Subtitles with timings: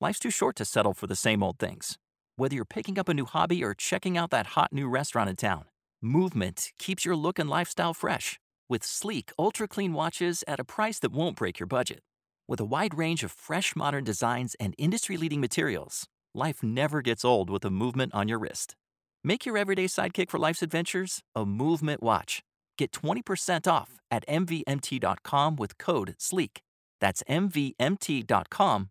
[0.00, 1.98] Life's too short to settle for the same old things.
[2.36, 5.36] Whether you're picking up a new hobby or checking out that hot new restaurant in
[5.36, 5.64] town,
[6.02, 8.38] Movement keeps your look and lifestyle fresh
[8.68, 12.00] with sleek, ultra clean watches at a price that won't break your budget.
[12.46, 17.24] With a wide range of fresh, modern designs and industry leading materials, life never gets
[17.24, 18.76] old with a movement on your wrist.
[19.24, 22.42] Make your everyday sidekick for life's adventures a movement watch.
[22.76, 26.60] Get 20% off at MVMT.com with code SLEEK.
[27.00, 28.90] That's MVMT.com,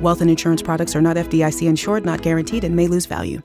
[0.00, 3.42] Wealth and insurance products are not FDIC insured, not guaranteed, and may lose value.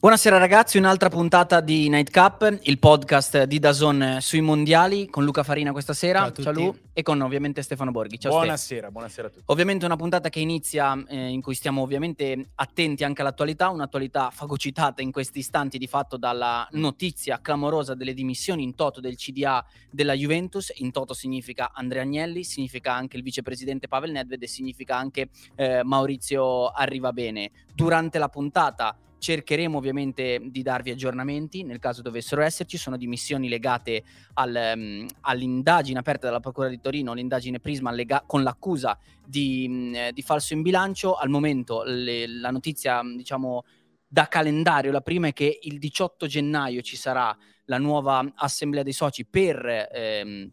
[0.00, 5.42] Buonasera ragazzi, un'altra puntata di Night Cup, il podcast di Dazon sui mondiali con Luca
[5.42, 8.18] Farina questa sera, Ciao ciao Lu, e con ovviamente Stefano Borghi.
[8.18, 9.44] Ciao buonasera, buonasera a tutti.
[9.48, 15.02] Ovviamente una puntata che inizia eh, in cui stiamo ovviamente attenti anche all'attualità, un'attualità fagocitata
[15.02, 20.14] in questi istanti di fatto dalla notizia clamorosa delle dimissioni in toto del CDA della
[20.14, 20.72] Juventus.
[20.76, 25.84] In toto significa Andrea Agnelli, significa anche il vicepresidente Pavel Nedved e significa anche eh,
[25.84, 27.50] Maurizio Arrivabene.
[27.74, 34.02] Durante la puntata cercheremo ovviamente di darvi aggiornamenti nel caso dovessero esserci, sono dimissioni legate
[34.34, 40.10] al, um, all'indagine aperta dalla Procura di Torino, l'indagine Prisma lega- con l'accusa di, mh,
[40.10, 41.14] di, falso in bilancio.
[41.14, 43.64] Al momento le, la notizia diciamo
[44.08, 48.92] da calendario, la prima è che il 18 gennaio ci sarà la nuova assemblea dei
[48.92, 50.50] soci per ehm,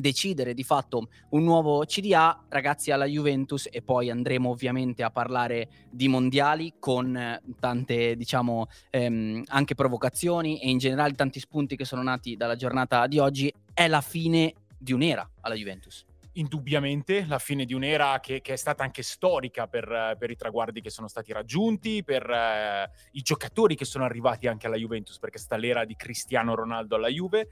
[0.00, 5.68] decidere di fatto un nuovo CDA, ragazzi alla Juventus e poi andremo ovviamente a parlare
[5.90, 12.02] di mondiali con tante diciamo ehm, anche provocazioni e in generale tanti spunti che sono
[12.02, 16.06] nati dalla giornata di oggi, è la fine di un'era alla Juventus
[16.38, 20.80] indubbiamente la fine di un'era che, che è stata anche storica per, per, i traguardi
[20.80, 25.38] che sono stati raggiunti, per eh, i giocatori che sono arrivati anche alla Juventus, perché
[25.38, 27.48] sta l'era di Cristiano Ronaldo alla Juve.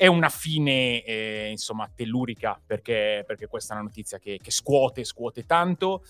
[0.00, 5.02] È una fine, eh, insomma, tellurica, perché, perché, questa è una notizia che, che scuote,
[5.02, 6.04] scuote tanto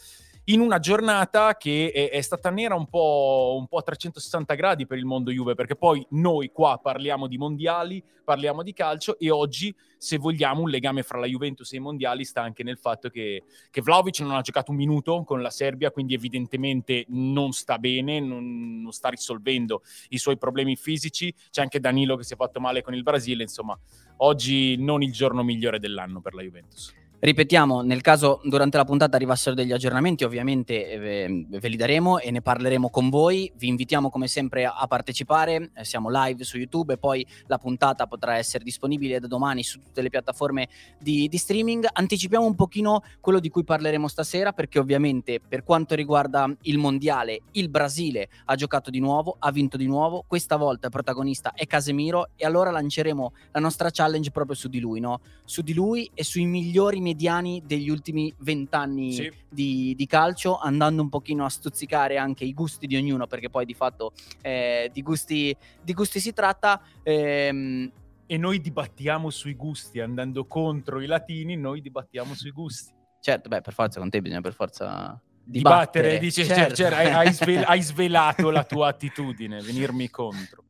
[0.51, 4.87] in una giornata che è, è stata nera un po', un po', a 360 gradi
[4.87, 9.31] per il mondo Juve, perché poi noi qua parliamo di mondiali, parliamo di calcio e
[9.31, 13.11] oggi, se vogliamo, un legame fra la Juventus e i mondiali sta anche nel fatto
[13.11, 17.79] che, che Vlaovic non ha giocato un minuto con la Serbia, quindi evidentemente non sta
[17.79, 21.35] bene, non, non sta risolvendo i suoi problemi fisici.
[21.51, 23.79] C'è anche Danilo che si è fatto male con il Brasile, insomma,
[24.19, 26.95] oggi non il giorno migliore dell'anno per la Juventus.
[27.21, 32.31] Ripetiamo, nel caso durante la puntata arrivassero degli aggiornamenti, ovviamente eh, ve li daremo e
[32.31, 33.53] ne parleremo con voi.
[33.57, 38.07] Vi invitiamo come sempre a partecipare, eh, siamo live su YouTube e poi la puntata
[38.07, 41.89] potrà essere disponibile da domani su tutte le piattaforme di, di streaming.
[41.93, 47.41] Anticipiamo un pochino quello di cui parleremo stasera perché ovviamente per quanto riguarda il mondiale,
[47.51, 51.67] il Brasile ha giocato di nuovo, ha vinto di nuovo, questa volta il protagonista è
[51.67, 55.19] Casemiro e allora lanceremo la nostra challenge proprio su di lui, no?
[55.45, 59.33] Su di lui e sui migliori mediani degli ultimi vent'anni Sì.
[59.49, 63.65] di, di calcio, andando un pochino a stuzzicare anche i gusti di ognuno, perché poi
[63.65, 66.81] di fatto eh, di, gusti, di gusti si tratta.
[67.03, 67.91] Ehm,
[68.27, 72.93] E noi dibattiamo sui gusti, andando contro i latini, noi dibattiamo sui gusti.
[73.21, 75.21] certo, beh, per forza con te bisogna per forza
[75.51, 76.19] Dibattere, dibattere.
[76.19, 76.75] dice, certo.
[76.75, 80.65] cioè, cioè, hai, svel- hai svelato la tua attitudine, venirmi contro.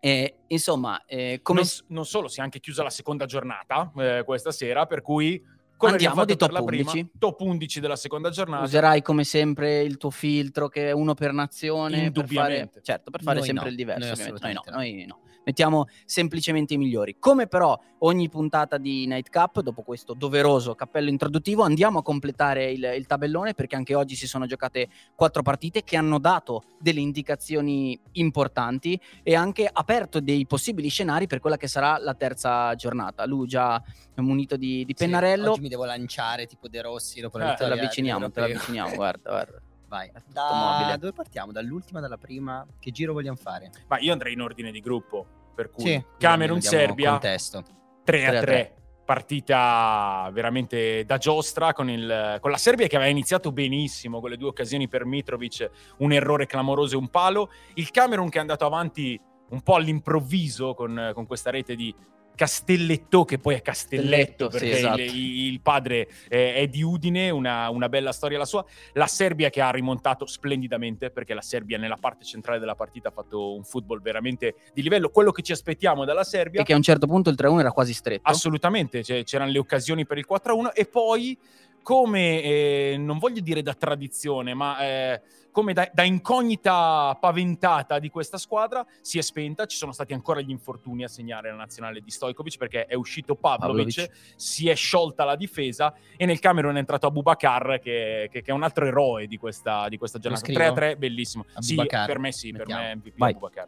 [0.00, 4.22] Eh, insomma, eh, come non, non solo, si è anche chiusa la seconda giornata eh,
[4.24, 5.42] questa sera, per cui
[5.78, 7.12] come Andiamo di top la prima, 11.
[7.18, 8.64] top 11 della seconda giornata.
[8.64, 13.22] userai come sempre il tuo filtro che è uno per nazione per fare, certo per
[13.22, 15.18] fare Noi sempre no, il diverso noi noi no, noi no.
[15.48, 17.16] Mettiamo semplicemente i migliori.
[17.18, 22.70] Come però ogni puntata di Night Cup dopo questo doveroso cappello introduttivo andiamo a completare
[22.70, 27.00] il, il tabellone perché anche oggi si sono giocate quattro partite che hanno dato delle
[27.00, 33.24] indicazioni importanti e anche aperto dei possibili scenari per quella che sarà la terza giornata.
[33.24, 33.82] Lui già
[34.16, 35.52] munito di, di Sì, pennarello.
[35.52, 39.30] oggi mi devo lanciare tipo De Rossi dopo la Eh, te l'avviciniamo te l'avviciniamo guarda
[39.30, 40.10] guarda Vai.
[40.26, 41.50] Da dove partiamo?
[41.50, 42.66] Dall'ultima, dalla prima?
[42.78, 43.70] Che giro vogliamo fare?
[43.86, 47.62] Ma io andrei in ordine di gruppo, per cui Sì, Camerun, diamo Serbia, Contesto.
[48.04, 48.74] 3 a 3 a 3.
[49.06, 54.36] Partita veramente da giostra con, il- con la Serbia che aveva iniziato benissimo con le
[54.36, 57.50] due occasioni per Mitrovic, un errore clamoroso e un palo.
[57.74, 59.18] Il Camerun che è andato avanti
[59.48, 61.94] un po' all'improvviso con, con questa rete di
[62.38, 65.00] Castelletto, che poi è Castelletto, Castelletto, sì, perché esatto.
[65.00, 68.64] il, il padre eh, è di Udine, una, una bella storia la sua.
[68.92, 73.10] La Serbia che ha rimontato splendidamente, perché la Serbia nella parte centrale della partita ha
[73.10, 76.60] fatto un football veramente di livello, quello che ci aspettiamo dalla Serbia.
[76.60, 78.30] E che a un certo punto il 3-1 era quasi stretto.
[78.30, 81.36] Assolutamente, cioè, c'erano le occasioni per il 4-1 e poi
[81.82, 85.22] come, eh, non voglio dire da tradizione, ma eh,
[85.58, 90.40] come da, da incognita paventata di questa squadra, si è spenta, ci sono stati ancora
[90.40, 94.34] gli infortuni a segnare la nazionale di Stojkovic perché è uscito Pavlovic, Pavlovic.
[94.36, 98.54] si è sciolta la difesa e nel Camerun è entrato Abubakar che, che, che è
[98.54, 100.44] un altro eroe di questa, di questa giornata.
[100.44, 100.60] scrivo?
[100.60, 101.44] 3-3, bellissimo.
[101.58, 102.82] Sì, per me sì, per Mettiamo.
[102.82, 103.30] me MVP Vai.
[103.32, 103.66] Abubakar.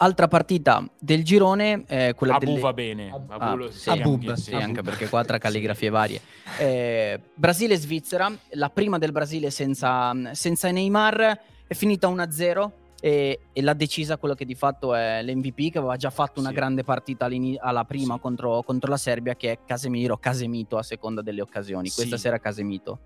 [0.00, 2.60] Altra partita del girone, eh, quella Abu delle...
[2.60, 3.10] va bene.
[3.10, 4.32] Ab- Abu Ah, lo- sì, Abub.
[4.34, 4.62] Sì, Abub.
[4.62, 5.40] anche perché qua tra Sì.
[5.42, 6.20] calligrafie varie.
[6.58, 13.74] Eh, Brasile-Svizzera, la prima del Brasile senza, senza Neymar, è finita 1-0 e, e l'ha
[13.74, 16.54] decisa quello che di fatto è l'MVP, che aveva già fatto una Sì.
[16.54, 17.28] grande partita
[17.58, 18.20] alla prima Sì.
[18.20, 21.90] contro, contro la Serbia, che è Casemiro, Casemito a seconda delle occasioni.
[21.90, 22.22] Questa Sì.
[22.22, 22.98] sera Casemito.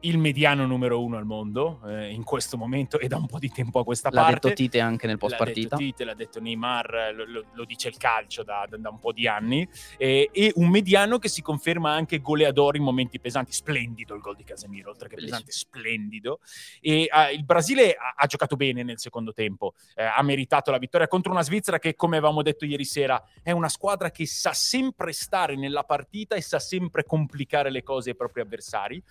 [0.00, 3.50] Il mediano numero uno al mondo eh, in questo momento e da un po' di
[3.50, 4.34] tempo a questa L'ha parte.
[4.48, 5.76] detto Tite anche nel post L'ha partita.
[5.76, 9.12] detto Tite, l'ha detto Neymar, lo, lo- lo dice il calcio da, da- un po'
[9.12, 9.66] di anni.
[9.96, 13.52] Eh, e un mediano che si conferma anche goleador in momenti pesanti.
[13.52, 15.40] Splendido il gol di Casemiro, oltre che Bellissimo.
[15.44, 16.40] pesante, splendido.
[16.80, 20.78] E ah, il Brasile ha, ha giocato bene nel secondo tempo, eh, ha meritato la
[20.78, 24.52] vittoria contro una Svizzera che, come avevamo detto ieri sera, è una squadra che sa
[24.52, 29.02] sempre stare nella partita e sa sempre complicare le cose ai propri avversari.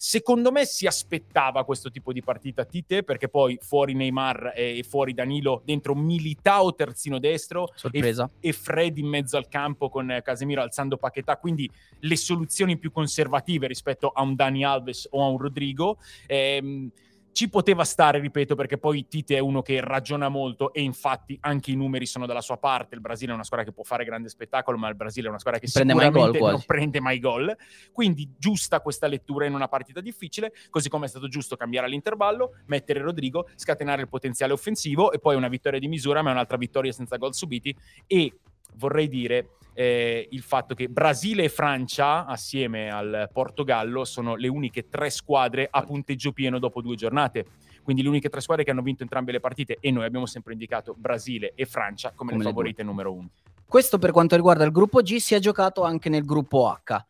[0.00, 5.12] Secondo me si aspettava questo tipo di partita Tite perché poi fuori Neymar e fuori
[5.12, 8.30] Danilo dentro Militao terzino destro e, Sorpresa.
[8.38, 11.68] e Fred in mezzo al campo con Casemiro alzando Paquetà, quindi
[11.98, 15.98] le soluzioni più conservative rispetto a un Dani Alves o a un Rodrigo.
[16.28, 16.92] Ehm,
[17.32, 21.70] ci poteva stare, ripeto, perché poi Tite è uno che ragiona molto e infatti anche
[21.70, 22.94] i numeri sono dalla sua parte.
[22.94, 25.38] Il Brasile è una squadra che può fare grande spettacolo, ma il Brasile è una
[25.38, 27.56] squadra che Prende sicuramente non prende mai gol.
[27.92, 32.56] Quindi giusta questa lettura in una partita difficile, così come è stato giusto cambiare all'intervallo,
[32.66, 36.56] mettere Rodrigo, scatenare il potenziale offensivo e poi una vittoria di misura, ma è un'altra
[36.56, 37.74] vittoria senza gol subiti
[38.06, 38.32] e
[38.78, 44.88] vorrei dire eh, il fatto che Brasile e Francia, assieme al Portogallo, sono le uniche
[44.88, 47.44] tre squadre a punteggio pieno dopo due giornate.
[47.84, 50.52] Quindi le uniche tre squadre che hanno vinto entrambe le partite e noi abbiamo sempre
[50.52, 53.30] indicato Brasile e Francia come, Come le favorite numero uno.
[53.66, 57.04] Questo per quanto riguarda il gruppo G, si è giocato anche nel gruppo H.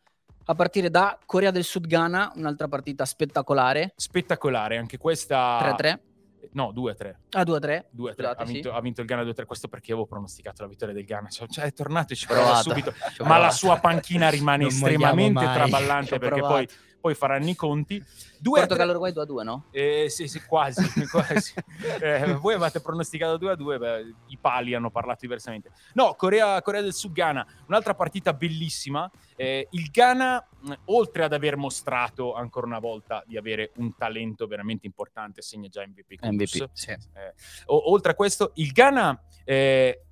[0.45, 3.93] A partire da Corea del Sud Ghana, un'altra partita spettacolare.
[3.95, 5.75] Spettacolare, anche questa...
[5.75, 5.99] 3-3.
[6.51, 7.15] No, 2-3.
[7.31, 7.85] Ah, 2-3.
[7.95, 8.13] 2-3.
[8.13, 8.53] Scusate, ha, sì.
[8.53, 9.45] vinto, ha vinto il Ghana 2-3.
[9.45, 11.29] Questo perché avevo pronosticato la vittoria del Ghana.
[11.29, 12.93] Cioè, cioè, è tornato e ci prova subito.
[13.23, 16.53] Ma la sua panchina rimane Non estremamente traballante perché provato.
[16.53, 16.67] poi,
[16.99, 18.03] poi faranno i conti.
[18.39, 19.65] 2 Portogallo Uruguay 2-2, no?
[19.71, 20.81] Eh, sì, sì, quasi.
[21.09, 21.53] quasi.
[22.01, 25.71] Eh, voi avete pronosticato 2 a 2, beh, i pali hanno parlato diversamente.
[25.93, 29.09] No, Corea, Corea del Sud Ghana, un'altra partita bellissima.
[29.35, 30.47] Eh, il Ghana,
[30.85, 35.85] oltre ad aver mostrato ancora una volta di avere un talento veramente importante, segna già
[35.85, 36.21] MVP.
[36.21, 36.91] MVP, sì.
[36.91, 37.33] Eh,
[37.67, 40.03] oltre a questo, il Ghana, eh,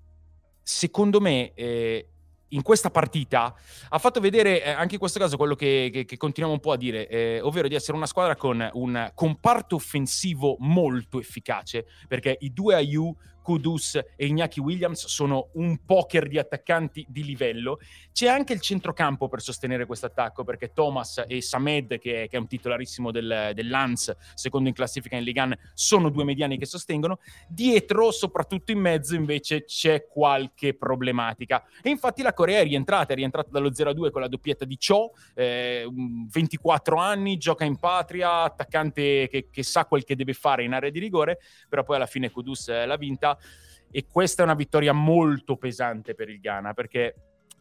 [0.62, 2.10] secondo me, eh,
[2.50, 3.54] in questa partita
[3.90, 6.72] ha fatto vedere eh, anche in questo caso quello che, che- che continuiamo un po'
[6.74, 12.38] a dire, eh, ovvero di essere una squadra con un comparto offensivo molto efficace, perché
[12.40, 13.16] i due AU,
[13.48, 17.80] Kudus e Iñaki Williams sono un poker di attaccanti di livello.
[18.12, 22.36] C'è anche il centrocampo per sostenere questo attacco, perché Thomas e Samed, che è, che
[22.36, 26.66] è un titolarissimo del, del Lens, secondo in classifica in Ligan, sono due mediani che
[26.66, 27.20] sostengono.
[27.48, 31.64] Dietro, soprattutto in mezzo, invece c'è qualche problematica.
[31.82, 35.14] E infatti la Corea è rientrata, è rientrata dallo 0-2 con la doppietta di Cho,
[35.36, 40.66] eh, un 24 anni, gioca in patria, attaccante che, che sa quel che deve fare
[40.66, 41.40] in area di rigore,
[41.70, 43.36] però poi alla fine Kudus eh, l'ha vinta.
[43.92, 47.16] E questa è una vittoria molto pesante per il Ghana, perché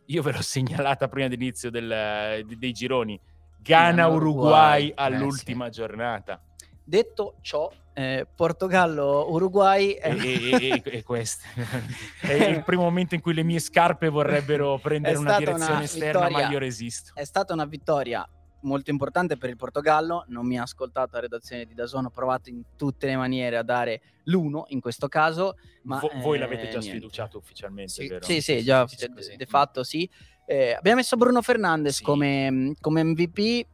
[0.07, 3.19] io ve l'ho segnalata prima dell'inizio del- dei gironi.
[3.63, 6.41] Ghana-Uruguay Ghana-Uruguay, all'ultima giornata.
[6.85, 11.45] Detto ciò, eh, Portogallo-Uruguay è, E, e- e- e questo
[12.23, 16.27] è il primo momento in cui le mie scarpe vorrebbero prendere una direzione una esterna,
[16.27, 17.11] vittoria- ma io resisto.
[17.15, 18.29] è stata una vittoria
[18.67, 20.25] molto importante per il Portogallo.
[20.29, 23.63] Non mi ha ascoltato la redazione di Dazon, ho provato in tutte le maniere a
[23.63, 25.57] dare l'uno in questo caso.
[25.83, 26.89] Ma, Vo- voi eh, l'avete già niente.
[26.89, 28.25] sfiduciato ufficialmente, Sì, vero?
[28.25, 30.09] Sì, sì, già sì, sì, de, fatto sì.
[30.45, 33.67] Eh, abbiamo messo Bruno Fernandes come, come MVP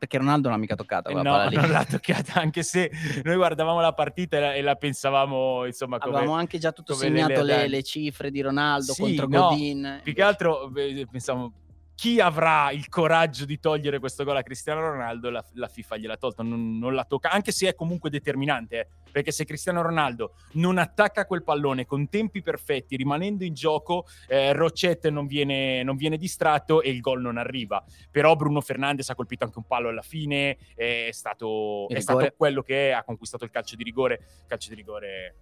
[0.00, 1.56] perché Ronaldo non l'ha mica toccata quella No, palla lì.
[1.56, 2.90] non l'ha toccata, anche se
[3.22, 6.16] noi guardavamo la partita e la, e la pensavamo, insomma, come...
[6.16, 7.68] Avevamo anche già tutto segnato le, Adani.
[7.68, 10.00] le cifre di Ronaldo Sì, contro no, Godin.
[10.02, 11.52] Più che altro eh, pensavo
[12.00, 16.16] chi avrà il coraggio di togliere questo gol a Cristiano Ronaldo, la, la FIFA gliel'ha
[16.16, 20.32] tolto, non, non, la tocca, anche se è comunque determinante, eh, perché se Cristiano Ronaldo
[20.52, 25.96] non attacca quel pallone con tempi perfetti, rimanendo in gioco, eh, Roccette non viene, non
[25.96, 27.84] viene, distratto e il gol non arriva.
[28.10, 32.62] Però Bruno Fernandes ha colpito anche un palo alla fine, è stato, è stato quello
[32.62, 35.34] che è, ha conquistato il calcio di rigore, calcio di rigore...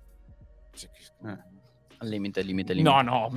[1.24, 1.57] Eh
[1.98, 3.02] al limite, limite, limite.
[3.02, 3.28] No, no,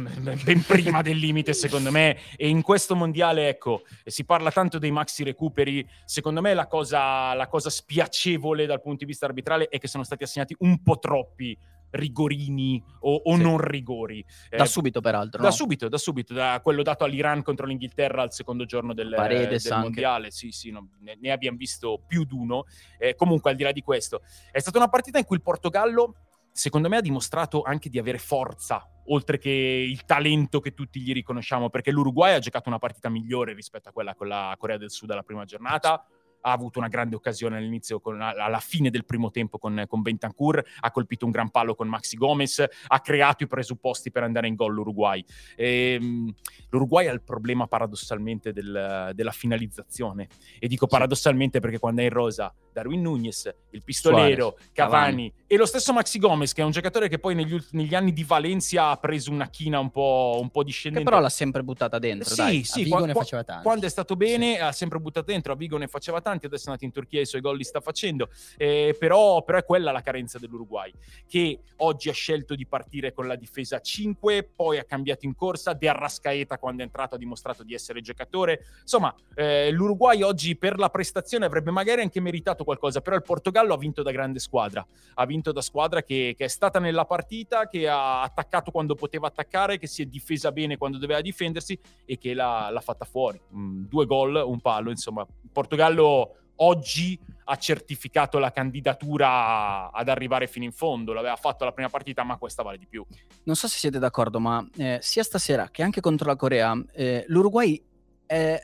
[0.44, 2.18] ben prima del limite secondo me.
[2.36, 5.88] E in questo mondiale, ecco, si parla tanto dei maxi recuperi.
[6.06, 10.04] Secondo me la cosa, la cosa spiacevole dal punto di vista arbitrale è che sono
[10.04, 11.58] stati assegnati un po' troppi
[11.92, 13.42] rigorini o, o sì.
[13.42, 14.24] non rigori.
[14.50, 15.42] Da eh, subito, peraltro.
[15.42, 15.54] Da no?
[15.54, 20.32] subito, da subito, da quello dato all'Iran contro l'Inghilterra al secondo giorno del, del mondiale.
[20.32, 22.66] Sì, sì, no, ne, ne, abbiamo visto più di uno.
[22.98, 26.16] Eh, comunque, al di là di questo, è stata una partita in cui il Portogallo
[26.52, 31.14] secondo me ha dimostrato anche di avere forza, oltre che il talento che tutti gli
[31.14, 34.92] riconosciamo, perché l'Uruguay ha giocato una partita migliore rispetto a quella con la Corea del
[34.92, 36.06] Sud alla prima giornata.
[36.44, 40.64] Ha avuto una grande occasione all'inizio, con, alla fine del primo tempo con, con Bentancur,
[40.80, 44.56] ha colpito un gran palo con Maxi Gomez, ha creato i presupposti per andare in
[44.56, 45.24] gol l'Uruguay.
[45.56, 46.34] E, ehm,
[46.72, 52.10] L'Uruguay ha il problema paradossalmente del, della finalizzazione, e dico paradossalmente perché quando è in
[52.10, 56.66] rosa Darwin Nunez, il pistolero, Suarez, Cavani, Cavani, e lo stesso Maxi Gomez, che è
[56.66, 60.38] un giocatore che poi negli, negli anni di Valencia ha preso una china un po',
[60.42, 61.04] un po discendente.
[61.04, 62.30] Che però l'ha sempre buttata dentro.
[62.30, 62.64] Sì, dai.
[62.64, 63.64] sì, qua, faceva tanto.
[63.64, 64.62] Quando è stato bene sì.
[64.62, 67.24] ha sempre buttato dentro, a Vigo ne faceva tanti, adesso è andato in Turchia e
[67.24, 68.30] i suoi gol li sta facendo.
[68.58, 70.92] Eh, però, però, è quella la carenza dell'Uruguay,
[71.28, 75.74] che oggi ha scelto di partire con la difesa 5, poi ha cambiato in corsa,
[75.74, 78.66] De Arrascaeta quando è entrato ha dimostrato di essere giocatore.
[78.82, 83.74] Insomma, eh, l'Uruguay oggi per la prestazione avrebbe magari anche meritato qualcosa, però il Portogallo
[83.74, 87.68] ha vinto da grande squadra, ha vinto da squadra che, che è stata nella partita,
[87.68, 92.18] che ha attaccato quando poteva attaccare, che si è difesa bene quando doveva difendersi e
[92.18, 93.40] che l'ha, l'ha fatta fuori.
[93.56, 100.48] Mm, due gol, un palo, insomma, il Portogallo oggi ha certificato la candidatura ad arrivare
[100.48, 101.14] fino in fondo.
[101.14, 103.06] L'aveva fatto la prima partita, ma questa vale di più.
[103.44, 107.26] Non so se siete d'accordo, ma eh, sia stasera che anche contro la Corea, eh,
[107.28, 107.82] l'Uruguay
[108.26, 108.64] è,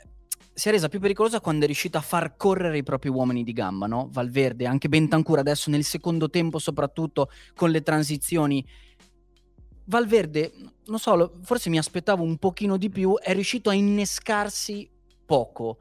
[0.58, 3.52] si è resa più pericolosa quando è riuscita a far correre i propri uomini di
[3.52, 4.08] gamba, no?
[4.10, 8.66] Valverde, anche Bentancur adesso nel secondo tempo, soprattutto con le transizioni.
[9.84, 10.52] Valverde,
[10.86, 14.90] non so, forse mi aspettavo un pochino di più, è riuscito a innescarsi
[15.24, 15.78] poco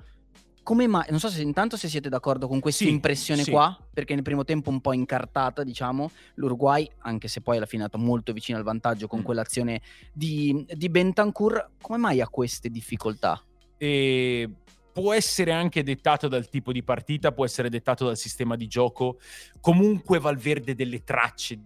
[0.62, 3.52] come mai, non so se intanto se siete d'accordo con questa sì, impressione sì.
[3.52, 7.84] qua, perché nel primo tempo un po' incartata, diciamo, l'Uruguay, anche se poi alla fine
[7.84, 9.24] è andato molto vicino al vantaggio con mm.
[9.24, 9.82] quell'azione
[10.12, 13.42] di, di Bentancur, come mai ha queste difficoltà?
[13.78, 14.50] E
[14.92, 19.20] può essere anche dettato dal tipo di partita, può essere dettato dal sistema di gioco,
[19.62, 21.60] comunque Valverde delle tracce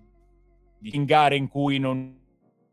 [0.81, 2.19] in gare in cui non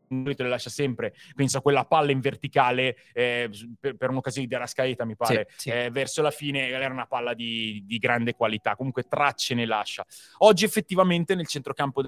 [0.09, 1.13] te le lascia sempre.
[1.35, 5.69] Penso a quella palla in verticale eh, per, per, un'occasione di Arascaeta, mi pare, sì,
[5.69, 5.69] sì.
[5.69, 8.75] Eh, verso la fine era una palla di, di grande qualità.
[8.75, 10.05] Comunque tracce ne lascia.
[10.39, 12.01] Oggi effettivamente nel centrocampo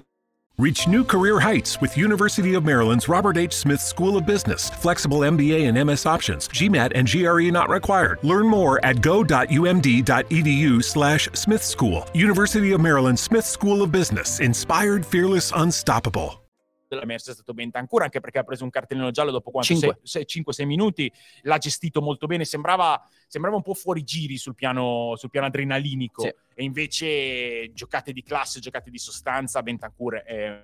[0.58, 3.54] Reach new career heights with University of Maryland's Robert H.
[3.54, 4.68] Smith School of Business.
[4.68, 6.46] Flexible MBA and MS options.
[6.48, 8.18] GMAT and GRE not required.
[8.22, 12.06] Learn more at go.umd.edu slash Smith School.
[12.12, 14.40] University of Maryland Smith School of Business.
[14.40, 16.41] Inspired, fearless, unstoppable.
[16.94, 21.10] Della Merce è stato Bentancur, anche perché ha preso un cartellino giallo dopo 5-6 minuti,
[21.42, 26.22] l'ha gestito molto bene, sembrava, sembrava, un po' fuori giri sul piano, sul piano adrenalinico,
[26.22, 26.34] sì.
[26.54, 30.62] e invece giocate di classe, giocate di sostanza, Bentancur è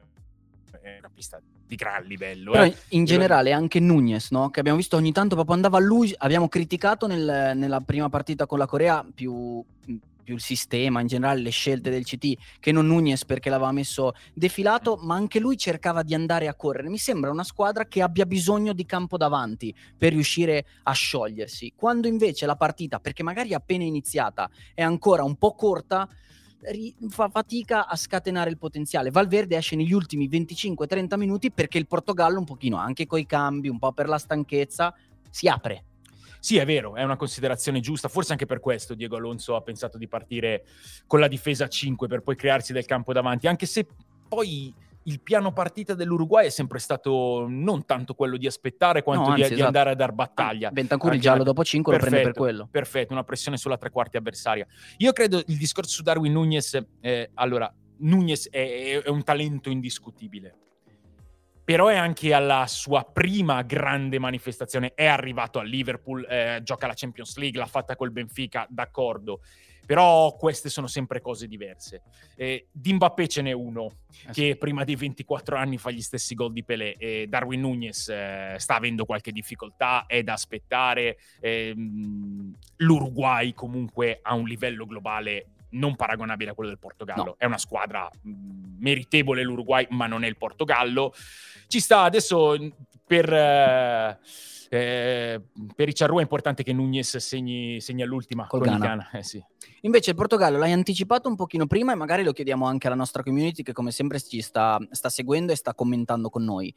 [0.98, 2.54] una pista di gran livello.
[2.54, 2.74] Eh.
[2.90, 4.50] in generale anche Nunez, no?
[4.50, 8.46] che abbiamo visto ogni tanto proprio andava a lui, abbiamo criticato nel, nella prima partita
[8.46, 9.62] con la Corea più
[10.28, 14.12] più il sistema, in generale le scelte del CT, che non Nunez perché l'aveva messo
[14.34, 16.90] defilato, ma anche lui cercava di andare a correre.
[16.90, 21.72] Mi sembra una squadra che abbia bisogno di campo davanti per riuscire a sciogliersi.
[21.74, 26.06] Quando invece la partita, perché magari appena iniziata, è ancora un po' corta,
[27.08, 29.10] fa fatica a scatenare il potenziale.
[29.10, 33.78] Valverde esce negli ultimi 25-30 minuti perché il Portogallo un pochino, anche coi cambi, un
[33.78, 34.94] po' per la stanchezza,
[35.30, 35.84] si apre
[36.40, 38.08] sì, è vero, è una considerazione giusta.
[38.08, 40.64] Forse anche per questo Diego Alonso ha pensato di partire
[41.06, 43.86] con la difesa a 5 per poi crearsi del campo davanti, anche se
[44.28, 49.28] poi il piano partita dell'Uruguay è sempre stato non tanto quello di aspettare quanto no,
[49.30, 49.60] anzi, di, esatto.
[49.60, 50.68] di, andare a dar battaglia.
[50.68, 52.68] Ah, Bentancur il giallo dopo 5 perfetto, lo prende per quello.
[52.70, 54.66] Perfetto, una pressione sulla tre quarti avversaria.
[54.98, 60.67] Io credo il discorso su Darwin Nunez, eh, allora, Nunez è, è un talento indiscutibile
[61.68, 64.94] però è anche alla sua prima grande manifestazione.
[64.94, 69.42] È arrivato a Liverpool, eh, gioca la Champions League, l'ha fatta col Benfica, d'accordo.
[69.84, 72.00] Però queste sono sempre cose diverse.
[72.36, 73.90] Eh, di Mbappé ce n'è uno
[74.28, 76.94] Eh che prima dei 24 anni fa gli stessi gol di Pelé.
[76.94, 81.18] E Darwin Nunez eh, sta avendo qualche difficoltà, è da aspettare.
[81.40, 87.24] Ehm, L'Uruguay comunque ha un livello globale non paragonabile a quello del Portogallo.
[87.24, 87.34] No.
[87.36, 91.12] È una squadra mh, meritevole l'Uruguay, ma non è il Portogallo.
[91.68, 92.72] Ci sta adesso mh,
[93.06, 93.32] per...
[93.32, 94.18] eh,
[94.70, 95.40] eh,
[95.74, 98.86] per i Charrua è importante che Nunez segni, segni all'ultima Col con Ghana.
[98.86, 99.10] Ghana.
[99.12, 99.42] Eh, sì.
[99.82, 103.22] Invece il Portogallo l'hai anticipato un pochino prima e magari lo chiediamo anche alla nostra
[103.22, 106.74] community che come sempre ci sta, sta seguendo e sta commentando con noi.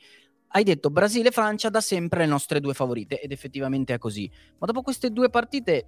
[0.54, 4.30] Hai detto Brasile e Francia da sempre le nostre due favorite ed effettivamente è così.
[4.58, 5.88] Ma dopo queste due partite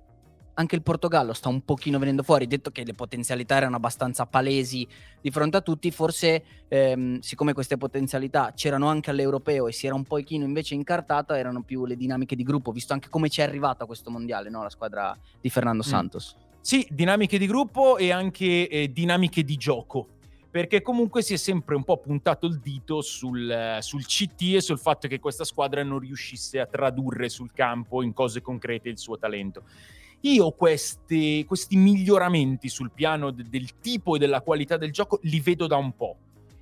[0.56, 4.88] anche il Portogallo sta un pochino venendo fuori, detto che le potenzialità erano abbastanza palesi
[5.22, 9.96] di fronte a tutti, forse ehm, siccome queste potenzialità c'erano anche all'europeo e si era
[9.96, 13.44] un pochino invece incartata, erano più le dinamiche di gruppo, visto anche come ci è
[13.44, 14.62] arrivata a questo mondiale, no?
[14.64, 15.90] la squadra di Fernando Mm.
[15.90, 16.36] Santos.
[16.62, 20.08] Sì, dinamiche di gruppo e anche eh, dinamiche di gioco.
[20.50, 24.78] Perché comunque si è sempre un po' puntato il dito sul, sul CT e sul
[24.78, 29.18] fatto che questa squadra non riuscisse a tradurre sul campo in cose concrete il suo
[29.18, 29.64] talento.
[30.26, 35.40] Io questi, questi miglioramenti sul piano de- del tipo e della qualità del gioco li
[35.42, 36.18] vedo da un po'.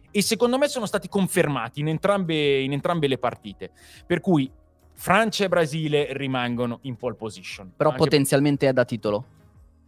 [0.09, 3.71] E secondo me sono stati confermati in entrambe, in entrambe le partite.
[4.05, 4.51] Per cui
[4.93, 7.71] Francia e Brasile rimangono in pole position.
[7.75, 9.25] Però Anche- potenzialmente è da titolo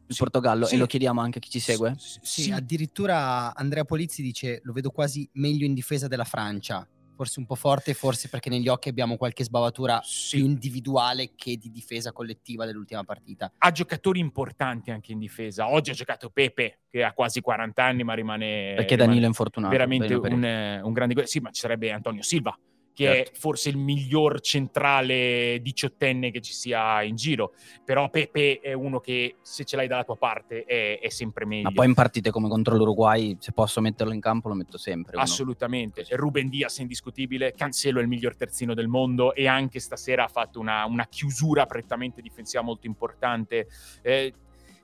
[0.08, 0.76] il Sì, Portogallo sì.
[0.76, 1.96] e lo chiediamo anche a chi ci segue.
[1.98, 6.88] Sì, sì, addirittura Andrea Polizzi dice lo vedo quasi meglio in difesa della Francia.
[7.16, 10.38] Forse un po' forte, forse perché negli occhi abbiamo qualche sbavatura Sì.
[10.38, 13.52] più individuale che di difesa collettiva dell'ultima partita.
[13.58, 15.70] ha giocatori importanti anche in difesa.
[15.70, 19.28] Oggi ha giocato Pepe, che ha quasi 40 anni, ma rimane, Perché rimane Danilo è
[19.28, 19.72] infortunato.
[19.72, 21.26] veramente un, eh, un grande...
[21.28, 22.58] Sì, ma ci sarebbe Antonio Silva,
[22.94, 23.32] che Certo.
[23.32, 27.54] è forse il miglior centrale diciottenne che ci sia in giro.
[27.84, 31.64] Però Pepe è uno che, se ce l'hai dalla tua parte, è, è sempre meglio.
[31.64, 35.16] Ma poi in partite come contro l'Uruguay, se posso metterlo in campo, lo metto sempre.
[35.16, 35.24] uno.
[35.24, 36.06] Assolutamente.
[36.12, 40.28] Ruben Diaz è indiscutibile, Cancelo è il miglior terzino del mondo e anche stasera ha
[40.28, 43.68] fatto una, una chiusura prettamente difensiva molto importante.
[44.02, 44.34] Eh,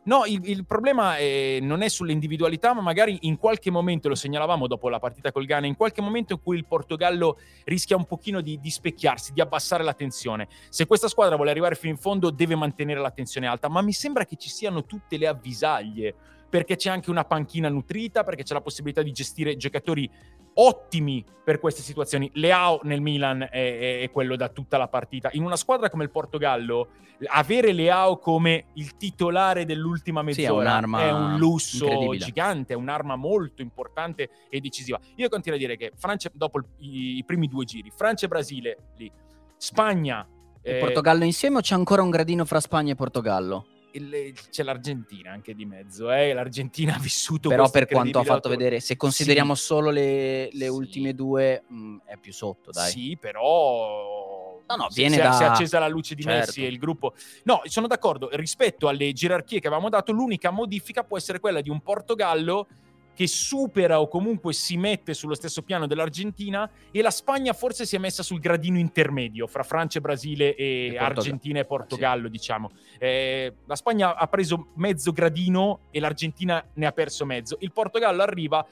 [0.04, 4.16] no, il, il problema eh, non è sulle individualità, ma magari in qualche momento, lo
[4.16, 8.06] segnalavamo dopo la partita col Ghana, in qualche momento in cui il Portogallo rischia un
[8.06, 10.48] pochino di, di specchiarsi, di abbassare la tensione.
[10.70, 13.94] Se questa squadra vuole arrivare fino in fondo deve mantenere la tensione alta, ma mi
[13.94, 16.16] sembra che ci siano tutte le avvisaglie
[16.50, 20.10] perché c'è anche una panchina nutrita, perché c'è la possibilità di gestire giocatori
[20.56, 22.30] ottimi per queste situazioni.
[22.34, 25.30] Leao nel Milan è, è- è quello da tutta la partita.
[25.34, 26.90] In una squadra come il Portogallo,
[27.28, 33.16] avere Leao come il titolare dell'ultima Sì, è mezz'ora è un lusso gigante, è un'arma
[33.16, 35.00] molto importante e decisiva.
[35.16, 38.78] Io continuo a dire che Francia, dopo i, i primi due giri, Francia e Brasile
[38.98, 39.12] lì,
[39.58, 40.28] Spagna...
[40.62, 43.66] E eh, Portogallo insieme o c'è ancora un gradino fra Spagna e Portogallo?
[44.00, 46.34] Il- c'è l'Argentina anche di mezzo, eh?
[46.34, 49.64] l'Argentina ha vissuto Però per quanto ha fatto vedere, se consideriamo Sì.
[49.64, 50.68] solo le, le Sì.
[50.68, 52.92] ultime due, mh, è più sotto, dai.
[52.92, 56.38] Sì, però No, no, viene se, da- se è accesa la luce di Certo.
[56.38, 57.14] Messi e il gruppo.
[57.46, 61.70] No, sono d'accordo, rispetto alle gerarchie che avevamo dato, l'unica modifica può essere quella di
[61.72, 62.68] un Portogallo
[63.14, 67.96] che supera o comunque si mette sullo stesso piano dell'Argentina e la Spagna forse si
[67.96, 70.98] è messa sul gradino intermedio fra Francia, Brasile e, E.
[70.98, 72.72] Argentina e Portogallo, diciamo.
[72.98, 77.58] Eh, la Spagna ha preso mezzo gradino e l'Argentina ne ha perso mezzo.
[77.60, 78.66] Il Portogallo arriva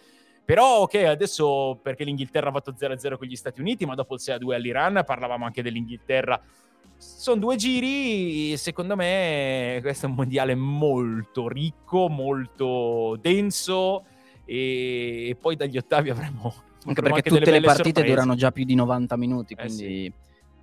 [0.47, 4.21] però, ok, adesso perché l'Inghilterra ha fatto 0-0 con gli Stati Uniti, ma dopo il
[4.23, 6.41] 6-2 all'Iran parlavamo anche dell'Inghilterra.
[6.95, 14.05] Sono due giri, secondo me questo è un mondiale molto ricco, molto denso
[14.47, 16.53] e poi dagli ottavi avremo...
[16.85, 18.07] Anche perché delle tutte le partite sorprese.
[18.09, 20.13] durano già più di 90 minuti, Eh, quindi...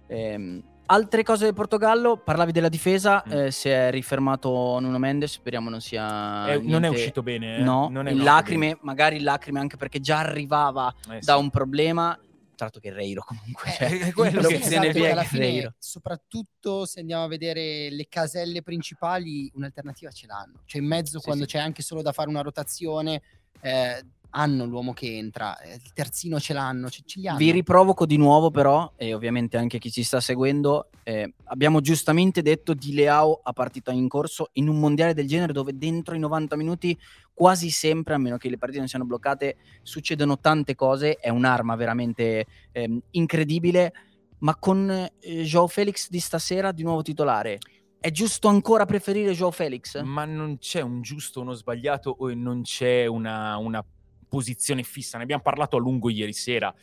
[0.07, 3.33] ehm, altre cose del Portogallo, parlavi della difesa, Mm.
[3.33, 6.51] eh, si è rifermato Nuno Mendes, speriamo non sia...
[6.53, 7.59] Eh, non è uscito bene.
[7.59, 7.63] eh?
[7.63, 11.19] No, non è in lacrime, magari in lacrime anche perché già arrivava bene.
[11.19, 11.41] Eh, da sì.
[11.41, 12.19] un problema.
[12.57, 13.71] Tra l'altro che Reiro comunque.
[13.73, 15.75] cioè, Eh, è quello lo che- se ne esatto, piega alla fine, Reiro.
[15.79, 20.61] soprattutto se andiamo a vedere le caselle principali, un'alternativa ce l'hanno.
[20.65, 21.51] Cioè in mezzo, Sì, quando sì.
[21.51, 23.21] c'è anche solo da fare una rotazione,
[23.61, 24.05] eh,
[24.37, 27.39] hanno l'uomo che entra, eh, il terzino ce l'hanno, ce, ce li hanno.
[27.39, 32.43] Vi riprovoco di nuovo però, e ovviamente anche chi ci sta seguendo, eh, abbiamo giustamente
[32.43, 36.19] detto di Leao a partita in corso in un mondiale del genere dove dentro i
[36.19, 36.99] 90 minuti
[37.33, 41.77] quasi sempre, a meno che le partite non siano bloccate, succedono tante cose, è un'arma
[41.77, 43.93] veramente ehm, incredibile,
[44.39, 47.59] ma con eh, Joao Felix di stasera di nuovo titolare.
[48.05, 49.99] È giusto ancora preferire Joao Felix?
[50.03, 53.83] Ma non c'è un giusto o uno sbagliato o non c'è una, una
[54.29, 55.17] posizione fissa.
[55.17, 56.75] Ne abbiamo parlato a lungo ieri sera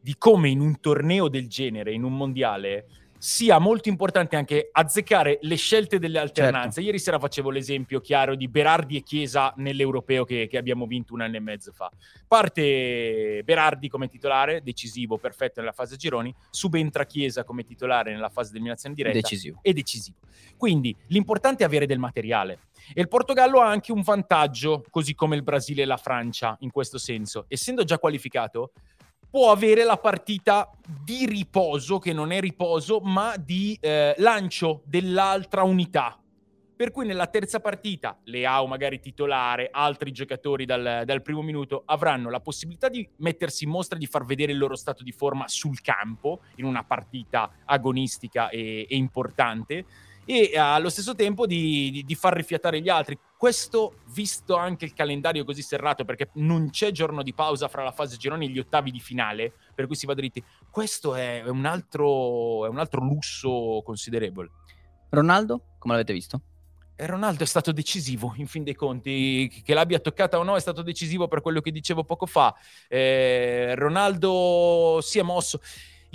[0.00, 2.86] di come in un torneo del genere, in un mondiale,
[3.24, 6.70] sia molto importante anche azzeccare le scelte delle alternanze.
[6.72, 6.80] Certo.
[6.80, 11.20] Ieri sera facevo l'esempio chiaro di Berardi e Chiesa nell'europeo che, che abbiamo vinto un
[11.20, 11.88] anno e mezzo fa.
[12.26, 18.50] Parte Berardi come titolare, decisivo, perfetto nella fase gironi, subentra Chiesa come titolare nella fase
[18.50, 19.60] di eliminazione diretta Decisivo.
[19.62, 20.16] e decisivo.
[20.56, 22.58] Quindi l'importante è avere del materiale.
[22.92, 26.72] E il Portogallo ha anche un vantaggio, così come il Brasile e la Francia in
[26.72, 27.44] questo senso.
[27.46, 28.72] Essendo già qualificato,
[29.32, 35.62] può avere la partita di riposo, che non è riposo, ma di eh, lancio dell'altra
[35.62, 36.18] unità.
[36.76, 42.28] Per cui nella terza partita, Leao magari titolare, altri giocatori dal, dal primo minuto avranno
[42.28, 45.80] la possibilità di mettersi in mostra di far vedere il loro stato di forma sul
[45.80, 49.86] campo, in una partita agonistica e, e importante,
[50.24, 53.18] e eh, allo stesso tempo di, di- di far rifiatare gli altri.
[53.36, 57.92] Questo visto anche il calendario così serrato, perché non c'è giorno di pausa fra la
[57.92, 60.42] fase gironi e gli ottavi di finale, per cui si va dritti.
[60.70, 64.50] Questo è un altro, è un altro lusso considerevole.
[65.10, 66.42] Ronaldo, come l'avete visto?
[66.94, 70.60] E Ronaldo è stato decisivo, in fin dei conti, che l'abbia toccata o no, è
[70.60, 72.54] stato decisivo per quello che dicevo poco fa.
[72.86, 75.60] Eh, Ronaldo si è mosso.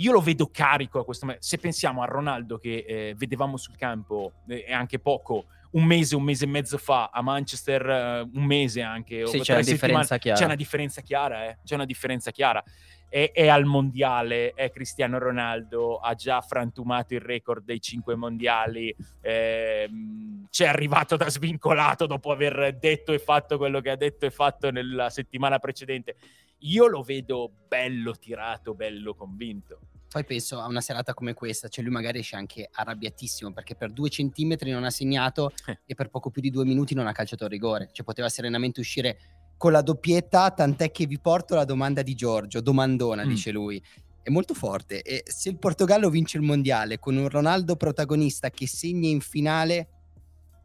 [0.00, 1.46] Io lo vedo carico a questo momento.
[1.46, 6.14] Se pensiamo a Ronaldo che eh, vedevamo sul campo eh, e anche poco, un mese,
[6.14, 10.18] un mese e mezzo fa a Manchester, eh, un mese anche, Sì, c'è una differenza
[10.18, 10.38] chiara.
[10.38, 11.58] C'è una differenza chiara, eh?
[11.64, 12.62] C'è una differenza chiara.
[13.08, 18.94] È, è al mondiale, è Cristiano Ronaldo, ha già frantumato il record dei cinque mondiali,
[19.22, 24.30] ehm, c'è arrivato da svincolato dopo aver detto e fatto quello che ha detto e
[24.30, 26.16] fatto nella settimana precedente.
[26.62, 29.80] Io lo vedo bello tirato, bello convinto.
[30.08, 33.92] Poi penso a una serata come questa, cioè lui magari esce anche arrabbiatissimo perché per
[33.92, 35.80] due centimetri non ha segnato Eh.
[35.84, 37.90] e per poco più di due minuti non ha calciato il rigore.
[37.92, 39.18] Cioè poteva serenamente uscire
[39.58, 43.28] con la doppietta, tant'è che vi porto la domanda di Giorgio, domandona Mm.
[43.28, 43.82] dice lui.
[44.22, 48.66] È molto forte e se il Portogallo vince il mondiale con un Ronaldo protagonista che
[48.66, 49.88] segna in finale,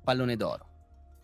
[0.04, 0.68] pallone d'oro.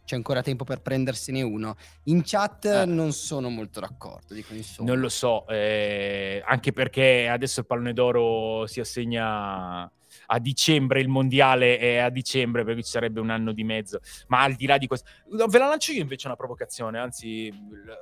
[0.10, 1.76] C'è ancora tempo per prendersene uno.
[2.06, 2.86] In chat Eh.
[2.86, 4.90] non sono molto d'accordo, dico insomma.
[4.90, 11.10] Non lo so, eh, anche perché adesso il pallone d'oro si assegna a dicembre, il
[11.10, 14.00] mondiale è a dicembre, per cui ci sarebbe un anno di mezzo.
[14.30, 15.08] Ma al di là di questo,
[15.48, 17.54] ve la lancio io invece una provocazione, anzi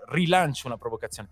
[0.05, 1.27] rilancio una provocazione.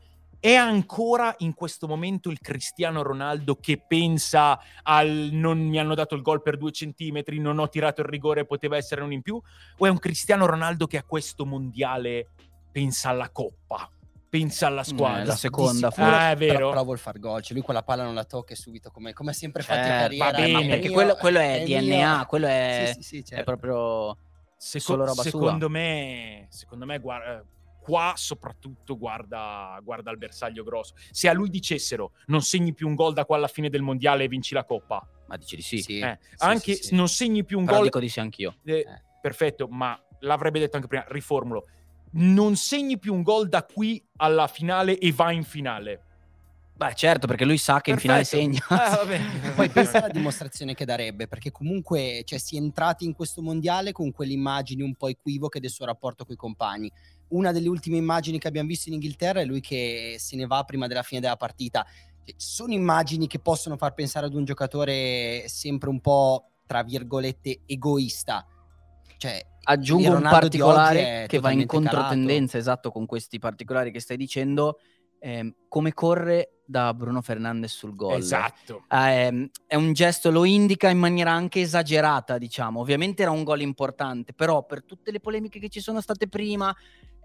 [0.45, 6.13] È ancora in questo momento il Cristiano Ronaldo che pensa al non mi hanno dato
[6.13, 9.41] il gol per due centimetri, non ho tirato il rigore, poteva essere un in più?
[9.79, 12.27] O è un Cristiano Ronaldo che a questo mondiale
[12.71, 13.89] pensa alla coppa,
[14.29, 15.23] pensa alla squadra?
[15.23, 16.69] Eh, la seconda, sicuro, Ah, è però- vero.
[16.69, 17.41] Però vuol far gol.
[17.41, 19.85] Cioè lui quella palla non la tocca e subito come, come ha sempre fatto in
[19.95, 20.25] Eh, carriera.
[20.25, 21.79] va bene, è perché mio, quello, quello è, mio.
[21.81, 23.43] DNA, quello è, Sì, sì, sì, è certo.
[23.45, 24.17] proprio...
[24.57, 25.31] Seco- Solo roba sua.
[25.31, 27.43] secondo me, secondo me guarda,
[27.85, 30.95] qua soprattutto guarda, guarda il bersaglio grosso.
[31.11, 34.23] Se a lui dicessero non segni più un gol da qua alla fine del mondiale
[34.23, 35.81] e vinci la coppa, Ma dici di sì.
[35.81, 36.95] Sì, eh, sì, anche sì, sì.
[36.95, 38.55] non segni più un Però gol, dico di sì anch'io.
[38.65, 39.01] eh, Eh.
[39.21, 41.67] perfetto, ma l'avrebbe detto anche prima, riformulo.
[42.13, 46.01] Non segni più un gol da qui alla finale e vai in finale.
[46.77, 48.59] Beh, certo, perché lui sa che in finale segna.
[48.67, 49.05] Perfetto.
[49.05, 49.51] Bene.
[49.55, 53.93] Poi pensa alla dimostrazione che darebbe, perché comunque cioè, si è entrati in questo mondiale
[53.93, 56.91] con quelle immagini un po' equivoche del suo rapporto con i compagni.
[57.29, 60.63] Una delle ultime immagini che abbiamo visto in Inghilterra è lui che se ne va
[60.63, 61.85] prima della fine della partita.
[62.25, 67.61] Cioè, Sono immagini che possono far pensare ad un giocatore sempre un po', tra virgolette,
[67.65, 68.45] egoista.
[69.17, 71.97] Cioè, Aggiungo un particolare è che va in totalmente calato.
[71.97, 74.77] controtendenza, esatto, con questi particolari che stai dicendo.
[75.19, 78.17] Ehm, come corre da Bruno Fernandes sul gol.
[78.17, 78.85] Esatto.
[78.89, 82.79] Ehm, è un gesto, lo indica in maniera anche esagerata, diciamo.
[82.79, 86.75] Ovviamente era un gol importante, però per tutte le polemiche che ci sono state prima,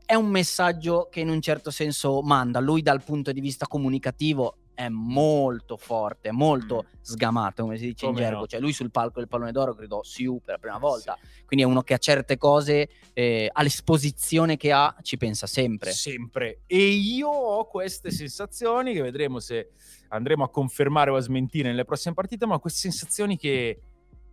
[0.04, 2.58] è un messaggio che in un certo senso manda.
[2.60, 8.12] Lui dal punto di vista comunicativo è molto forte, molto sgamato, come si dice in
[8.12, 8.40] Come gergo.
[8.40, 8.46] no.
[8.46, 11.18] Cioè lui sul palco del pallone d'oro gridò Siu per la prima volta.
[11.44, 15.92] Quindi è uno che a certe cose, eh, all'esposizione che ha, ci pensa sempre.
[15.92, 16.62] Sempre.
[16.66, 19.68] E io ho queste sensazioni che vedremo se
[20.08, 23.82] andremo a confermare o a smentire nelle prossime partite, ma queste sensazioni che,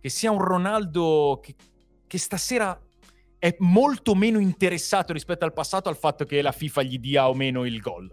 [0.00, 1.54] che sia un Ronaldo che,
[2.06, 2.80] che stasera
[3.38, 7.34] è molto meno interessato rispetto al passato al fatto che la FIFA gli dia o
[7.34, 8.10] meno il gol.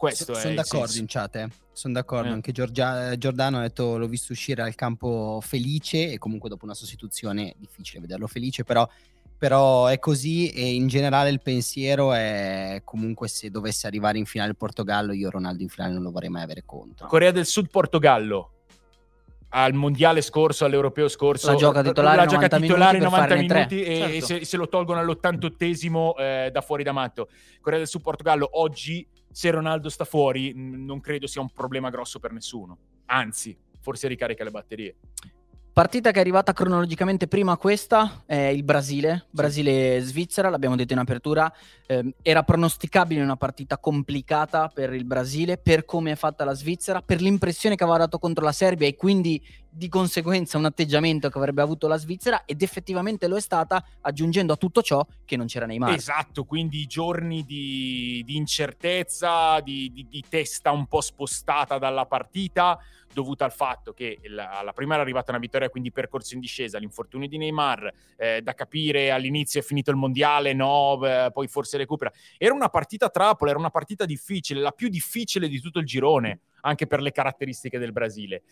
[0.00, 1.00] Questo è sono d'accordo senso.
[1.00, 1.48] in chat, eh.
[1.72, 2.30] sono d'accordo.
[2.30, 2.32] Eh.
[2.32, 6.72] Anche Giorgia- Giordano ha detto l'ho visto uscire al campo felice e comunque dopo una
[6.72, 8.88] sostituzione difficile vederlo felice, però,
[9.36, 14.50] però è così e in generale il pensiero è comunque se dovesse arrivare in finale
[14.52, 17.06] il Portogallo io Ronaldo in finale non lo vorrei mai avere contro.
[17.06, 18.52] Corea del Sud Portogallo
[19.50, 23.46] al mondiale scorso, all'europeo scorso, La gioca titolare la gioca 90 titolare minuti 90 per
[23.46, 24.14] farne minuti e, Certo.
[24.14, 27.28] e se, se lo tolgono all'88esimo eh, da fuori da matto.
[27.60, 32.18] Corea del Sud Portogallo oggi se Ronaldo sta fuori non credo sia un problema grosso
[32.18, 32.78] per nessuno.
[33.06, 34.96] Anzi, forse ricarica le batterie.
[35.72, 40.98] Partita che è arrivata cronologicamente prima a questa è il Brasile, Brasile-Svizzera, l'abbiamo detto in
[40.98, 41.50] apertura,
[41.86, 47.02] eh, era pronosticabile una partita complicata per il Brasile, per come è fatta la Svizzera,
[47.02, 49.40] per l'impressione che aveva dato contro la Serbia e quindi
[49.72, 54.52] di conseguenza un atteggiamento che avrebbe avuto la Svizzera ed effettivamente lo è stata, aggiungendo
[54.52, 55.94] a tutto ciò che non c'era Neymar.
[55.94, 62.76] Esatto, quindi giorni di, di incertezza, di, di, di testa un po' spostata dalla partita
[63.12, 66.78] dovuta al fatto che la, alla prima era arrivata una vittoria, quindi percorso in discesa,
[66.78, 71.76] l'infortunio di Neymar, eh, da capire all'inizio è finito il mondiale, no, beh, poi forse
[71.76, 72.12] recupera.
[72.38, 76.40] Era una partita trappola, era una partita difficile, la più difficile di tutto il girone,
[76.62, 78.42] anche per le caratteristiche del Brasile.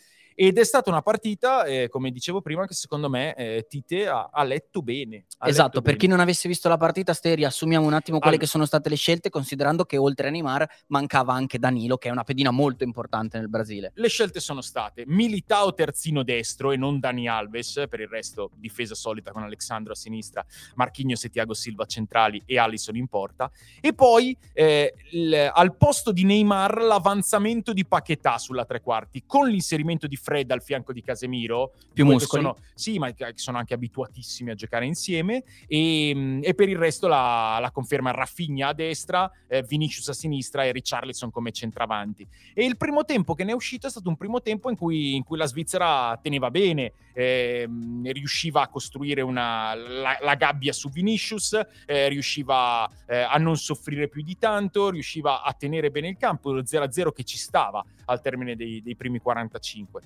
[0.40, 4.30] Ed è stata una partita, eh, come dicevo prima, che secondo me eh, Tite ha,
[4.32, 5.24] ha, letto bene.
[5.38, 5.96] Ha esatto, letto per bene.
[5.96, 8.88] chi non avesse visto la partita, Ste, riassumiamo un attimo quelle All- che sono state
[8.88, 12.84] le scelte, considerando che oltre a Neymar mancava anche Danilo, che è una pedina molto
[12.84, 13.90] importante nel Brasile.
[13.94, 18.94] Le scelte sono state Militao terzino destro e non Dani Alves, per il resto difesa
[18.94, 23.50] solita con Alexandro a sinistra, Marquinhos e Thiago Silva centrali e Alisson in porta.
[23.80, 29.48] E poi eh, il- al posto di Neymar l'avanzamento di Paquetà sulla tre quarti, con
[29.48, 31.72] l'inserimento di Fred al fianco di Casemiro.
[31.92, 32.42] Più muscoli.
[32.42, 35.42] Sono, sì, ma che sono anche abituatissimi a giocare insieme.
[35.66, 40.12] E, mh, e per il resto la, la conferma Rafinha a destra, eh, Vinicius a
[40.12, 42.24] sinistra e Richarlison come centravanti.
[42.54, 45.16] E il primo tempo che ne è uscito è stato un primo tempo in cui,
[45.16, 50.88] in cui la Svizzera teneva bene, ehm, riusciva a costruire una, la, la gabbia su
[50.88, 56.16] Vinicius, eh, riusciva eh, a non soffrire più di tanto, riusciva a tenere bene il
[56.16, 60.00] campo, lo 0-0 che ci stava al termine dei, dei primi 45.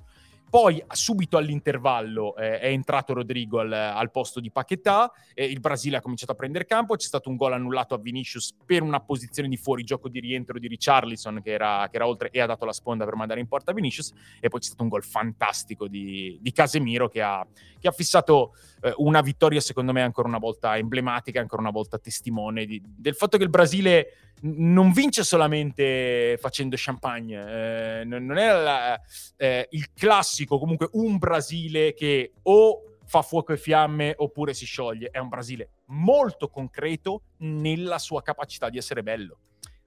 [0.52, 5.96] Poi subito all'intervallo eh, è entrato Rodrigo al, al posto di Paquetà, eh, il Brasile
[5.96, 9.48] ha cominciato a prendere campo, c'è stato un gol annullato a Vinicius per una posizione
[9.48, 12.74] di fuorigioco di rientro di Richarlison che era, che era oltre e ha dato la
[12.74, 14.12] sponda per mandare in porta Vinicius.
[14.40, 17.46] E poi c'è stato un gol fantastico di, di Casemiro che ha,
[17.80, 21.98] che ha fissato eh, una vittoria secondo me ancora una volta emblematica, ancora una volta
[21.98, 28.38] testimone di- del fatto che il Brasile non vince solamente facendo champagne, eh, non non
[28.38, 29.00] è la-
[29.36, 35.10] eh, il classico comunque un Brasile che o fa fuoco e fiamme oppure si scioglie,
[35.10, 39.38] è un Brasile molto concreto nella sua capacità di essere bello.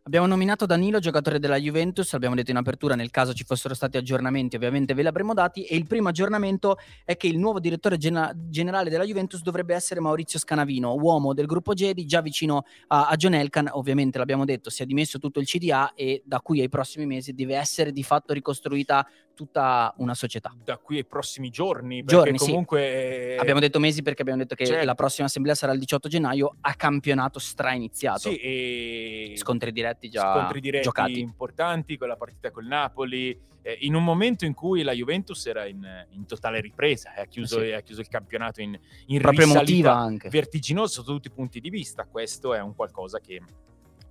[0.08, 3.98] Abbiamo nominato Danilo, giocatore della Juventus, l'abbiamo detto in apertura, nel caso ci fossero stati
[3.98, 5.64] aggiornamenti ovviamente ve li avremmo dati.
[5.64, 10.00] E il primo aggiornamento è che il nuovo direttore gena- generale della Juventus dovrebbe essere
[10.02, 14.70] Maurizio Scanavino, uomo del gruppo Gedi, già vicino a, a John Elkan, ovviamente l'abbiamo detto,
[14.70, 18.04] si è dimesso tutto il CDA e da qui ai prossimi mesi deve essere di
[18.04, 20.52] fatto ricostruita tutta una società.
[20.64, 22.46] Da qui ai prossimi giorni, perché Giorni, sì.
[22.50, 23.34] comunque...
[23.34, 24.84] eh, Abbiamo detto mesi perché abbiamo detto che certo.
[24.86, 28.30] la prossima assemblea sarà il 18 gennaio a campionato strainiziato.
[28.30, 29.34] Sì, e...
[29.36, 31.20] Scontri diretti già scontri diretti giocati.
[31.20, 35.66] importanti, con la partita col Napoli, eh, in un momento in cui la Juventus era
[35.66, 37.72] in, in totale ripresa, eh, ha, chiuso, Eh sì.
[37.74, 40.30] ha chiuso il campionato in, in Proprio risalita anche.
[40.30, 42.06] vertiginosa sotto tutti i punti di vista.
[42.06, 43.42] Questo è un qualcosa che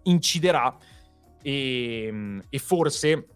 [0.03, 0.77] inciderà
[1.43, 3.27] e, e forse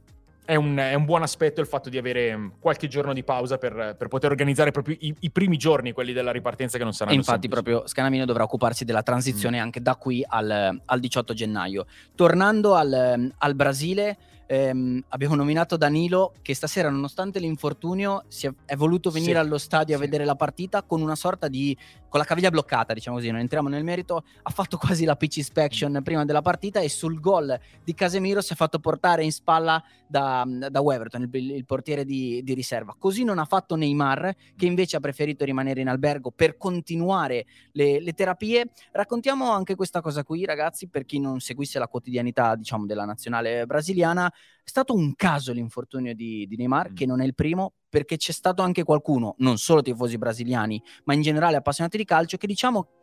[0.48, 3.58] è un, è un buon aspetto il fatto di avere mm, qualche giorno di pausa
[3.58, 6.96] per, per poter organizzare proprio i, i primi giorni, quelli della ripartenza che non E
[6.96, 7.62] saranno infatti semplici.
[7.64, 9.04] proprio Scanavino dovrà occuparsi della Mm.
[9.04, 11.84] transizione anche da qui al, al 18 gennaio.
[12.14, 18.74] Tornando al, al Brasile, ehm, abbiamo nominato Danilo che stasera nonostante l'infortunio si è, è
[18.74, 20.04] voluto venire Sì, allo stadio a sì.
[20.04, 21.76] vedere la partita con una sorta di...
[22.08, 25.36] con la caviglia bloccata, diciamo così, non entriamo nel merito, ha fatto quasi la pitch
[25.36, 29.82] inspection prima della partita e sul gol di Casemiro si è fatto portare in spalla
[30.06, 32.96] da, da Weverton, il, il portiere di, di riserva.
[32.98, 38.00] Così non ha fatto Neymar, che invece ha preferito rimanere in albergo per continuare le,
[38.00, 38.70] le terapie.
[38.92, 43.66] Raccontiamo anche questa cosa qui, ragazzi, per chi non seguisse la quotidianità, diciamo, della nazionale
[43.66, 44.28] brasiliana.
[44.28, 46.94] È stato un caso l'infortunio di, di Neymar, Mm.
[46.94, 51.14] che non è il primo, perché c'è stato anche qualcuno, non solo tifosi brasiliani, ma
[51.14, 52.97] in generale appassionati di calcio, che diciamo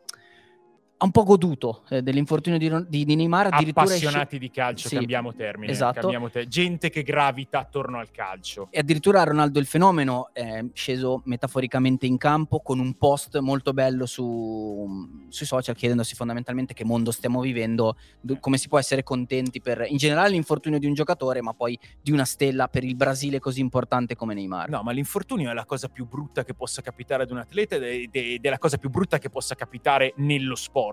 [0.98, 3.50] ha un po' goduto eh, dell'infortunio di, di- di Neymar.
[3.52, 5.72] Appassionati di calcio, Sì, cambiamo termine.
[5.74, 6.00] esatto.
[6.00, 8.70] cambiamo te- gente che gravita attorno al calcio.
[8.72, 14.06] E addirittura Ronaldo il fenomeno è sceso metaforicamente in campo con un post molto bello
[14.06, 19.60] su- sui social chiedendosi fondamentalmente che mondo stiamo vivendo, do- come si può essere contenti
[19.62, 23.40] per in generale l'infortunio di un giocatore, ma poi di una stella per il Brasile
[23.40, 24.70] così importante come Neymar.
[24.70, 27.84] No, ma l'infortunio è la cosa più brutta che possa capitare ad un atleta ed
[27.84, 30.84] è- ed è la cosa più brutta che possa capitare nello sport.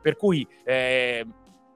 [0.00, 1.26] Per cui eh,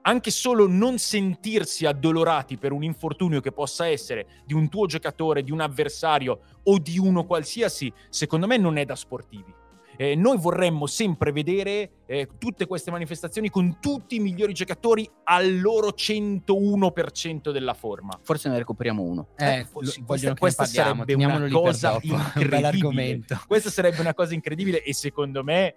[0.07, 5.43] anche solo non sentirsi addolorati per un infortunio che possa essere di un tuo giocatore,
[5.43, 9.53] di un avversario o di uno qualsiasi, secondo me non è da sportivi.
[9.99, 15.59] Eh, noi vorremmo sempre vedere eh, tutte queste manifestazioni con tutti i migliori giocatori al
[15.59, 18.17] loro 101% della forma.
[18.21, 19.29] Forse ne recuperiamo uno.
[19.35, 21.97] Eh, sì, vogliono questa, sarebbe una cosa.
[22.07, 23.21] Un incredibile.
[23.47, 25.75] Questa sarebbe una cosa incredibile e secondo me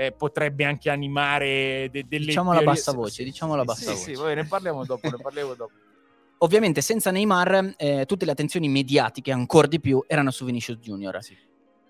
[0.00, 3.86] eh, potrebbe anche animare de- delle Diciamo teorie- bassa sì, voce, diciamo sì, bassa sì,
[3.98, 4.02] voce.
[4.04, 5.72] Sì, poi ne parliamo dopo, ne parliamo dopo.
[6.42, 11.22] Ovviamente senza Neymar eh, tutte le attenzioni mediatiche ancora di più erano su Vinicius Junior.
[11.22, 11.36] Sì.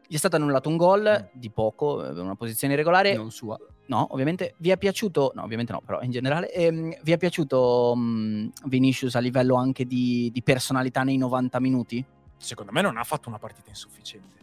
[0.08, 1.38] Gli è stato annullato un gol Mm.
[1.38, 3.14] di poco, eh, una posizione irregolare.
[3.14, 3.56] Non sua.
[3.86, 7.94] No, ovviamente vi è piaciuto, no, ovviamente no, però in generale, ehm, vi è piaciuto
[7.94, 12.04] mh, Vinicius a livello anche di, di personalità nei 90 minuti?
[12.36, 14.34] Secondo me non ha fatto una partita insufficiente.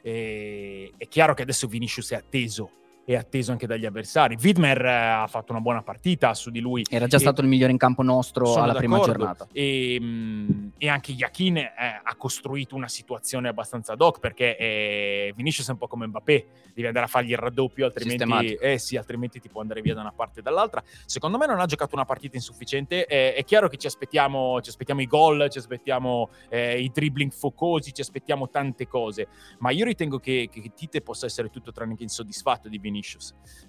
[0.00, 2.70] E- è chiaro che adesso Vinicius è atteso,
[3.12, 4.36] è atteso anche dagli avversari.
[4.40, 6.84] Widmer eh, ha fatto una buona partita su di lui.
[6.88, 9.48] Era già E- stato il migliore in campo nostro alla prima giornata.
[9.52, 15.32] E, mh, e anche Yakin eh, ha costruito una situazione abbastanza ad hoc perché eh,
[15.34, 18.96] Vinicius è un po' come Mbappé, devi andare a fargli il raddoppio, altrimenti, eh, sì,
[18.96, 20.82] altrimenti ti può andare via da una parte e dall'altra.
[21.04, 23.06] Secondo me non ha giocato una partita insufficiente.
[23.06, 27.92] Eh, è chiaro che ci aspettiamo, ci aspettiamo i gol, ci aspettiamo i dribbling focosi,
[27.92, 29.26] ci aspettiamo tante cose,
[29.58, 32.98] ma io ritengo che, che Tite possa essere tutto tranne che insoddisfatto di Vinicius.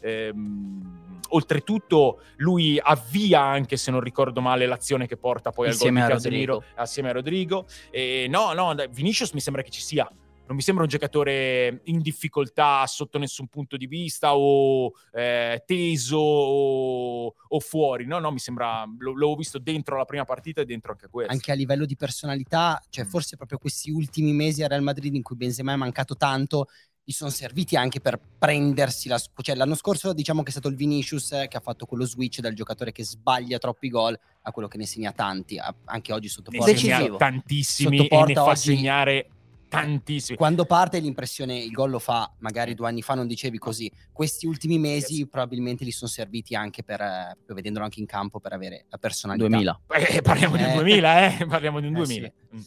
[0.01, 6.07] Ehm, oltretutto lui avvia anche se non ricordo male l'azione che porta poi Insieme al
[6.09, 7.65] gol di Casemiro assieme a Rodrigo.
[7.89, 10.09] E no no Vinicius mi sembra che ci sia.
[10.43, 16.17] Non mi sembra un giocatore in difficoltà sotto nessun punto di vista o eh, teso
[16.17, 18.05] o, o fuori.
[18.05, 21.31] No no mi sembra lo- l'avevo visto dentro la prima partita e dentro anche questa.
[21.31, 23.07] Anche a livello di personalità, cioè Mm.
[23.07, 26.67] forse proprio questi ultimi mesi a Real Madrid in cui Benzema è mancato tanto,
[27.11, 29.19] gli sono serviti anche per prendersi la...
[29.41, 32.39] Cioè l'anno scorso diciamo che è stato il Vinicius eh, che ha fatto quello switch
[32.39, 36.29] dal giocatore che sbaglia troppi gol a quello che ne segna tanti, a- anche oggi
[36.29, 36.71] sotto porta.
[36.71, 37.17] Decisivo.
[37.17, 39.27] tantissimi Sotto e ne fa oggi- segnare
[39.67, 43.89] tantissimi Quando parte l'impressione, il gol lo fa, magari due anni fa non dicevi così.
[44.11, 45.29] Questi ultimi mesi Yes.
[45.29, 49.47] probabilmente gli sono serviti anche per, eh, vedendolo anche in campo, per avere la personalità.
[49.47, 49.79] 2000.
[50.15, 50.73] Eh, parliamo di un Eh.
[50.75, 52.55] 2000 eh parliamo di un Eh, 2000 sì.
[52.55, 52.59] Mm.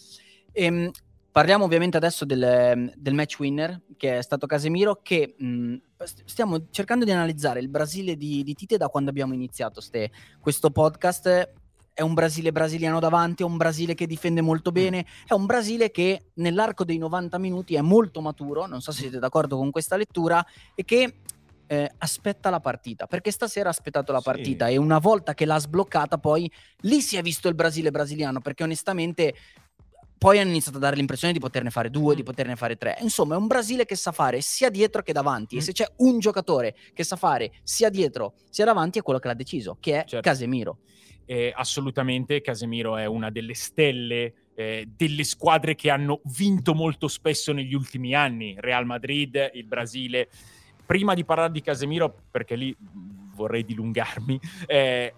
[0.53, 0.91] Ehm,
[1.35, 6.67] parliamo ovviamente adesso del, del match winner, che è stato Casemiro, che mh, st- stiamo
[6.71, 11.53] cercando di analizzare il Brasile di, di Tite da quando abbiamo iniziato ste- questo podcast.
[11.93, 15.91] È un Brasile brasiliano davanti, è un Brasile che difende molto bene, è un Brasile
[15.91, 19.97] che nell'arco dei 90 minuti è molto maturo, non so se siete d'accordo con questa
[19.97, 20.45] lettura,
[20.77, 21.17] e che
[21.67, 24.25] eh, aspetta la partita, perché stasera ha aspettato la Sì.
[24.25, 26.49] partita e una volta che l'ha sbloccata poi
[26.83, 29.35] lì si è visto il Brasile brasiliano, perché onestamente
[30.25, 32.17] poi hanno iniziato a dare l'impressione di poterne fare due, Mm.
[32.17, 32.97] di poterne fare tre.
[33.01, 35.57] Insomma, è un Brasile che sa fare sia dietro che davanti.
[35.57, 35.59] Mm.
[35.59, 39.29] E se c'è un giocatore che sa fare sia dietro sia davanti, è quello che
[39.29, 40.27] l'ha deciso, che è Certo.
[40.27, 40.79] Casemiro.
[41.27, 47.53] Eh, assolutamente Casemiro è una delle stelle eh, delle squadre che hanno vinto molto spesso
[47.53, 50.31] negli ultimi anni, Real Madrid, il Brasile.
[50.87, 55.15] Prima di parlare di Casemiro, perché lì mh, vorrei dilungarmi, eh,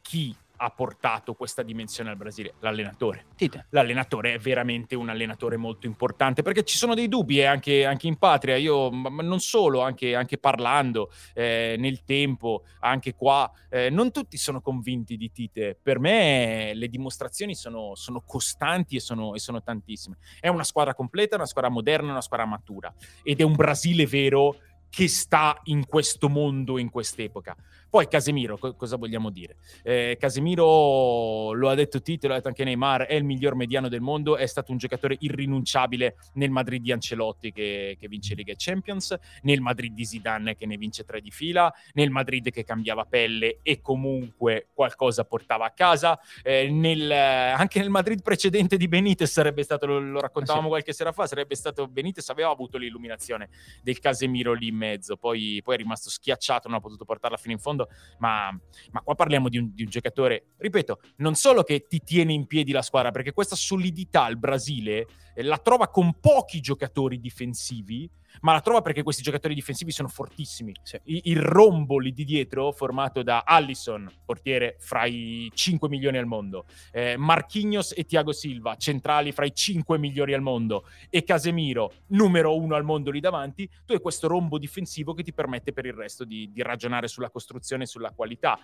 [0.00, 0.32] chi
[0.62, 2.54] ha portato questa dimensione al Brasile?
[2.60, 3.66] L'allenatore Tite.
[3.70, 8.06] l'allenatore è veramente un allenatore molto importante perché ci sono dei dubbi eh, anche, anche
[8.06, 13.50] in patria io ma ma non solo anche, anche parlando eh, nel tempo anche qua
[13.68, 19.00] eh, non tutti sono convinti di Tite per me le dimostrazioni sono, sono costanti e
[19.00, 23.40] sono, e sono tantissime è una squadra completa una squadra moderna una squadra matura ed
[23.40, 24.56] è un Brasile vero
[24.92, 27.56] che sta in questo mondo, in quest'epoca.
[27.92, 29.58] Poi Casemiro, co- cosa vogliamo dire?
[29.82, 33.90] Eh, Casemiro, lo ha detto Tite, lo ha detto anche Neymar, è il miglior mediano
[33.90, 38.52] del mondo, è stato un giocatore irrinunciabile nel Madrid di Ancelotti che, che vince Liga
[38.52, 42.64] e Champions, nel Madrid di Zidane che ne vince tre di fila, nel Madrid che
[42.64, 48.88] cambiava pelle e comunque qualcosa portava a casa, eh, nel- anche nel Madrid precedente di
[48.88, 50.68] Benitez sarebbe stato, lo, lo raccontavamo sì.
[50.70, 53.50] qualche sera fa, sarebbe stato Benitez aveva avuto l'illuminazione
[53.82, 57.52] del Casemiro lì in mezzo, poi, poi è rimasto schiacciato, non ha potuto portarla fino
[57.52, 57.80] in fondo,
[58.18, 58.50] ma,
[58.90, 62.46] ma qua parliamo di un, di un giocatore, ripeto, non solo che ti tiene in
[62.46, 68.08] piedi la squadra, perché questa solidità il Brasile eh, la trova con pochi giocatori difensivi,
[68.40, 70.72] ma la trova perché questi giocatori difensivi sono fortissimi.
[71.04, 76.26] I- il rombo lì di dietro, formato da Allison, portiere fra i 5 milioni al
[76.26, 81.92] mondo, eh, Marquinhos e Thiago Silva, centrali fra i 5 migliori al mondo, e Casemiro,
[82.08, 85.86] numero uno al mondo lì davanti, tu hai questo rombo difensivo che ti permette per
[85.86, 88.58] il resto di, di ragionare sulla costruzione e sulla qualità.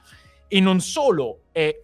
[0.46, 1.74] E non solo è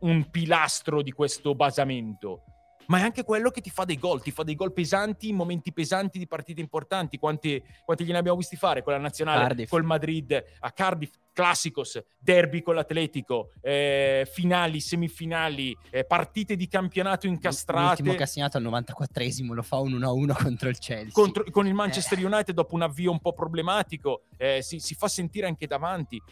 [0.00, 2.42] un pilastro di questo basamento,
[2.86, 5.36] ma è anche quello che ti fa dei gol, ti fa dei gol pesanti in
[5.36, 7.18] momenti pesanti di partite importanti.
[7.18, 9.70] Quanti, quanti gliene abbiamo visti fare con la nazionale, Cardiff.
[9.70, 17.26] col Madrid, a Cardiff, Classicos, derby con l'Atletico, eh, finali, semifinali, eh, partite di campionato
[17.26, 17.86] incastrate.
[17.86, 21.12] L'ultimo che ha segnato al 94esimo lo fa un 1-1 contro il Chelsea.
[21.12, 25.08] contro- con il Manchester United dopo un avvio un po' problematico, eh, si, si fa
[25.08, 26.22] sentire anche davanti.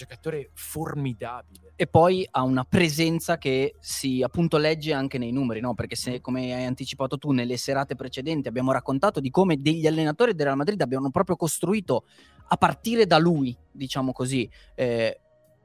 [0.00, 1.72] Giocatore formidabile.
[1.76, 5.74] e poi ha una presenza che si appunto legge anche nei numeri, no?
[5.74, 10.34] Perché se, come hai anticipato tu, nelle serate precedenti abbiamo raccontato di come degli allenatori
[10.34, 12.04] del Real Madrid abbiano proprio costruito
[12.48, 15.20] a partire da lui, diciamo così, eh,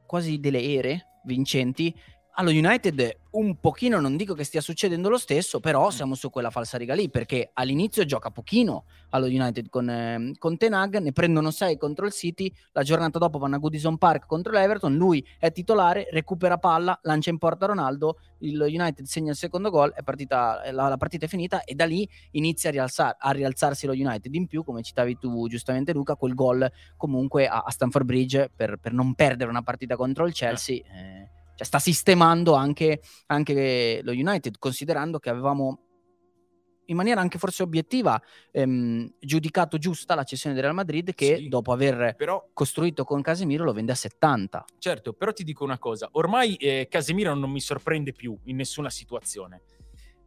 [0.06, 1.96] quasi delle ere vincenti.
[2.38, 6.50] Allo United un pochino, non dico che stia succedendo lo stesso, però siamo su quella
[6.50, 11.14] falsa riga lì, perché all'inizio gioca pochino allo United con, ehm, con Ten Hag, ne
[11.14, 15.26] prendono 6 contro il City, la giornata dopo vanno a Goodison Park contro l'Everton, lui
[15.40, 20.04] è titolare, recupera palla, lancia in porta Ronaldo, il United segna il secondo gol, è
[20.04, 23.94] partita, la, la partita è finita e da lì inizia a, rialzar- a rialzarsi lo
[23.94, 24.34] United.
[24.36, 28.78] In più, come citavi tu giustamente Luca, quel gol comunque a, a Stamford Bridge per,
[28.78, 30.78] per non perdere una partita contro il Chelsea.
[30.78, 35.80] eh, cioè sta sistemando anche, anche lo United, considerando che avevamo
[36.88, 41.48] in maniera anche forse obiettiva ehm, giudicato giusta la cessione del Real Madrid che Sì.
[41.48, 44.66] dopo aver Però costruito con Casemiro lo vende a 70.
[44.78, 48.92] Certo, però ti dico una cosa, ormai eh, Casemiro non mi sorprende più in nessuna
[48.92, 49.64] situazione.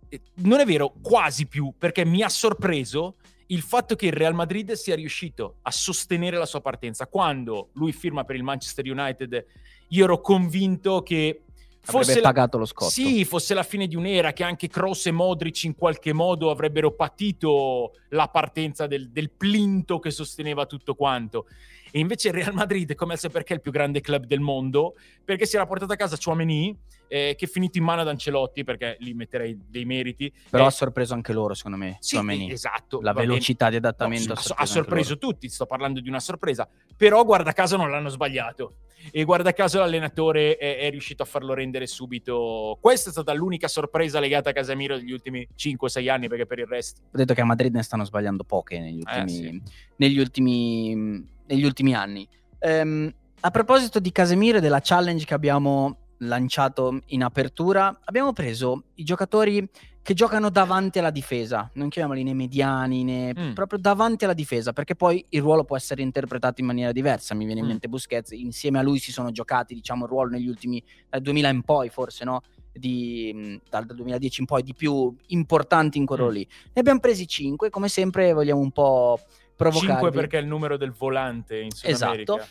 [0.09, 3.15] Eh, Non è vero, quasi più, perché mi ha sorpreso
[3.51, 7.07] il fatto che il Real Madrid sia riuscito a sostenere la sua partenza.
[7.07, 9.45] Quando lui firma per il Manchester United,
[9.89, 11.43] io ero convinto che
[11.89, 12.91] Avrebbe fosse la, pagato lo scotto.
[12.91, 16.93] sì, fosse la fine di un'era, che anche Kroos e Modric in qualche modo avrebbero
[16.93, 21.47] patito la partenza del, del plinto che sosteneva tutto quanto.
[21.91, 24.95] E invece il Real Madrid, come al perché è il più grande club del mondo,
[25.25, 26.77] perché si era portato a casa Chouameni,
[27.09, 30.33] eh, che è finito in mano ad Ancelotti, perché lì metterei dei meriti.
[30.51, 31.97] Però Eh, ha sorpreso anche loro, secondo me.
[32.01, 32.51] sì, Tchouaméni.
[32.51, 33.01] esatto.
[33.01, 33.29] La va bene.
[33.33, 36.69] velocità di adattamento No, ha sorpreso, ha sorpreso tutti, sto parlando di una sorpresa.
[36.97, 38.75] Però guarda caso non l'hanno sbagliato.
[39.13, 42.77] E guarda caso l'allenatore è, è riuscito a farlo rendere subito.
[42.81, 46.67] Questa è stata l'unica sorpresa legata a Casemiro degli ultimi 5-6 anni, perché per il
[46.67, 47.01] resto...
[47.05, 49.63] Ho detto che a Madrid ne stanno sbagliando poche negli Eh, ultimi, sì.
[49.97, 52.27] negli ultimi, negli ultimi anni.
[52.61, 58.85] Ehm, a proposito di Casemiro e della challenge che abbiamo lanciato in apertura, abbiamo preso
[58.95, 59.69] i giocatori
[60.03, 63.53] che giocano davanti alla difesa, non chiamiamoli né mediani né Mm.
[63.53, 67.35] proprio davanti alla difesa, perché poi il ruolo può essere interpretato in maniera diversa.
[67.35, 67.69] Mi viene in Mm.
[67.71, 71.51] mente Busquets, insieme a lui si sono giocati, diciamo, il ruolo negli ultimi dal 2000
[71.51, 72.41] in poi, forse, no?
[72.73, 76.33] Di, dal dal 2010 in poi di più importanti in quello Mm.
[76.33, 76.49] lì.
[76.73, 79.19] Ne abbiamo presi 5, come sempre vogliamo un po'
[79.59, 79.93] provocarvi.
[79.93, 82.13] 5 perché è il numero del volante in Sud Esatto.
[82.33, 82.47] America.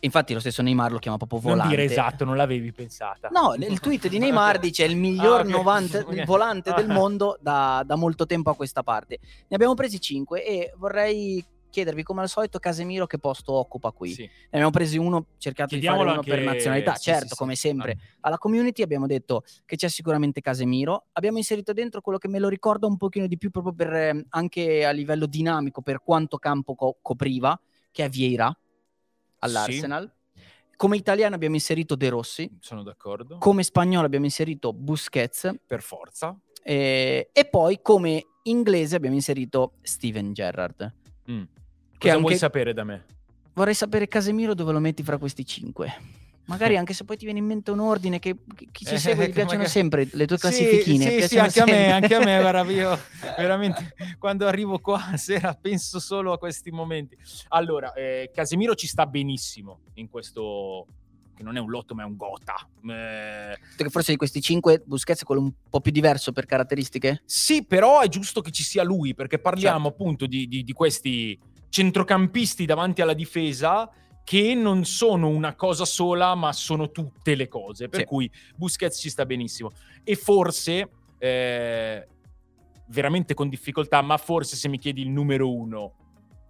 [0.00, 1.62] Infatti lo stesso Neymar lo chiama proprio volante.
[1.62, 3.30] Non dire esatto, non l'avevi pensata.
[3.32, 5.48] No, il tweet di Neymar dice il miglior Ah, ok.
[5.48, 6.24] 90 Ok.
[6.26, 6.92] volante del Ah.
[6.92, 9.18] mondo da, da molto tempo a questa parte.
[9.48, 11.42] Ne abbiamo presi 5 e vorrei
[11.74, 14.12] chiedervi come al solito Casemiro che posto occupa qui.
[14.12, 14.22] Sì.
[14.22, 17.56] Ne abbiamo presi uno, cercato di fare uno per anche- nazionalità, sì, certo, sì, come
[17.56, 17.98] sempre.
[18.20, 22.48] Alla community abbiamo detto che c'è sicuramente Casemiro, abbiamo inserito dentro quello che me lo
[22.48, 26.76] ricorda un pochino di più proprio per eh, anche a livello dinamico per quanto campo
[26.76, 27.60] co- copriva,
[27.90, 28.56] che è Vieira
[29.40, 30.12] all'Arsenal.
[30.76, 33.38] Come italiano abbiamo inserito De Rossi, Sono d'accordo.
[33.38, 36.36] come spagnolo abbiamo inserito Busquets per forza.
[36.62, 40.92] eh, e poi come inglese abbiamo inserito Steven Gerrard.
[41.30, 41.42] Mm.
[42.04, 43.04] Che Cosa anche- vuoi sapere da me?
[43.54, 45.94] Vorrei sapere Casemiro dove lo metti fra questi cinque.
[46.46, 48.98] Magari anche se poi ti viene in mente un ordine che che chi ci Eh,
[48.98, 51.04] segue gli che piacciono magari- sempre le tue Sì, classifichine.
[51.04, 51.92] Sì, sì, piacciono anche a me, sempre.
[51.92, 52.98] anche a me, guarda, io
[53.38, 57.16] veramente quando arrivo qua a sera penso solo a questi momenti.
[57.48, 60.86] Allora, eh, Casemiro ci sta benissimo in questo
[61.34, 62.54] che non è un lotto ma è un gota.
[62.86, 67.22] Eh, forse di questi cinque Busquets è quello un po' più diverso per caratteristiche?
[67.24, 70.02] sì, però è giusto che ci sia lui perché parliamo Certo.
[70.02, 71.36] appunto di, di- di questi
[71.74, 73.90] centrocampisti davanti alla difesa
[74.22, 77.88] che non sono una cosa sola, ma sono tutte le cose.
[77.88, 78.06] Per Sì.
[78.06, 79.72] cui Busquets ci sta benissimo.
[80.04, 82.06] E forse, eh,
[82.86, 85.94] veramente con difficoltà, ma forse se mi chiedi il numero uno,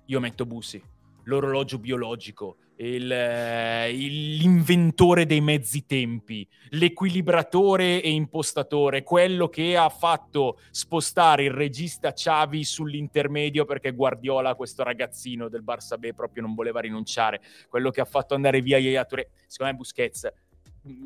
[0.05, 0.83] io metto Busi.
[1.25, 10.59] L'orologio biologico, il, eh, l'inventore dei mezzi tempi, l'equilibratore e impostatore, quello che ha fatto
[10.71, 16.81] spostare il regista Xavi sull'intermedio perché Guardiola, questo ragazzino del Barça B, proprio non voleva
[16.81, 19.31] rinunciare, quello che ha fatto andare via Yaya Touré.
[19.47, 20.33] Secondo me Busquets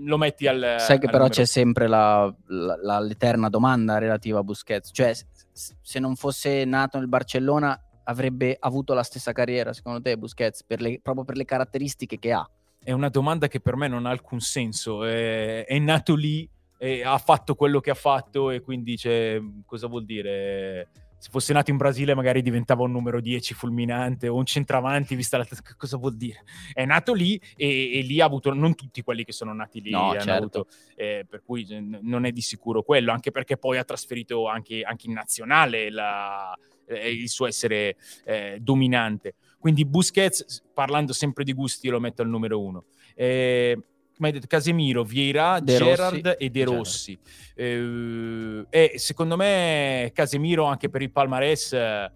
[0.01, 4.41] lo metti al Sai che al però numero- c'è sempre la- la- l'eterna domanda relativa
[4.41, 4.91] a Busquets.
[4.93, 5.12] Cioè,
[5.53, 10.81] se non fosse nato nel Barcellona avrebbe avuto la stessa carriera, secondo te, Busquets, per
[10.81, 12.49] le- proprio per le caratteristiche che ha?
[12.83, 15.05] È una domanda che per me non ha alcun senso.
[15.05, 16.49] È, è nato lì
[16.79, 20.89] e ha fatto quello che ha fatto e quindi dice cosa vuol dire
[21.19, 25.37] se fosse nato in Brasile magari diventava un numero 10 fulminante o un centravanti vista
[25.37, 25.47] la
[25.77, 29.33] cosa vuol dire è nato lì e, e, lì ha avuto non tutti quelli che
[29.33, 30.33] sono nati lì no, hanno certo.
[30.33, 34.47] avuto, eh, per cui eh, non è di sicuro quello anche perché poi ha trasferito
[34.47, 36.57] anche, anche in nazionale la,
[36.89, 42.28] eh, il suo essere eh, dominante quindi Busquets parlando sempre di gusti lo metto al
[42.28, 42.84] numero uno
[43.14, 43.76] eh,
[44.18, 46.36] come hai detto, Casemiro, Vieira, De Gerard Rossi.
[46.39, 47.18] e De Rossi.
[47.55, 52.11] Eh, e secondo me Casemiro anche per il palmarès eh,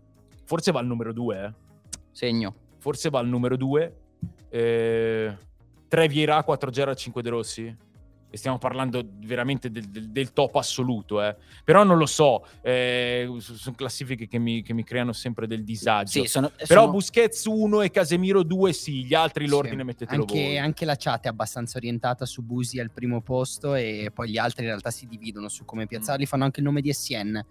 [0.44, 1.54] forse va al numero 2.
[2.10, 2.54] Segno.
[2.78, 3.96] Forse va al numero 2.
[4.50, 5.38] 3
[6.08, 7.76] Vieira, 4 Gerard, 5 De Rossi.
[8.34, 11.36] E stiamo parlando veramente del, del, del top assoluto, eh.
[11.64, 16.22] però non lo so, eh, sono classifiche che mi, che mi, creano sempre del disagio.
[16.22, 16.92] Sì, sono, però sono...
[16.92, 19.84] Busquets 1 e Casemiro 2 sì, gli altri l'ordine Sì.
[19.84, 20.58] mettetelo anche, voi.
[20.58, 24.62] anche la chat è abbastanza orientata su Busi al primo posto e poi gli altri
[24.62, 26.24] in realtà si dividono su come piazzarli.
[26.24, 27.44] Fanno anche il nome di Essien,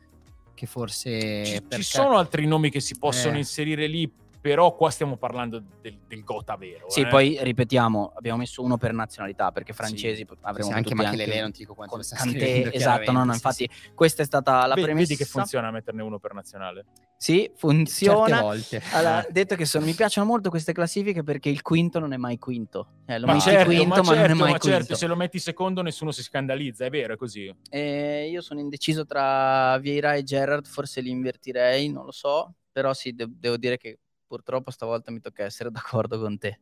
[0.55, 1.45] che forse...
[1.45, 3.39] Ci, per ci sono altri nomi che si possono Eh.
[3.39, 4.11] inserire lì,
[4.42, 6.89] però qua stiamo parlando del, del Gota vero.
[6.89, 7.08] Sì, eh.
[7.08, 11.60] poi ripetiamo, abbiamo messo uno per nazionalità, perché francesi avremo Sì, anche Machelele, non ti
[11.60, 15.08] dico quanto sta Kanté, scrivendo, esatto, no, no, infatti questa è stata la Vedi- premessa.
[15.10, 16.86] Vedi che funziona metterne uno per nazionale.
[17.22, 17.46] Sì, sì, sì.
[17.46, 18.42] Certe funziona.
[18.42, 18.82] volte.
[18.94, 22.39] Allora, detto che sono, mi piacciono molto queste classifiche perché il quinto non è mai
[22.39, 22.88] quinto.
[23.06, 24.78] Eh, lo Ma metti certo, quinto, ma, ma, non certo, è mai ma quinto.
[24.78, 27.54] certo, se lo metti secondo nessuno si scandalizza, è vero, è così.
[27.70, 32.92] Eh, io sono indeciso tra Vieira e Gerrard, forse li invertirei, non lo so, però
[32.96, 34.00] sì, de- devo dire che
[34.32, 36.57] purtroppo stavolta mi tocca essere d'accordo con te.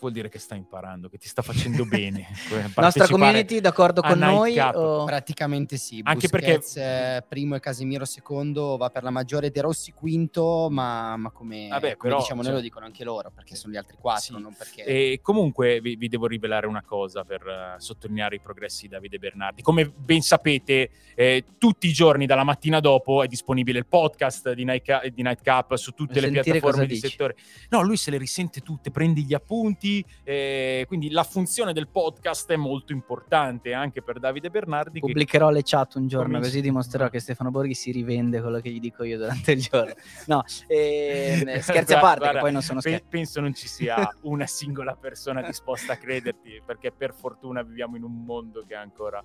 [0.00, 2.26] Vuol dire che stai imparando, che ti sta facendo bene.
[2.50, 4.56] Nostra Partecipare community d'accordo con noi?
[4.58, 6.00] O- Praticamente sì.
[6.04, 11.16] Anche Busquets, eh, primo e Casemiro secondo va per la maggiore, De Rossi quinto, ma,
[11.16, 13.76] ma come, Vabbè, come però, diciamo cioè- noi lo dicono anche loro, perché sono gli
[13.76, 14.42] altri quattro, Sì.
[14.42, 14.84] non perché...
[14.84, 19.18] E comunque vi, vi devo rivelare una cosa per eh, sottolineare i progressi di Davide
[19.18, 19.62] Bernardi.
[19.62, 24.64] Come ben sapete, eh, tutti i giorni dalla mattina dopo è disponibile il podcast di
[24.64, 27.08] Night, Ca- di Night Cup su tutte Vuoi le piattaforme di dici?
[27.08, 27.34] settore.
[27.70, 29.86] No, lui se le risente tutte, prende gli appunti.
[30.24, 35.00] Eh, quindi la funzione del podcast è molto importante anche per Davide Bernardi.
[35.00, 38.60] che- Pubblicherò le chat un giorno, Cominci- così dimostrerò che Stefano Borghi si rivende quello
[38.60, 39.92] che gli dico io durante il giorno.
[40.26, 43.04] No, ehm, scherzi a parte, guarda, che poi non sono scherzi.
[43.08, 48.02] penso non ci sia una singola persona disposta a crederti, perché per fortuna viviamo in
[48.02, 49.22] un mondo che ha ancora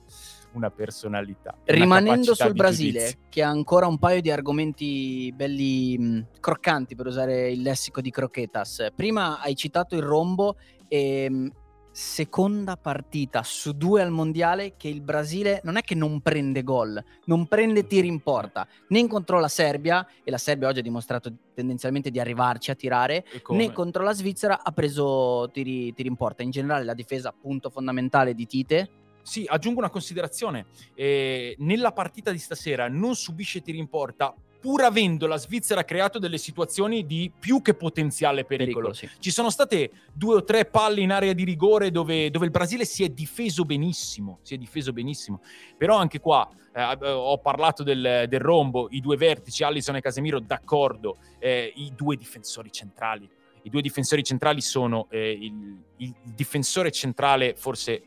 [0.54, 1.54] una personalità.
[1.54, 3.20] una Rimanendo sul Brasile, giudizio.
[3.30, 8.10] che ha ancora un paio di argomenti belli mh, croccanti per usare il lessico di
[8.12, 8.88] Croquetas.
[8.96, 10.53] Prima hai citato il rombo
[10.94, 11.52] e mh,
[11.90, 17.04] seconda partita su due al mondiale che il Brasile non è che non prende gol,
[17.26, 21.34] non prende tiri in porta, né contro la Serbia, e la Serbia oggi ha dimostrato
[21.56, 26.44] tendenzialmente di arrivarci a tirare, né contro la Svizzera ha preso tiri, tiri in porta.
[26.44, 28.90] In generale la difesa punto fondamentale di Tite.
[29.24, 30.68] Sì, aggiungo una considerazione.
[30.94, 36.20] Eh, nella partita di stasera non subisce tiri in porta, pur avendo la Svizzera creato
[36.20, 38.92] delle situazioni di più che potenziale pericolo.
[38.92, 39.20] Pericolo, sì.
[39.20, 42.86] Ci sono state due o tre palle in area di rigore dove, dove il Brasile
[42.86, 45.42] si è difeso benissimo, si è difeso benissimo.
[45.78, 50.40] Però anche qua eh, ho parlato del, del rombo, i due vertici, Allison e Casemiro,
[50.40, 53.30] d'accordo, eh, i due difensori centrali.
[53.64, 58.02] I due difensori centrali sono eh, il, il difensore centrale forse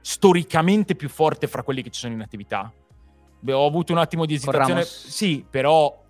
[0.00, 2.72] storicamente più forte fra quelli che ci sono in attività.
[3.42, 6.00] Beh, ho avuto un attimo di esitazione, sì, però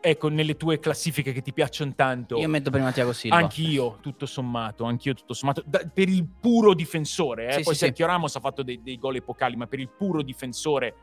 [0.00, 3.36] ecco, nelle tue classifiche che ti piacciono tanto, Io metto prima Tiago Silva.
[3.36, 7.52] Anch'io, tutto sommato, anch'io tutto sommato, Da- per il puro difensore, eh.
[7.52, 10.22] Sì, poi sì, Sergio Ramos ha fatto dei, dei gol epocali, ma per il puro
[10.22, 10.94] difensore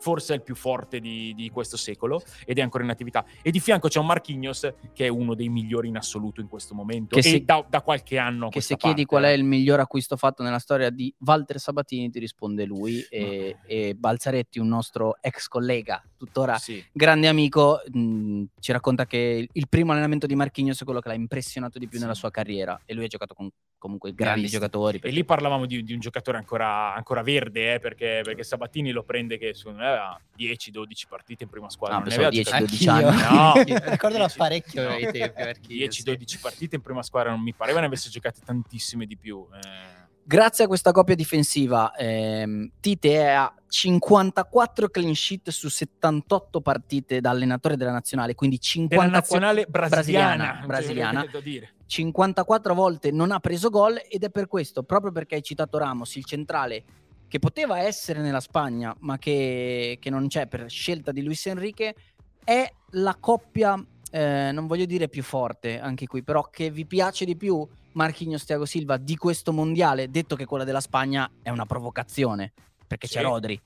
[0.00, 3.24] forse è il più forte di, di questo secolo ed è ancora in attività.
[3.42, 6.74] E di fianco c'è un Marquinhos che è uno dei migliori in assoluto in questo
[6.74, 8.48] momento Che e se- da, da qualche anno.
[8.48, 12.10] che se chiedi parte, qual è il miglior acquisto fatto nella storia di Walter Sabatini
[12.10, 16.84] ti risponde lui e, e Balzaretti un nostro ex collega tuttora Sì.
[16.92, 21.14] grande amico mh, ci racconta che il primo allenamento di Marquinhos è quello che l'ha
[21.14, 22.02] impressionato di più Sì.
[22.04, 24.56] nella sua carriera e lui ha giocato con comunque grandi visto.
[24.56, 28.42] giocatori E perché- lì parlavamo di, di un giocatore ancora, ancora verde, eh, perché, perché
[28.42, 31.96] Sabatini lo prende che secondo me aveva 10-12 partite in prima squadra.
[31.96, 33.08] Ah, non ne aveva 10, giocate- 12 Anch'io.
[33.08, 33.72] anni.
[33.72, 33.78] No.
[33.90, 34.88] Ricordo la 10, parecchio no.
[34.90, 36.02] ai tempi, perché io, sì.
[36.02, 39.46] 10-12 partite in prima squadra non mi pareva ne avesse giocate tantissime di più.
[39.54, 39.96] eh.
[40.28, 47.20] Grazie a questa coppia difensiva, ehm, Tite è a 54 clean sheet su 78 partite
[47.22, 50.60] da allenatore della nazionale, quindi Della 54 nazionale brasiliana.
[50.66, 51.20] brasiliana, brasiliana.
[51.22, 51.72] Cioè, da dire.
[51.86, 56.14] 54 volte non ha preso gol ed è per questo, proprio perché hai citato Ramos,
[56.16, 56.84] il centrale
[57.28, 61.94] che poteva essere nella Spagna, ma che, che non c'è per scelta di Luis Enrique,
[62.42, 63.78] è la coppia,
[64.10, 68.44] eh, non voglio dire più forte anche qui, però che vi piace di più Marquinhos
[68.44, 72.52] Thiago Silva di questo mondiale, detto che quella della Spagna è una provocazione,
[72.86, 73.24] perché c'è Sì.
[73.24, 73.60] Rodri.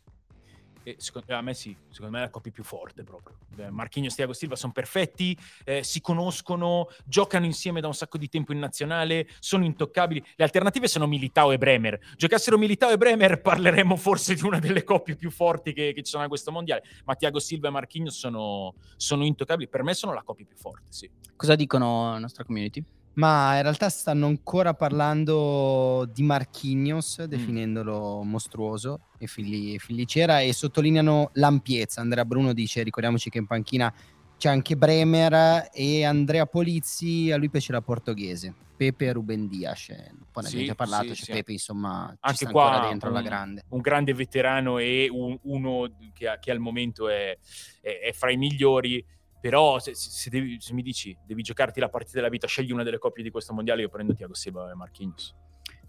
[0.85, 3.37] E secondo, a me sì, secondo me è la coppia più forte proprio.
[3.57, 8.18] Eh, Marquinhos e Thiago Silva sono perfetti, eh, si conoscono, giocano insieme da un sacco
[8.18, 10.24] di tempo in nazionale, sono intoccabili.
[10.37, 11.99] Le alternative sono Militao e Bremer.
[12.16, 16.11] Giocassero Militao e Bremer parleremmo forse di una delle coppie più forti che, che ci
[16.11, 19.68] sono a questo mondiale, ma Thiago Silva e Marquinhos sono, sono intoccabili.
[19.68, 21.11] Per me sono la coppia più forte, sì.
[21.37, 22.85] Cosa dicono la nostra community?
[23.15, 31.31] Ma in realtà stanno ancora parlando di Marquinhos, definendolo mostruoso e figli, fillicera, e sottolineano
[31.35, 32.01] l'ampiezza.
[32.01, 33.93] Andrea Bruno dice, ricordiamoci che in panchina
[34.39, 38.55] c'è anche Bremer e Andrea Polizzi, a lui piace la portoghese.
[38.75, 41.33] Pepe e Ruben Dias, eh, un po' ne Sì, abbiamo già parlato, sì, c'è sì.
[41.33, 43.63] Pepe insomma ci Anche sta qua dentro un, alla grande.
[43.69, 47.39] un grande veterano e un- uno che, che al momento è,
[47.83, 49.05] è- è fra i migliori.
[49.43, 52.84] Però se, se- devi- se mi dici devi giocarti la partita della vita, scegli una
[52.84, 55.34] delle coppie di questo mondiale, io prendo Thiago Silva e Marquinhos.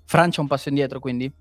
[0.05, 1.31] Francia un passo indietro, quindi?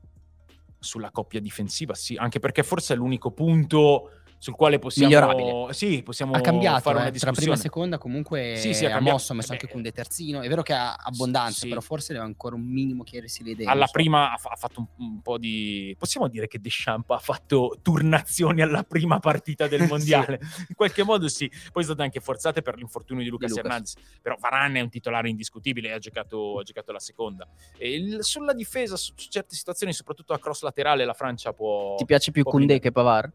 [0.78, 4.10] Sulla coppia difensiva, sì, anche perché forse è l'unico punto
[4.43, 7.36] sul quale possiamo, sì, possiamo Ha cambiato, fare una eh, tra discussione.
[7.36, 10.40] prima e seconda comunque Sì, sì, ha mosso, ha messo Eh anche beh, Kunde terzino.
[10.40, 11.68] È vero che ha abbondanza, sì.
[11.68, 13.66] però forse deve ancora un minimo chiarirsi le idee.
[13.66, 13.93] alla so.
[13.93, 17.78] prima ha, fa- ha fatto un, un po' di possiamo dire che Deschamps ha fatto
[17.82, 22.62] turnazioni alla prima partita del mondiale in qualche modo sì poi sono state anche forzate
[22.62, 23.70] per l'infortunio di Lucas, Di Lucas.
[23.70, 27.47] Hernandez però Varane è un titolare indiscutibile e ha giocato, ha giocato la seconda
[27.78, 32.05] il- sulla difesa su, su certe situazioni soprattutto a cross laterale la Francia può Ti
[32.07, 32.80] piace più brillare.
[32.80, 33.32] che Pavard?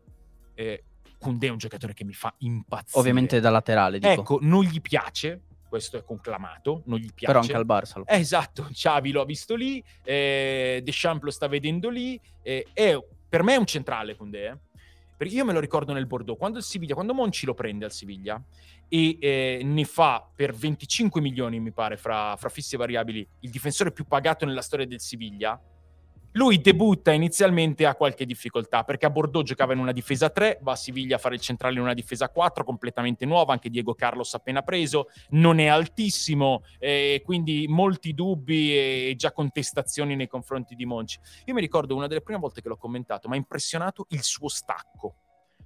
[0.55, 0.83] eh,
[1.19, 4.11] Koundé è un giocatore che mi fa impazzire Ovviamente da laterale, dico.
[4.21, 8.01] ecco non gli piace questo è conclamato non gli piace Però anche al Barça.
[8.05, 12.97] eh, esatto, Xavi lo ha visto lì, eh, Deschamps lo sta vedendo lì, eh, è-
[13.27, 14.57] per me è un centrale Koundé, eh.
[15.17, 17.91] Perché io me lo ricordo nel Bordeaux, quando il Siviglia, quando Monci lo prende al
[17.91, 18.39] Siviglia
[18.87, 23.49] e eh, ne fa per 25 milioni, mi pare, fra, fra fissi e variabili, il
[23.49, 25.59] difensore più pagato nella storia del Siviglia,
[26.37, 30.73] lui debutta inizialmente a qualche difficoltà perché a Bordeaux giocava in una difesa 3, va
[30.73, 34.33] a Siviglia a fare il centrale in una difesa 4, completamente nuova, anche Diego Carlos
[34.35, 40.85] appena preso, non è altissimo, eh, quindi molti dubbi e già contestazioni nei confronti di
[40.85, 41.19] Monci.
[41.45, 44.47] Io mi ricordo una delle prime volte che l'ho commentato, mi ha impressionato il suo
[44.47, 45.15] stacco.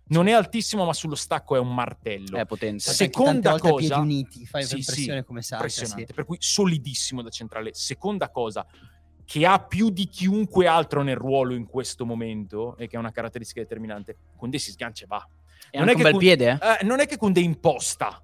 [0.07, 2.37] Non è altissimo, ma sullo stacco è un martello.
[2.37, 5.65] È tante seconda cosa- piedi uniti, fai Sì, impressione sì, come salta.
[5.65, 6.05] impressionante.
[6.07, 6.13] sì.
[6.13, 7.73] Per cui solidissimo da centrale.
[7.73, 8.65] Seconda cosa,
[9.31, 13.13] che ha più di chiunque altro nel ruolo in questo momento e che è una
[13.13, 15.25] caratteristica determinante, Koundé si sgancia e va.
[15.69, 16.81] È non anche è un che bel Kun- piede, eh?
[16.81, 18.21] Eh, non è che Koundé imposta.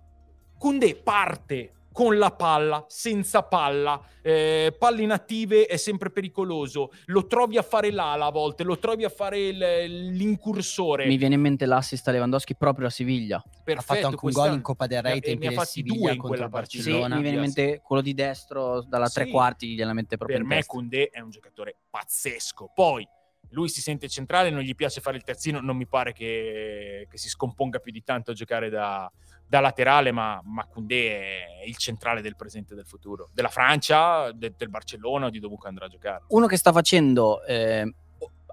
[0.58, 7.57] Koundé parte con la palla, senza palla, eh, palle inattive è sempre pericoloso, lo trovi
[7.57, 11.07] a fare l'ala a volte, lo trovi a fare il- l'incursore.
[11.07, 13.41] Mi viene in mente l'assist a Lewandowski proprio a Siviglia.
[13.63, 15.57] Perfetto, ha fatto anche un gol in Coppa del Re ai tempi ne ha del
[15.57, 16.83] fatti Siviglia due in contro quella partita.
[16.83, 17.15] Sì, Barcellona.
[17.15, 19.31] mi viene in mente quello di destro dalla tre Sì.
[19.31, 20.73] quarti, gliela mette proprio per in me testa.
[20.73, 22.73] Koundé è un giocatore pazzesco.
[22.75, 23.07] Poi
[23.51, 27.17] lui si sente centrale, non gli piace fare il terzino, non mi pare che, che
[27.17, 29.11] si scomponga più di tanto a giocare da,
[29.47, 31.19] da laterale, ma, ma Koundé
[31.61, 35.39] è il centrale del presente e del futuro, della Francia, de- del Barcellona o di
[35.39, 36.25] dovunque andrà a giocare.
[36.29, 37.89] Uno che sta facendo eh,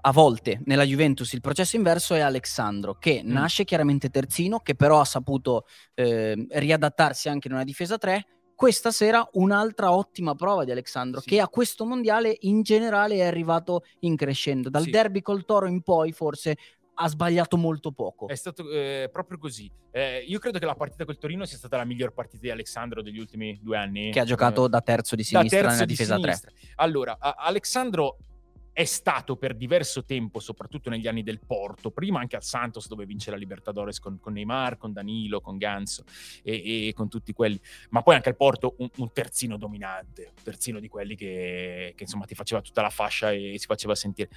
[0.07, 3.31] a volte nella Juventus il processo inverso è Alexandro, che Mm.
[3.31, 5.65] nasce chiaramente terzino, che però ha saputo
[5.95, 8.25] eh, riadattarsi anche in una difesa 3.
[8.55, 11.27] Questa sera un'altra ottima prova di Alexandro, Sì.
[11.29, 14.69] che a questo mondiale in generale è arrivato in crescendo.
[14.69, 14.91] Dal Sì.
[14.91, 16.55] derby col Toro in poi forse
[16.95, 18.27] ha sbagliato molto poco.
[18.27, 19.69] È stato eh, proprio così.
[19.91, 23.01] Eh, io credo che la partita col Torino sia stata la miglior partita di Alexandro
[23.01, 24.11] degli ultimi due anni.
[24.11, 26.33] Che ha giocato da terzo di sinistra terzo nella di difesa 3.
[26.33, 26.51] sinistra.
[26.75, 28.17] Allora, a- Alexandro
[28.75, 33.05] è stato per diverso tempo, soprattutto negli anni del Porto, prima anche al Santos dove
[33.05, 36.03] vince la Libertadores con, con Neymar, con Danilo, con Ganso
[36.43, 37.57] e, e con tutti quelli,
[37.91, 42.03] ma poi anche al Porto un, un terzino dominante, un terzino di quelli che, che,
[42.03, 44.27] insomma ti faceva tutta la fascia e, si faceva sentire.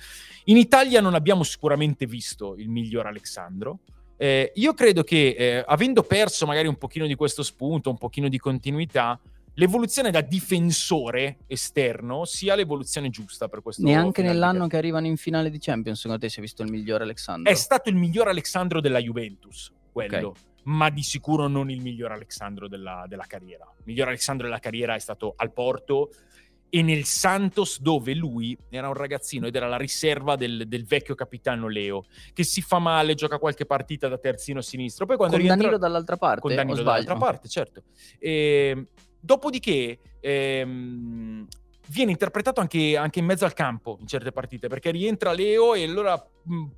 [0.44, 3.80] In Italia non abbiamo sicuramente visto il miglior Alexandro,
[4.16, 8.28] eh, io credo che eh, avendo perso magari un pochino di questo spunto, un pochino
[8.28, 9.18] di continuità,
[9.58, 15.50] l'evoluzione da difensore esterno sia l'evoluzione giusta per questo Neanche nell'anno che arrivano in finale
[15.50, 17.50] di Champions, secondo te si è visto il migliore Alexandro?
[17.50, 20.28] È stato il miglior Alexandro della Juventus, quello.
[20.28, 20.38] Ok.
[20.64, 23.64] Ma di sicuro non il miglior Alexandro della, della carriera.
[23.78, 26.10] Il miglior Alexandro della carriera è stato al Porto
[26.70, 31.14] e nel Santos, dove lui era un ragazzino ed era la riserva del, del vecchio
[31.14, 32.04] capitano Leo,
[32.34, 35.06] che si fa male, gioca qualche partita da terzino sinistro.
[35.06, 35.64] Poi quando Con rientra...
[35.64, 36.40] Danilo dall'altra parte?
[36.42, 37.82] con Danilo dall'altra parte, certo.
[38.18, 38.84] E,
[39.20, 41.46] dopodiché ehm,
[41.88, 45.84] viene interpretato anche, anche in mezzo al campo in certe partite, perché rientra Leo e
[45.84, 46.22] allora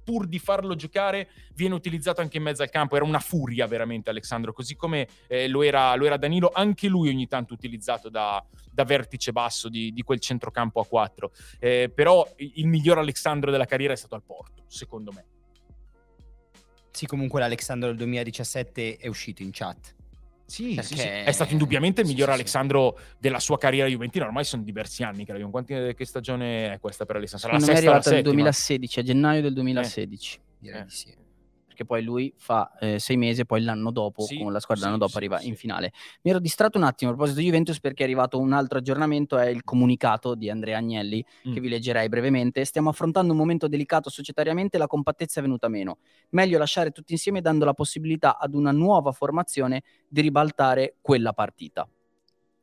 [0.04, 2.96] pur di farlo giocare viene utilizzato anche in mezzo al campo.
[2.96, 7.08] Era una furia veramente Alessandro, così come eh, lo, era, lo era Danilo, anche lui
[7.08, 11.32] ogni tanto utilizzato da, da vertice basso di, di quel centrocampo a 4.
[11.58, 15.24] Eh, però il miglior Alessandro della carriera è stato al Porto, secondo me.
[16.92, 19.94] Sì, comunque l'Alexandro del 2017 è uscito in chat.
[20.50, 22.40] Sì, sì, sì, Perché- è stato indubbiamente il sì, miglior sì, sì.
[22.40, 24.24] Alexandro della sua carriera juventina.
[24.24, 25.52] Ormai sono diversi anni che l'abbiamo.
[25.52, 27.48] Quanti, che stagione è questa per Alessandro?
[27.48, 28.34] Sarà la me è sesta la arrivato nel settima?
[28.34, 30.40] 2016, a gennaio del 2016.
[30.58, 30.84] Direi Eh.
[30.84, 31.14] di sì.
[31.80, 34.84] Perché poi lui fa eh, sei mesi e poi l'anno dopo, Sì, con la squadra
[34.84, 35.92] l'anno sì, dopo sì, arriva in finale.
[36.22, 39.38] Mi ero distratto un attimo a proposito di Juventus perché è arrivato un altro aggiornamento,
[39.38, 41.54] è il comunicato di Andrea Agnelli, Mm.
[41.54, 42.64] che vi leggerei brevemente.
[42.66, 45.98] Stiamo affrontando un momento delicato societariamente e la compattezza è venuta meno.
[46.30, 51.88] Meglio lasciare tutti insieme dando la possibilità ad una nuova formazione di ribaltare quella partita.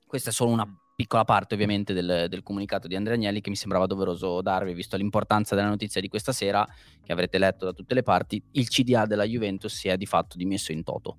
[0.06, 0.68] Questa è solo una
[0.98, 4.98] piccola parte ovviamente del, del comunicato di Andrea Agnelli che mi sembrava doveroso darvi, visto
[4.98, 6.68] l'importanza della notizia di questa sera,
[7.04, 10.38] che avrete letto da tutte le parti, il CDA della Juventus si è di fatto
[10.38, 11.18] dimesso in toto.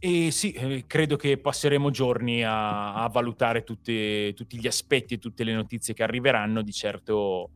[0.00, 5.18] E sì, eh, credo che passeremo giorni a, a valutare tutte- tutti gli aspetti e
[5.18, 6.60] tutte le notizie che arriveranno.
[6.62, 7.50] Di certo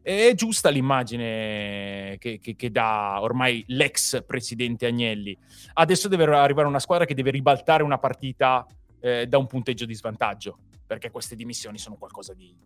[0.00, 5.36] è giusta l'immagine che, che- che dà ormai l'ex presidente Agnelli.
[5.74, 8.64] Adesso deve arrivare una squadra che deve ribaltare una partita
[9.02, 12.56] eh, da un punteggio di svantaggio, perché queste dimissioni sono qualcosa di,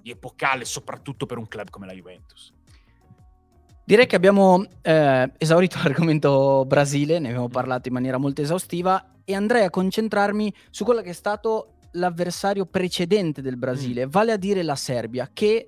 [0.00, 2.52] di epocale, soprattutto per un club come la Juventus.
[3.84, 9.34] Direi che abbiamo eh, esaurito l'argomento Brasile, ne abbiamo parlato in maniera molto esaustiva e
[9.34, 14.62] andrei a concentrarmi su quello che è stato l'avversario precedente del Brasile, vale a dire
[14.62, 15.66] la Serbia, che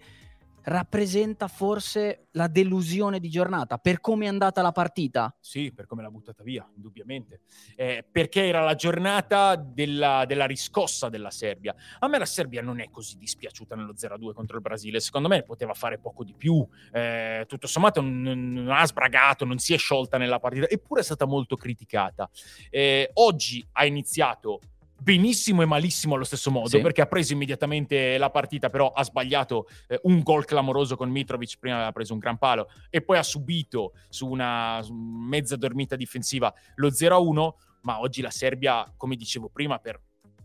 [0.65, 5.35] rappresenta forse la delusione di giornata per come è andata la partita.
[5.41, 7.41] Sì, per come l'ha buttata via, indubbiamente.
[7.77, 11.75] Eh, perché era la giornata della, della riscossa della Serbia.
[11.99, 15.01] A me la Serbia non è così dispiaciuta nello 0-2 contro il Brasile.
[15.01, 16.67] Secondo me poteva fare poco di più.
[16.93, 21.05] Eh, tutto sommato non, non ha sbragato, non si è sciolta nella partita, eppure è
[21.05, 22.31] stata molto criticata.
[22.69, 24.61] Eh, oggi ha iniziato
[25.01, 26.81] benissimo e malissimo allo stesso modo Sì.
[26.81, 31.59] perché ha preso immediatamente la partita però ha sbagliato eh, un gol clamoroso con Mitrovic
[31.59, 36.53] prima aveva preso un gran palo e poi ha subito su una mezza dormita difensiva
[36.77, 37.51] lo 0-1
[37.83, 40.01] ma oggi la Serbia come dicevo prima per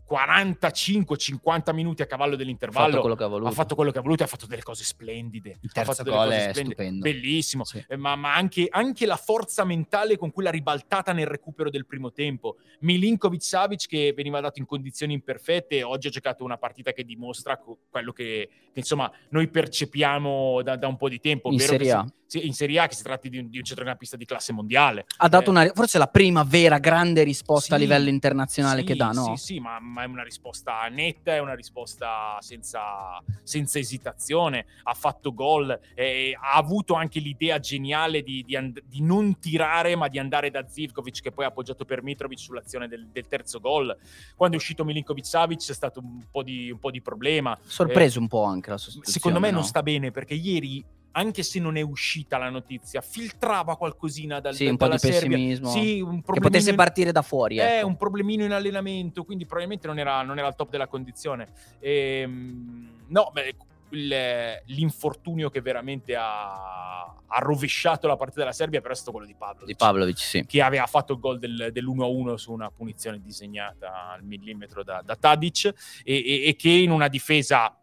[0.08, 4.46] 45-50 minuti a cavallo dell'intervallo che ha fatto quello che ha voluto e ha fatto
[4.46, 5.58] delle cose splendide.
[5.60, 6.64] Il Ha terzo gol cose è splendide.
[6.64, 7.02] stupendo.
[7.02, 7.64] Bellissimo.
[7.64, 7.84] Sì.
[7.88, 11.86] Eh, ma, ma anche, anche la forza mentale con cui l'ha ribaltata nel recupero del
[11.86, 12.56] primo tempo.
[12.80, 17.58] Milinkovic Savic che veniva dato in condizioni imperfette, oggi ha giocato una partita che dimostra
[17.90, 21.50] quello che, che, insomma noi percepiamo da, da un po' di tempo.
[21.50, 22.06] In che Serie A.
[22.25, 25.06] sì, in Serie A che si tratti di un, di un centrocampista di classe mondiale.
[25.18, 28.86] Ha dato Eh, una, forse la prima vera grande risposta a sì, livello internazionale sì,
[28.86, 29.36] che dà, no?
[29.36, 34.66] Sì, sì, ma, ma è una risposta netta, è una risposta senza, senza esitazione.
[34.82, 39.94] Ha fatto gol, eh, ha avuto anche l'idea geniale di, di and- di non tirare,
[39.96, 43.60] ma di andare da Zivkovic, che poi ha appoggiato per Mitrovic sull'azione del, del terzo
[43.60, 43.96] gol.
[44.34, 47.56] Quando è uscito Milinkovic Savic c'è stato un po' di, un po' di problema.
[47.62, 49.18] Sorpreso un po' anche la sostituzione.
[49.18, 49.66] Secondo me non no?
[49.66, 50.84] sta bene perché ieri,
[51.16, 55.30] anche se non è uscita la notizia, filtrava qualcosina dal, Sì, un po' di Serbia.
[55.36, 55.70] pessimismo.
[55.70, 57.56] Sì, un Che potesse partire da fuori.
[57.56, 57.86] è ecco.
[57.86, 61.48] un problemino in allenamento, quindi probabilmente non era, non era al top della condizione.
[61.80, 63.56] Ehm, no, beh,
[63.90, 69.26] il- l'infortunio che veramente ha, ha rovesciato la partita della Serbia però è stato quello
[69.26, 69.66] di Pavlovic.
[69.66, 70.44] Di Pavlovic, sì.
[70.44, 75.16] Che aveva fatto il gol del, dell'1-1 su una punizione disegnata al millimetro da, da
[75.16, 75.72] Tadic
[76.04, 77.74] e, e- e che in una difesa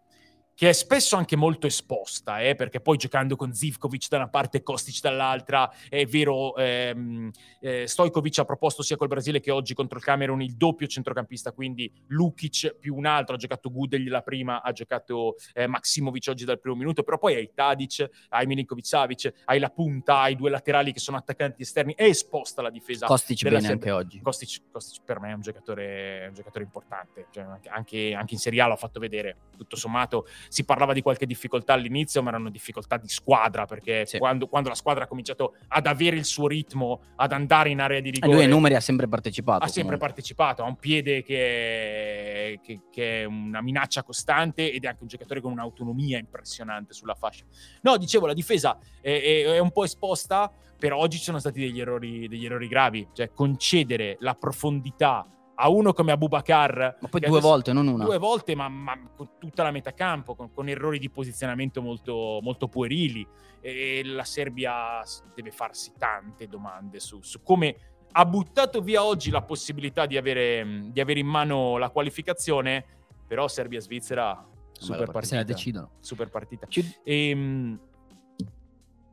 [0.56, 4.58] che è spesso anche molto esposta, eh, perché poi giocando con Zivkovic da una parte
[4.58, 9.74] e Kostic dall'altra, è vero, ehm, eh, Stojkovic ha proposto sia col Brasile che oggi
[9.74, 14.22] contro il Camerun il doppio centrocampista, quindi Lukic più un altro, ha giocato Gudel la
[14.22, 18.86] prima, ha giocato eh, Maximovic oggi dal primo minuto, però poi hai Tadic, hai Milinkovic
[18.86, 23.08] Savic, hai la punta, hai due laterali che sono attaccanti esterni, è esposta la difesa.
[23.08, 23.74] Kostic bene Serbia.
[23.74, 24.22] anche oggi.
[24.22, 28.40] Kostic, Kostic per me è un giocatore, un giocatore importante, Cioè, anche, anche, anche in
[28.40, 32.50] Serie A l'ho fatto vedere, tutto sommato si parlava di qualche difficoltà all'inizio, ma erano
[32.50, 34.18] difficoltà di squadra, perché Sì.
[34.18, 38.00] quando, quando la squadra ha cominciato ad avere il suo ritmo, ad andare in area
[38.00, 39.64] di E rigore, lui ai numeri ha sempre partecipato.
[39.64, 40.08] ha sempre comunque.
[40.08, 45.02] partecipato, ha un piede che è, che- che è una minaccia costante ed è anche
[45.02, 47.46] un giocatore con un'autonomia impressionante sulla fascia.
[47.82, 51.60] No, dicevo, la difesa è, è- è un po' esposta, però oggi ci sono stati
[51.62, 55.26] degli errori, degli errori gravi, cioè concedere la profondità
[55.56, 58.04] a uno come Abubakar Ma poi due adesso- volte, non una.
[58.06, 62.40] due volte, ma, ma con tutta la metà campo, con, con errori di posizionamento molto,
[62.42, 63.26] molto puerili.
[63.62, 65.02] E la Serbia
[65.36, 67.76] deve farsi tante domande su, su come
[68.16, 72.84] ha buttato via oggi la possibilità di avere, di avere in mano la qualificazione,
[73.28, 75.26] però Serbia-Svizzera, super partita.
[75.26, 75.92] Se la decidono.
[76.00, 76.68] Super partita.
[76.68, 77.80] Ci- Ehm,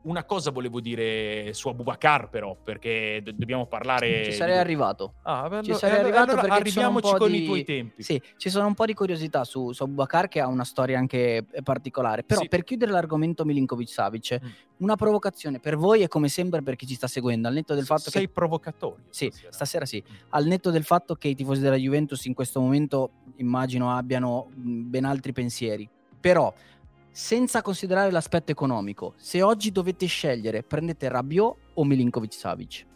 [0.02, 4.24] una cosa volevo dire su Abubakar però, perché do- dobbiamo parlare...
[4.24, 5.14] Ci sarei di- arrivato.
[5.22, 7.30] Ah, beh, Ci allora- sarei eh, arrivato allora perché ci sono un arriviamoci po' con
[7.32, 8.02] di- i tuoi tempi.
[8.02, 11.44] Sì, ci sono un po' di curiosità su, su Abubakar che ha una storia anche
[11.50, 12.22] eh, particolare.
[12.24, 12.48] Però Sì.
[12.48, 14.48] per chiudere l'argomento Milinkovic-Savic, Mm.
[14.78, 17.84] una provocazione per voi e come sempre per chi ci sta seguendo, al netto del
[17.84, 18.28] fatto Sei che...
[18.32, 19.04] provocatorio.
[19.10, 19.52] Sì, stasera.
[19.52, 20.02] stasera sì.
[20.08, 20.14] Mm.
[20.30, 24.88] Al netto del fatto che i tifosi della Juventus in questo momento immagino abbiano mh,
[24.88, 25.86] ben altri pensieri.
[26.18, 26.52] Però,
[27.12, 32.86] senza considerare l'aspetto economico, se oggi dovete scegliere, prendete Rabiot o Milinkovic-Savic?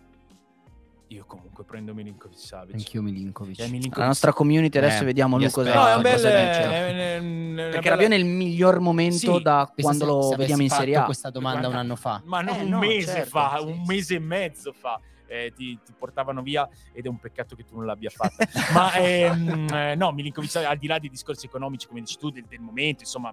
[1.09, 2.75] Io comunque prendo Milinkovic Savic.
[2.75, 3.59] Anch'io Milinkovic.
[3.61, 5.73] Eh, Milinkovic- La nostra community adesso Eh, vediamo lui cosa.
[5.75, 6.13] No, è un bel...
[6.13, 6.41] cosa dice.
[6.41, 10.37] è- è- Perché bella- Rabiot è nel miglior momento Sì, da quando se- lo se
[10.37, 11.07] vediamo in Serie fatto A.
[11.07, 12.23] questa domanda Guarda, un anno fa.
[12.25, 13.93] Ma non Eh, un no, mese certo, fa, sì, un sì.
[13.93, 15.01] mese e mezzo fa.
[15.27, 18.47] Eh, ti, ti portavano via ed è un peccato che tu non l'abbia fatta.
[18.73, 22.45] Ma ehm, eh, no, Milinkovic al di là dei discorsi economici, come dici tu, del,
[22.45, 23.33] del momento, insomma,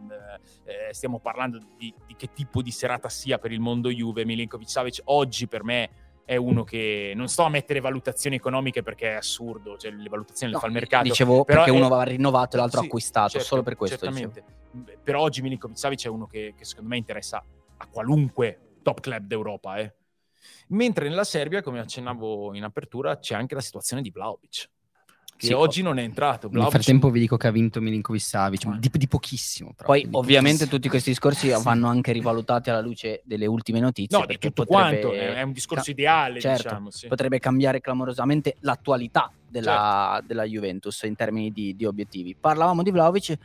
[0.65, 4.25] eh, eh, stiamo parlando di, di che tipo di serata sia per il mondo Juve.
[4.25, 5.89] Milinkovic Savic oggi per me
[6.23, 10.53] è uno che non sto a mettere valutazioni economiche perché è assurdo, cioè le valutazioni
[10.53, 11.03] No, le fa il mercato.
[11.03, 14.07] Dicevo però perché è- uno va rinnovato e l'altro Sì, acquistato, certo, solo per questo.
[14.07, 14.31] dicevo.
[14.31, 14.99] Certamente.
[15.03, 17.43] Per oggi Milinkovic Savic è uno che, che secondo me interessa
[17.77, 19.75] a qualunque top club d'Europa.
[19.77, 19.93] eh.
[20.69, 24.69] Mentre nella Serbia, come accennavo in apertura, c'è anche la situazione di Vlaovic,
[25.37, 26.47] che Sì, oggi non è entrato.
[26.47, 28.77] Nel Vlahovic- frattempo vi dico che ha vinto Milinkovic Savic, Ah.
[28.79, 29.73] di, di pochissimo.
[29.75, 30.69] però, Poi di ovviamente pochissimo.
[30.77, 31.63] tutti questi discorsi Sì.
[31.63, 34.17] vanno anche rivalutati alla luce delle ultime notizie.
[34.17, 36.89] No, di tutto potrebbe- quanto, è è un discorso ca- ideale, certo, diciamo.
[36.91, 37.07] Sì.
[37.07, 40.27] potrebbe cambiare clamorosamente l'attualità della, Certo.
[40.27, 42.35] della Juventus in termini di, di obiettivi.
[42.39, 43.35] Parlavamo di Vlaovic,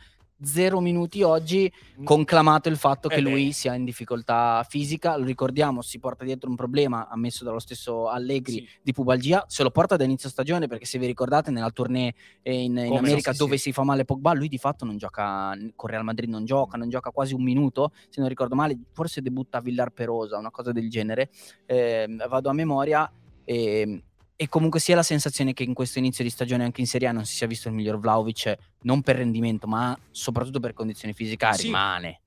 [0.41, 1.71] zero minuti oggi,
[2.03, 3.29] conclamato il fatto Eh che beh.
[3.29, 8.07] lui sia in difficoltà fisica, lo ricordiamo, si porta dietro un problema ammesso dallo stesso
[8.07, 8.67] Allegri Sì.
[8.81, 12.53] di pubalgia, se lo porta da inizio stagione perché se vi ricordate nella tournée eh,
[12.63, 13.63] in, in America sì, dove sì.
[13.63, 16.89] si fa male Pogba, lui di fatto non gioca con Real Madrid, non gioca, non
[16.89, 20.71] gioca quasi un minuto, se non ricordo male, forse debutta a Villar Perosa, una cosa
[20.71, 21.29] del genere,
[21.65, 23.11] Eh, vado a memoria
[23.43, 24.03] e,
[24.39, 27.11] e comunque sia la sensazione che in questo inizio di stagione anche in Serie A
[27.11, 31.51] non si sia visto il miglior Vlaovic, non per rendimento ma soprattutto per condizioni fisiche,
[31.53, 31.63] Sì.
[31.63, 32.21] rimane.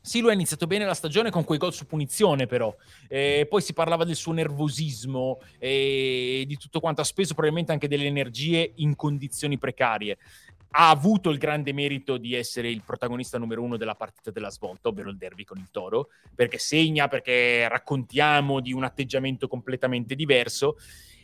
[0.00, 2.74] Sì, lui ha iniziato bene la stagione con quei gol su punizione, però.
[3.08, 7.02] Eh, poi si parlava del suo nervosismo e di tutto quanto.
[7.02, 10.16] Ha speso probabilmente anche delle energie in condizioni precarie.
[10.70, 14.88] Ha avuto il grande merito di essere il protagonista numero uno della partita della svolta,
[14.88, 20.76] ovvero il derby con il Toro, perché segna, perché raccontiamo di un atteggiamento completamente diverso.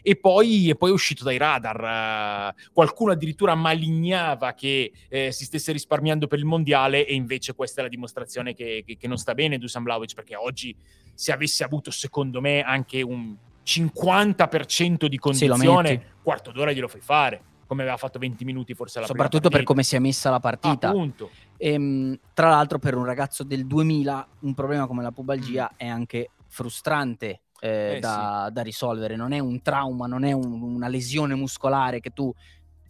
[0.02, 2.54] E poi, e poi è uscito dai radar.
[2.56, 7.80] eh, qualcuno addirittura malignava che eh, si stesse risparmiando per il mondiale, e invece questa
[7.80, 10.76] è la dimostrazione che, che- che non sta bene Dusan Vlaovic, perché oggi
[11.14, 16.04] se avesse avuto, secondo me, anche un 50% di Sì, condizione, metti.
[16.22, 19.82] quarto d'ora glielo fai fare, come aveva fatto 20 minuti forse alla Soprattutto per come
[19.82, 20.88] si è messa la partita.
[20.88, 21.30] Appunto.
[21.56, 26.30] Ehm, tra l'altro, per un ragazzo del 2000, un problema come la pubalgia è anche
[26.46, 27.96] frustrante eh.
[27.96, 29.16] Eh, da, da risolvere.
[29.16, 32.32] Non è un trauma, non è un- una lesione muscolare che tu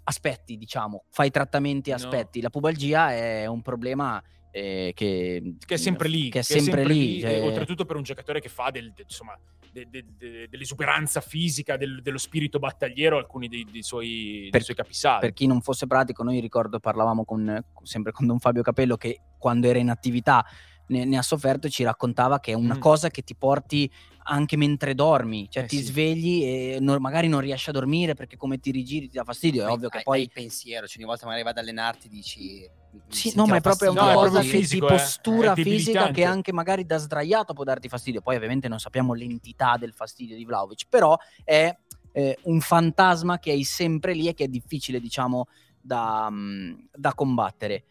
[0.05, 1.99] aspetti, diciamo, fai trattamenti e No.
[1.99, 2.41] aspetti.
[2.41, 7.19] La pubalgia è un problema eh, che, che è sempre lì, Che è sempre, lì.
[7.19, 9.39] e cioè- oltretutto per un giocatore che fa del- del- insomma,
[9.71, 14.75] de- de- de- dell'esuberanza fisica, del- dello spirito battagliero, alcuni dei, dei suoi, dei suoi
[14.75, 15.21] capisaldi.
[15.27, 19.21] per chi non fosse pratico, noi ricordo parlavamo con, sempre con Don Fabio Capello che
[19.37, 20.43] quando era in attività
[20.89, 22.81] ne, ne ha sofferto e ci raccontava che è una Mm.
[22.81, 23.91] cosa che ti porti
[24.29, 25.85] anche mentre dormi, cioè Eh ti sì.
[25.85, 29.63] svegli e non- magari non riesci a dormire perché come ti rigiri ti dà fastidio,
[29.63, 30.17] è Hai- ovvio che hai- poi...
[30.19, 33.57] hai il pensiero, cioè ogni volta magari vai ad allenarti dici mi Sì, no, ma
[33.57, 34.97] è proprio una No, cosa proprio che fisico, di eh.
[34.97, 38.21] postura fisica che anche magari da sdraiato può darti fastidio.
[38.23, 41.73] Poi ovviamente non sappiamo l'entità del fastidio di Vlaovic, però è
[42.13, 45.47] eh, un fantasma che è sempre lì e che è difficile, diciamo,
[45.79, 47.85] da, mm, da combattere.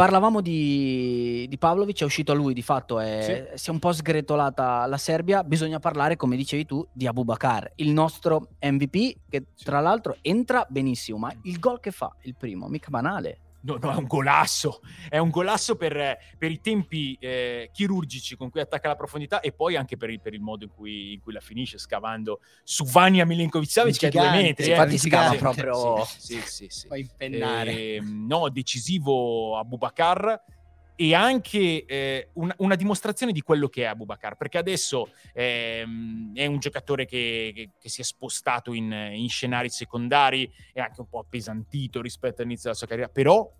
[0.00, 3.92] Parlavamo di, di Pavlovic, è uscito a lui, di fatto è, si è un po'
[3.92, 9.80] sgretolata la Serbia, bisogna parlare, come dicevi tu, di Abubakar, il nostro MVP, che tra
[9.80, 13.49] l'altro entra benissimo, ma il gol che fa, il primo, mica banale.
[13.62, 14.80] No, no, è un golasso.
[15.08, 19.52] È un golasso per, per i tempi eh, chirurgici con cui attacca la profondità e
[19.52, 22.84] poi anche per il, per il modo in cui, in cui la finisce, scavando su
[22.84, 24.66] Vania Milinkovic-Savic che è a due metri.
[24.66, 24.70] Eh.
[24.70, 26.04] infatti si cava Sì, proprio...
[26.04, 26.86] Sì, sì, sì, sì.
[26.88, 27.96] Puoi impennare.
[27.96, 30.42] Ehm, no, decisivo Abubakar
[31.00, 36.44] e anche eh, un- una dimostrazione di quello che è Abubakar, perché adesso ehm, è
[36.44, 41.08] un giocatore che, che- che si è spostato in, in scenari secondari, è anche un
[41.08, 43.50] po' appesantito rispetto all'inizio della sua carriera, però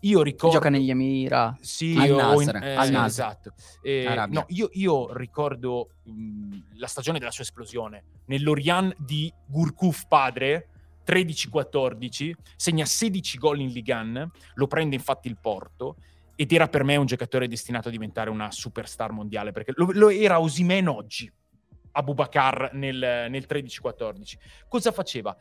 [0.00, 0.56] io ricordo...
[0.56, 1.56] Gioca negli Emira.
[1.60, 2.56] Sì, Al in- Nasr.
[2.56, 3.06] eh, Al Nasr.
[3.06, 3.52] esatto.
[3.80, 10.66] Eh, no, io, io ricordo mh, la stagione della sua esplosione nell'Orient di Gurkuf padre.
[11.04, 15.96] 13-14, segna 16 gol in Ligan, lo prende infatti il Porto
[16.36, 20.10] ed era per me un giocatore destinato a diventare una superstar mondiale, perché lo, lo
[20.10, 21.30] era Osimen oggi,
[21.92, 24.34] Abubakar nel, nel 13-14.
[24.68, 25.36] Cosa faceva?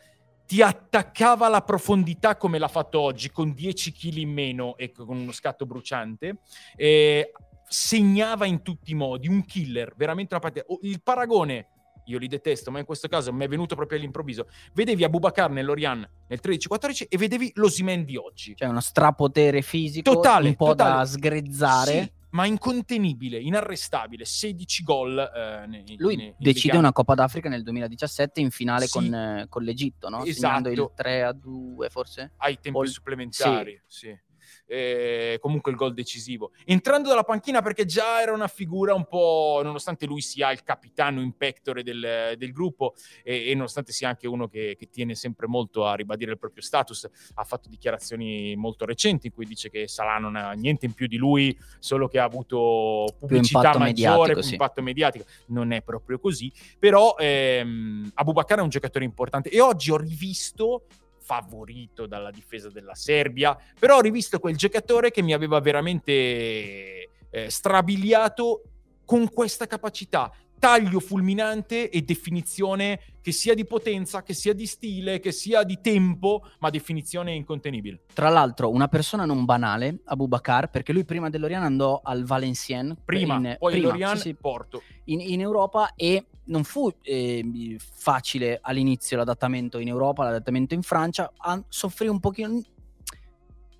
[0.45, 5.17] Ti attaccava alla profondità come l'ha fatto oggi, con 10 kg in meno e con
[5.17, 6.39] uno scatto bruciante.
[6.75, 7.31] Eh,
[7.67, 10.65] segnava in tutti i modi, un killer, veramente una partita.
[10.81, 11.69] Il paragone
[12.05, 14.47] io li detesto, ma in questo caso mi è venuto proprio all'improvviso.
[14.73, 18.55] Vedevi Abubakar nell'Orian nel 13-14 e vedevi l'Osimen di oggi.
[18.55, 20.95] Cioè uno strapotere fisico Totale, un po' totale.
[20.95, 22.01] da sgrezzare.
[22.03, 25.17] Sì, ma incontenibile, inarrestabile, 16 gol.
[25.19, 28.91] eh, nei- Lui in decide una Coppa d'Africa nel 2017 in finale Sì.
[28.93, 30.23] con, eh, con l'Egitto, no?
[30.23, 30.33] Esatto.
[30.33, 32.31] Segnando il 3 a 2 forse.
[32.37, 33.81] ai tempi Ol- supplementari.
[33.85, 34.17] Sì.
[34.65, 36.51] Eh, comunque il gol decisivo.
[36.65, 41.21] Entrando dalla panchina perché già era una figura un po', nonostante lui sia il capitano
[41.21, 42.93] in pectore del, del gruppo
[43.23, 46.63] e, e nonostante sia anche uno che, che tiene sempre molto a ribadire il proprio
[46.63, 50.93] status, ha fatto dichiarazioni molto recenti in cui dice che Salah non ha niente in
[50.93, 54.51] più di lui, solo che ha avuto pubblicità maggiore, più sì.
[54.53, 55.25] impatto mediatico.
[55.47, 60.85] Non è proprio così, però ehm, Abubakar è un giocatore importante e oggi ho rivisto
[61.21, 67.49] favorito dalla difesa della Serbia, però ho rivisto quel giocatore che mi aveva veramente eh,
[67.49, 68.63] strabiliato
[69.05, 75.19] con questa capacità, taglio fulminante e definizione che sia di potenza, che sia di stile,
[75.19, 78.01] che sia di tempo, ma definizione incontenibile.
[78.13, 82.97] Tra l'altro, una persona non banale, Abubakar, perché lui prima dell'Orian andò al Valenciennes.
[83.03, 84.83] Prima, in, poi prima, Lorian, sì, sì, Porto.
[85.05, 91.31] in, in Europa e non fu eh, facile all'inizio l'adattamento in Europa, l'adattamento in Francia,
[91.69, 92.61] soffrì un pochino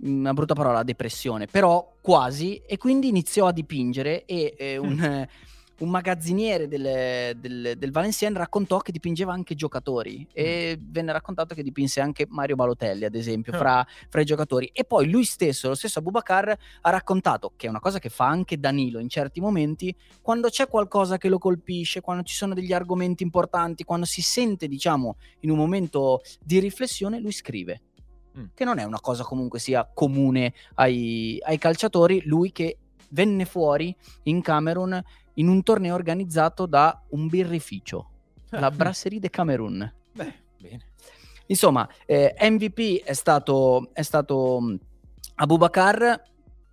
[0.02, 5.30] una brutta parola, depressione, però quasi, e quindi iniziò a dipingere e eh, un, eh,
[5.82, 11.64] un magazziniere del, del, del Valenciennes raccontò che dipingeva anche giocatori e venne raccontato che
[11.64, 13.58] dipinse anche Mario Balotelli, ad esempio, Ah.
[13.58, 14.70] fra, fra i giocatori.
[14.74, 18.28] E poi lui stesso, lo stesso Abubakar, ha raccontato, che è una cosa che fa
[18.28, 22.74] anche Danilo in certi momenti, quando c'è qualcosa che lo colpisce, quando ci sono degli
[22.74, 27.82] argomenti importanti, quando si sente, diciamo, in un momento di riflessione, lui scrive.
[28.38, 28.46] Mm.
[28.54, 32.22] Che non è una cosa comunque sia comune ai, ai calciatori.
[32.26, 32.78] Lui che
[33.12, 35.02] venne fuori in Camerun
[35.36, 38.10] in un torneo organizzato da un birrificio,
[38.50, 39.94] la Brasserie de Camerun.
[40.14, 40.80] Beh, bene.
[41.48, 44.80] Insomma, eh, MVP è stato, è stato mh,
[45.36, 46.22] Abubakar.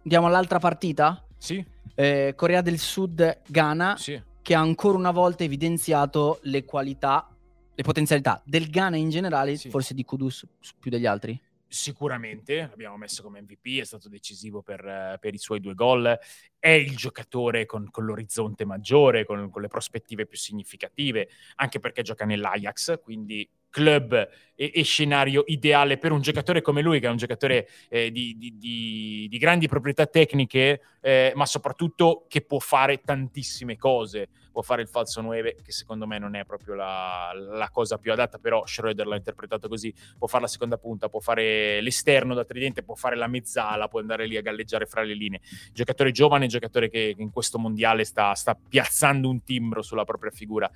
[0.02, 1.24] Andiamo all'altra partita.
[1.36, 1.64] Sì,
[1.94, 4.20] Eh, Corea del Sud, Ghana, sì.
[4.40, 7.28] che ha ancora una volta evidenziato le qualità,
[7.74, 9.68] le potenzialità del Ghana in generale, Sì.
[9.68, 10.46] forse di Kudus
[10.78, 11.40] più degli altri.
[11.70, 16.18] Sicuramente, l'abbiamo messo come MVP, è stato decisivo per, eh, per i suoi due gol,
[16.58, 22.00] è il giocatore con, con l'orizzonte maggiore, con, con le prospettive più significative, anche perché
[22.00, 27.10] gioca nell'Ajax, quindi club e, e scenario ideale per un giocatore come lui, che è
[27.10, 32.58] un giocatore eh, di, di- di- di grandi proprietà tecniche, eh, ma soprattutto che può
[32.58, 34.28] fare tantissime cose.
[34.50, 38.10] Può fare il falso 9, che secondo me non è proprio la, la cosa più
[38.10, 42.44] adatta, però Schroeder l'ha interpretato così può fare la seconda punta, può fare l'esterno da
[42.44, 45.40] tridente, può fare la mezzala, può andare lì a galleggiare fra le linee.
[45.72, 50.68] Giocatore giovane, giocatore che in questo mondiale sta, sta piazzando un timbro sulla propria figura.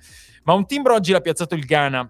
[0.43, 2.09] Ma un timbro oggi l'ha piazzato il Ghana,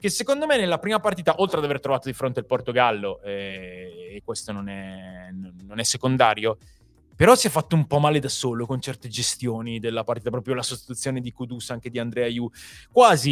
[0.00, 4.14] che secondo me nella prima partita, oltre ad aver trovato di fronte il Portogallo, eh,
[4.14, 6.56] e questo non è, non è secondario,
[7.20, 10.54] però si è fatto un po' male da solo con certe gestioni della partita, proprio
[10.54, 12.50] la sostituzione di Kudus, anche di Andrea Iu.
[12.90, 13.30] Quasi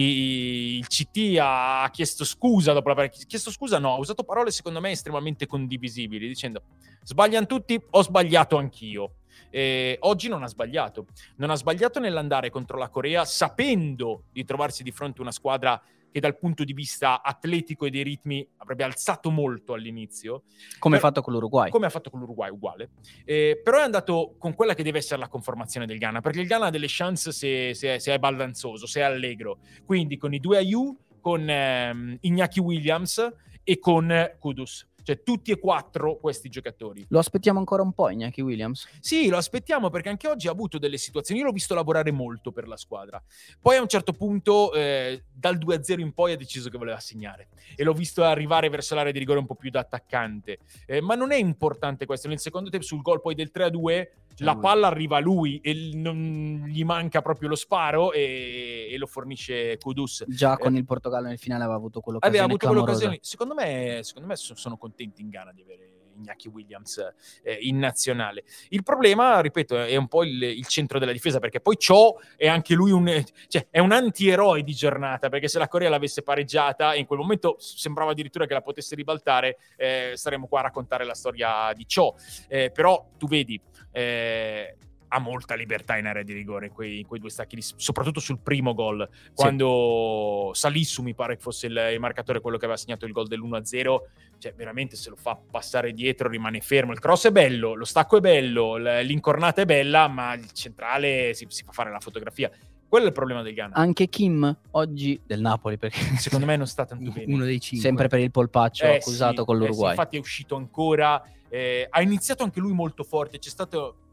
[0.77, 4.91] il CT ha chiesto scusa dopo l'aver chiesto scusa, no, ha usato parole secondo me
[4.91, 6.64] estremamente condivisibili, dicendo
[7.03, 9.12] sbagliano tutti, ho sbagliato anch'io.
[9.49, 11.07] Eh, oggi non ha sbagliato,
[11.37, 15.81] non ha sbagliato nell'andare contro la Corea sapendo di trovarsi di fronte a una squadra
[16.11, 20.45] che dal punto di vista atletico e dei ritmi avrebbe alzato molto all'inizio,
[20.79, 21.71] Come Per- fatto con l'Uruguay.
[21.71, 22.91] come ha fatto con l'Uruguay, uguale.
[23.25, 26.47] Eh, però è andato con quella che deve essere la conformazione del Ghana, perché il
[26.47, 29.59] Ghana ha delle chance se, se è, se è baldanzoso, se è allegro.
[29.85, 33.33] Quindi con i due Ayu, con ehm, Iñaki Williams
[33.63, 34.88] e con eh, Kudus.
[35.09, 37.07] Cioè tutti e quattro questi giocatori.
[37.09, 38.87] Lo aspettiamo ancora un po', Iñaki Williams.
[39.01, 41.41] Sì, lo aspettiamo perché anche oggi ha avuto delle situazioni.
[41.41, 43.19] Io l'ho visto lavorare molto per la squadra.
[43.59, 47.49] Poi a un certo punto, eh, dal 2-0 in poi, ha deciso che voleva segnare.
[47.75, 50.59] E l'ho visto arrivare verso l'area di rigore un po' più da attaccante.
[50.85, 52.29] Eh, ma non è importante questo.
[52.29, 54.09] Nel secondo tempo, sul gol poi del 3-2,
[54.45, 54.61] la lui.
[54.62, 59.76] palla arriva a lui e non gli manca proprio lo sparo e, e lo fornisce
[59.78, 60.24] Kudus.
[60.28, 63.07] Già con Eh, il Portogallo nel finale aveva avuto quell'occasione Aveva avuto clamorosa.
[63.07, 63.18] quell'occasione.
[63.22, 66.99] Secondo me, secondo me so- sono contenti in Ghana di avere Iñaki Williams
[67.43, 68.45] eh, in nazionale.
[68.71, 72.47] Il problema, ripeto, è un po' il, il centro della difesa, perché poi Cho è
[72.49, 76.95] anche lui un, cioè, è un antieroe di giornata, perché se la Corea l'avesse pareggiata,
[76.95, 81.14] in quel momento sembrava addirittura che la potesse ribaltare, eh, saremmo qua a raccontare la
[81.14, 82.16] storia di Cho.
[82.49, 83.61] Eh, però tu vedi...
[83.91, 84.77] Eh,
[85.09, 88.39] ha molta libertà in area di rigore in quei, in quei due stacchi, soprattutto sul
[88.39, 90.61] primo gol, quando sì.
[90.61, 93.97] Salissu mi pare che fosse il, il, marcatore quello che aveva segnato il gol dell'1-0,
[94.39, 98.19] cioè veramente se lo fa passare dietro rimane fermo, il cross è bello, lo stacco
[98.19, 102.51] è bello, l'incornata è bella, ma il centrale si, si fa fare la fotografia.
[102.89, 103.75] Quello è il problema del Ghana.
[103.75, 107.33] Anche Kim oggi del Napoli, perché secondo me non sta tanto bene.
[107.33, 107.87] Uno dei cinque.
[107.87, 109.91] Sempre per il polpaccio eh, accusato sì, con l'Uruguay.
[109.91, 111.23] Eh sì, infatti è uscito ancora.
[111.51, 113.39] Eh, ha iniziato anche lui molto forte.
[113.39, 114.08] C'è stato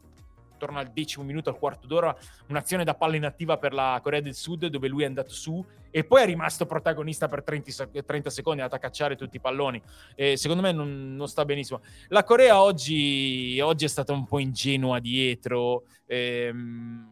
[0.65, 2.15] attorno al decimo minuto, al quarto d'ora,
[2.47, 6.03] un'azione da palla inattiva per la Corea del Sud dove lui è andato su e
[6.03, 9.81] poi è rimasto protagonista per 30, 30 secondi, è andato a cacciare tutti i palloni.
[10.15, 11.81] E secondo me non, non, sta benissimo.
[12.09, 15.85] La Corea oggi, oggi, è stata un po' ingenua dietro.
[16.07, 17.11] Ehm,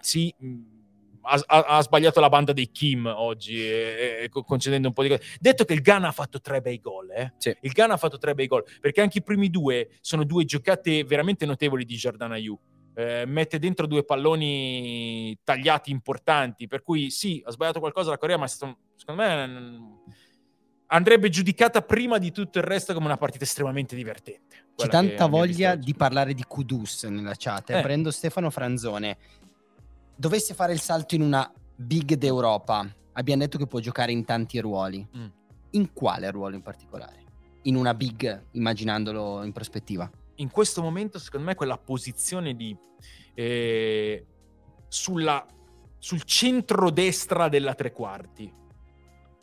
[0.00, 0.34] sì
[1.28, 5.22] ha, ha, sbagliato la banda dei Kim oggi, eh, eh, concedendo un po' di cose.
[5.38, 7.34] Detto che il Ghana ha fatto tre bei gol, eh?
[7.36, 7.54] sì.
[7.60, 11.04] il Ghana ha fatto tre bei gol, perché anche i primi due sono due giocate
[11.04, 12.58] veramente notevoli di Giordana Yu
[12.98, 18.36] eh, mette dentro due palloni tagliati importanti, per cui sì, ha sbagliato qualcosa la Corea,
[18.36, 20.00] ma stato, secondo me
[20.86, 24.66] andrebbe giudicata prima di tutto il resto come una partita estremamente divertente.
[24.74, 27.70] C'è tanta voglia di parlare di Kudus nella chat.
[27.70, 27.82] Eh.
[27.82, 29.16] Prendo Stefano Franzone.
[30.16, 34.58] Dovesse fare il salto in una big d'Europa, abbiamo detto che può giocare in tanti
[34.58, 35.06] ruoli.
[35.16, 35.26] Mm.
[35.70, 37.22] In quale ruolo in particolare?
[37.62, 40.10] In una big, immaginandolo in prospettiva?
[40.38, 42.76] In questo momento, secondo me, quella posizione di
[43.34, 44.26] eh,
[44.88, 45.46] sulla,
[45.98, 48.52] sul centro-destra della tre quarti,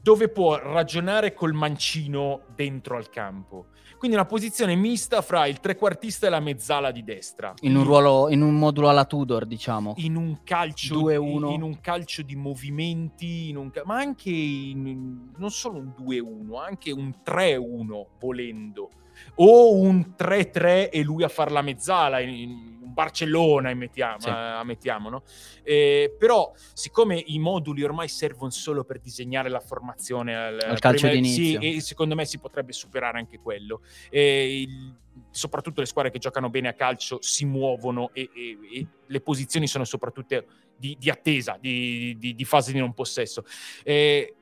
[0.02, 3.68] dove può ragionare col mancino dentro al campo.
[3.98, 7.54] Quindi una posizione mista fra il trequartista e la mezzala di destra.
[7.62, 9.94] In un ruolo, in un modulo alla Tudor, diciamo.
[9.98, 15.78] In un calcio, in, in un calcio di movimenti, un, ma anche in, non solo
[15.80, 18.90] un 2-1, anche un 3-1 volendo
[19.36, 24.30] o un 3-3 e lui a far la mezzala in, in Barcellona, mettiamo, sì.
[24.30, 25.24] eh, mettiamo no?
[25.64, 31.08] eh, però siccome i moduli ormai servono solo per disegnare la formazione al, al calcio
[31.08, 33.82] prima, d'inizio sì, e secondo me si potrebbe superare anche quello.
[34.10, 34.96] Eh, il,
[35.30, 39.68] soprattutto le squadre che giocano bene a calcio si muovono e, e, e le posizioni
[39.68, 40.44] sono soprattutto
[40.78, 43.44] di, di attesa, di, di, di, fase di non possesso.
[43.84, 44.36] Eh,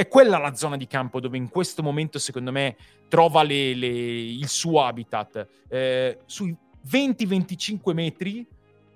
[0.00, 2.74] è quella la zona di campo dove in questo momento, secondo me,
[3.06, 5.46] trova le, le, il suo habitat.
[5.68, 6.56] Eh, sui
[6.90, 8.46] 20-25 metri,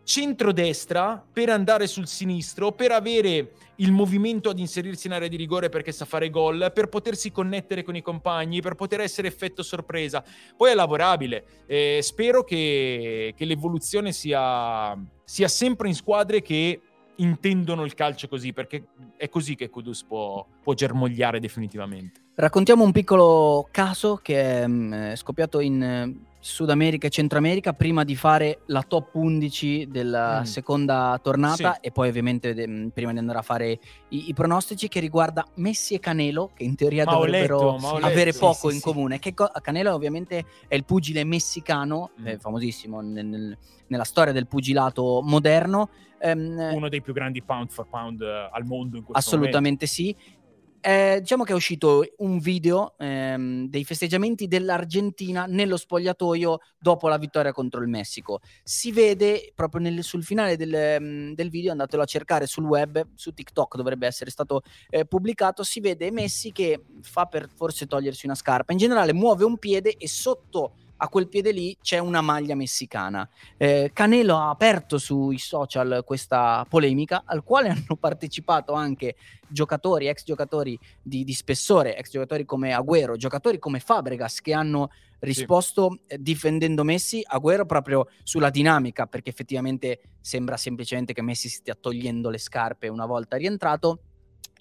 [0.02, 5.68] centro-destra, per andare sul sinistro, per avere il movimento ad inserirsi in area di rigore
[5.68, 10.24] perché sa fare gol, per potersi connettere con i compagni, per poter essere effetto sorpresa.
[10.56, 11.44] Poi è lavorabile.
[11.66, 16.80] Eh, spero che, che l'evoluzione sia, sia sempre in squadre che
[17.16, 18.86] intendono il calcio così, perché
[19.16, 22.22] è così che Kudus può, può germogliare definitivamente.
[22.34, 27.72] Raccontiamo un piccolo caso che mm, è scoppiato in eh, Sud America e Centro America
[27.72, 30.42] prima di fare la top 11 della mm.
[30.42, 31.78] seconda tornata sì.
[31.80, 35.46] e poi ovviamente de- mm, prima di andare a fare i-, i, pronostici che riguarda
[35.54, 39.18] Messi e Canelo che in teoria ma dovrebbero letto, avere poco sì, in sì, comune.
[39.20, 42.34] Che co- Canelo ovviamente è il pugile messicano, mm.
[42.40, 43.56] famosissimo nel,
[43.86, 45.88] nella storia del pugilato moderno.
[46.24, 49.84] Um, Uno dei più grandi pound for pound uh, al mondo in questo assolutamente momento.
[49.84, 50.42] Assolutamente sì
[50.86, 57.16] eh, diciamo che è uscito un video ehm, dei festeggiamenti dell'Argentina nello spogliatoio dopo la
[57.16, 58.40] vittoria contro il Messico.
[58.62, 63.02] Si vede proprio nel, sul finale del, mm, del, video, andatelo a cercare sul web,
[63.14, 64.60] su TikTok dovrebbe essere stato
[64.90, 69.44] eh, pubblicato, si vede Messi che fa per forse togliersi una scarpa, in generale muove
[69.44, 73.28] un piede e sotto a quel piede lì c'è una maglia messicana.
[73.56, 79.16] Eh, Canelo ha aperto sui social questa polemica, al quale hanno partecipato anche
[79.48, 84.90] giocatori, ex giocatori di, di spessore, ex giocatori come Agüero, giocatori come Fabregas che hanno
[85.20, 86.14] risposto sì.
[86.14, 92.30] Eh, difendendo Messi, Agüero proprio sulla dinamica, perché effettivamente sembra semplicemente che Messi stia togliendo
[92.30, 94.00] le scarpe una volta rientrato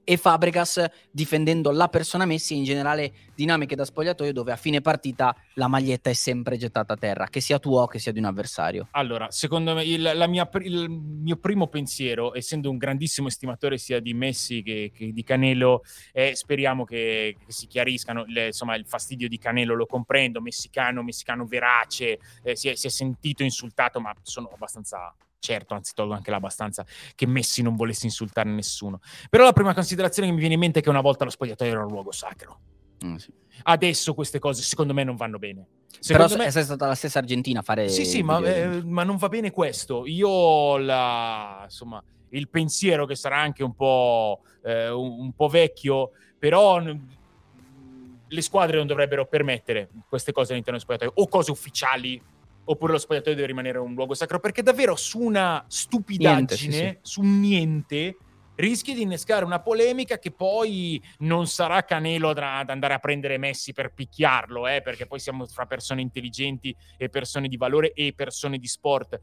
[0.04, 4.82] e Fabregas difendendo la persona Messi e in generale dinamiche da spogliatoio dove a fine
[4.82, 8.26] partita la maglietta è sempre gettata a terra, che sia tuo che sia di un
[8.26, 8.88] avversario.
[8.92, 14.14] Allora, secondo me il, mia, il mio primo pensiero, essendo un grandissimo estimatore sia di
[14.14, 19.28] Messi che, che di Canelo, è speriamo che, che si chiariscano, le, insomma il fastidio
[19.28, 24.14] di Canelo lo comprendo, messicano, messicano verace, eh, si, è, si è sentito insultato, ma
[24.22, 25.14] sono abbastanza
[25.44, 29.00] certo, anzi tolgo anche l'abbastanza, che Messi non volesse insultare nessuno.
[29.30, 31.72] Però la prima considerazione che mi viene in mente è che una volta lo spogliatoio
[31.72, 32.62] era un luogo sacro.
[33.06, 33.32] Mm, sì.
[33.64, 35.68] Adesso queste cose secondo me non vanno bene.
[36.08, 39.04] Però Secondo me- è stata la stessa Argentina a fare Sì, sì, ma, eh, ma
[39.04, 40.06] non va bene questo.
[40.06, 45.50] Io ho la, insomma, il pensiero che sarà anche un po', eh, un, un po'
[45.50, 52.22] vecchio, però le squadre non dovrebbero permettere queste cose all'interno dello spogliatoio, o cose ufficiali,
[52.66, 56.72] oppure lo spogliatoio deve rimanere un luogo sacro, perché davvero su una stupidaggine, Niente, sì,
[56.72, 56.98] sì.
[57.02, 58.18] su niente,
[58.56, 63.38] rischi di innescare una polemica che poi non sarà Canelo ad ad andare a prendere
[63.38, 68.14] Messi per picchiarlo, eh, perché poi siamo fra persone intelligenti e persone di valore e
[68.16, 69.20] persone di sport.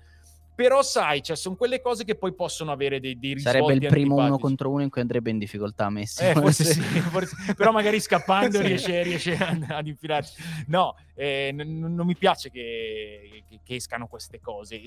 [0.61, 3.91] Però sai, cioè, sono quelle cose che poi possono avere dei, dei risvolti Sarebbe il
[3.91, 6.23] primo uno contro uno in cui andrebbe in difficoltà Messi.
[6.23, 8.67] Eh, forse sì, forse- però magari scappando Sì.
[8.67, 10.35] riesce, riesce ad, infilarci.
[10.67, 14.79] No, eh, n- non mi piace che, che- che escano queste cose.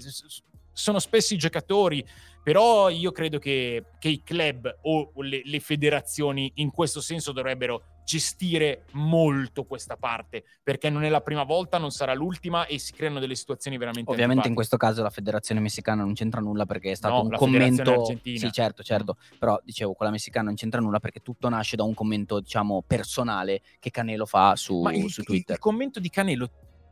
[0.72, 2.06] Sono spesso i giocatori,
[2.44, 7.93] però io credo che, che i club o le, le federazioni in questo senso dovrebbero
[8.04, 12.94] gestire molto questa parte, perché non è la prima volta, non sarà l'ultima e si
[12.94, 14.78] creano delle situazioni veramente Ovviamente in antipatiche.
[14.78, 18.06] questo caso la federazione messicana non c'entra nulla perché è stato No, un commento.
[18.24, 19.18] Sì, certo, certo.
[19.40, 23.62] Però dicevo, quella messicana non c'entra nulla perché tutto nasce da un commento, diciamo, personale
[23.80, 25.56] che Canelo fa su, Ma il, su il- Twitter.
[25.56, 26.50] il commento di Canelo,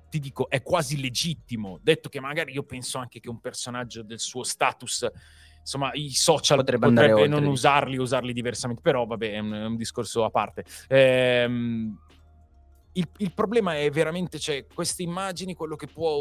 [0.10, 1.80] ti dico, è quasi legittimo.
[1.82, 5.10] Detto che magari io penso anche che un personaggio del suo status,
[5.62, 7.40] insomma, i social Potrebbe potrebbe, andare oltre.
[7.40, 10.66] non usarli, usarli diversamente, però vabbè, è un, è un discorso a parte.
[10.90, 11.98] Ehm,
[12.94, 16.14] il, il problema è veramente, cioè, queste immagini, quello che può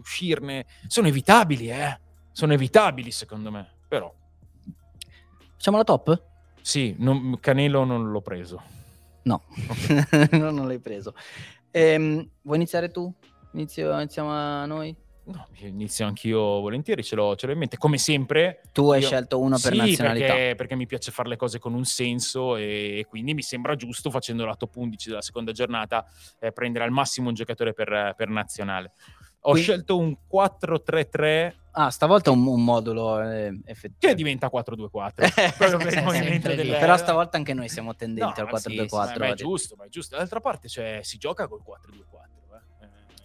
[0.00, 2.00] uscirne, sono evitabili, eh?
[2.32, 3.76] Sono evitabili, secondo me.
[3.86, 4.12] Però,
[5.52, 6.22] Facciamo la top?
[6.60, 8.62] sì, non- Canelo non l'ho preso.
[9.22, 9.44] No,
[10.32, 11.14] no, non l'hai preso.
[11.70, 13.12] Ehm, vuoi iniziare tu?
[13.52, 14.94] Inizio- iniziamo a noi?
[15.30, 17.76] No, inizio anch'io volentieri, ce l'ho, ce l'ho in mente.
[17.76, 20.32] Come sempre, Tu hai Io- scelto uno per sì, nazionalità.
[20.34, 23.76] Perché, perché mi piace fare le cose con un senso e, e quindi mi sembra
[23.76, 26.04] giusto, facendo la top 11 della seconda giornata,
[26.40, 28.92] eh, prendere al massimo un giocatore per, per nazionale.
[29.42, 33.96] Ho Quindi- scelto un 4-3-3 Ah, stavolta un, un modulo eh, effettivo.
[34.00, 35.12] che diventa 4-2-4.
[35.56, 36.70] proprio per il Sì, movimento sempre lì.
[36.70, 39.12] del- Però stavolta anche noi siamo tendenti No, al ma sì, 4-2-4.
[39.12, 40.16] sì, ma- è giusto, ma è giusto.
[40.16, 42.36] D'altra parte, cioè, si gioca col 4-2-4.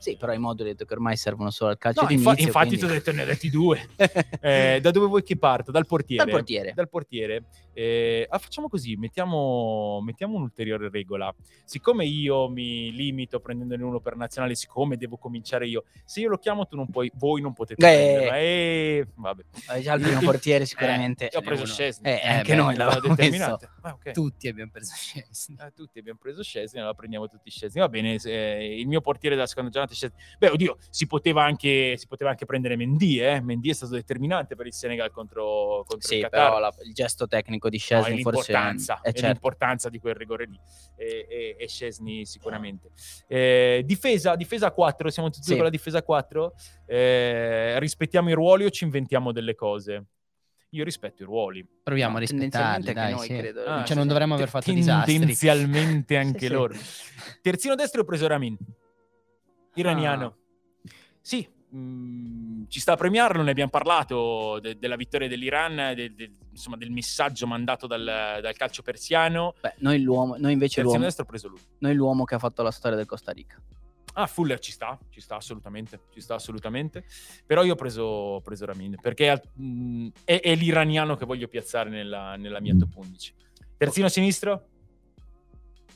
[0.03, 2.31] Sì, però i moduli ho detto che ormai servono solo al calcio No, di infa-
[2.37, 3.87] infatti quindi- ti ho detto ne ho detti due.
[4.41, 5.71] Eh, da dove vuoi che parto?
[5.71, 6.25] Dal portiere.
[6.25, 6.73] Dal portiere.
[6.75, 7.43] Dal portiere.
[7.73, 11.33] Eh, ah, facciamo così, mettiamo, mettiamo un'ulteriore regola.
[11.63, 16.37] Siccome io mi limito prendendone uno per nazionale, siccome devo cominciare io, se io lo
[16.37, 18.29] chiamo tu non puoi, voi non potete Eh.
[18.33, 19.43] Eh, vabbè.
[19.67, 21.29] Hai già il primo portiere sicuramente.
[21.29, 21.65] Eh, ho preso.
[21.65, 22.07] Scesni.
[22.07, 23.57] Eh, anche beh, noi l'avevamo messo.
[23.81, 24.11] Ah, ok.
[24.11, 25.55] Tutti abbiamo preso Szczesny.
[25.59, 27.79] Eh, tutti abbiamo preso Scesni, allora prendiamo tutti Scesni.
[27.79, 30.15] Va bene, se- il mio portiere della seconda giornata è Szczesny.
[30.37, 33.41] Beh, oddio, si poteva anche, si poteva anche prendere Mendy, eh?
[33.41, 36.45] Mendy è stato determinante per il Senegal contro, contro Sì, il Qatar.
[36.47, 39.27] però la- il gesto tecnico di No, è Scesni forse l'importanza, è è certo.
[39.27, 40.59] l'importanza di quel rigore lì
[40.95, 42.89] e, e, e Szczesny sicuramente
[43.27, 45.55] Eh, difesa, difesa a 4 siamo tutti Sì.
[45.55, 46.53] con la difesa a 4
[46.85, 50.05] Eh, rispettiamo i ruoli o ci inventiamo delle cose
[50.69, 53.35] io rispetto i ruoli Proviamo a No, rispettarli, dai, anche noi, sì.
[53.37, 53.63] credo.
[53.65, 55.17] Ah, cioè, sì, non dovremmo aver fatto disastri.
[55.17, 56.51] tendenzialmente anche Sì, sì.
[56.51, 56.73] loro
[57.41, 58.57] terzino destro ho preso Ramin
[59.75, 60.89] iraniano Ah.
[61.21, 66.31] sì mm, ci sta a premiarlo, ne abbiamo parlato de- della vittoria dell'Iran, de- de-
[66.51, 69.53] insomma del messaggio mandato dal, dal calcio persiano.
[69.61, 71.59] Beh, noi, l'uomo, noi invece Terzino l'uomo, destro preso lui.
[71.79, 73.61] noi l'uomo che ha fatto la storia del Costa Rica.
[74.15, 77.03] Ah, Fuller ci sta, ci sta assolutamente, ci sta assolutamente.
[77.47, 81.47] Però io ho preso, ho preso Ramin, perché al- mh, è, è l'iraniano che voglio
[81.47, 83.33] piazzare nella, nella mia top 11.
[83.75, 84.67] Terzino sinistro?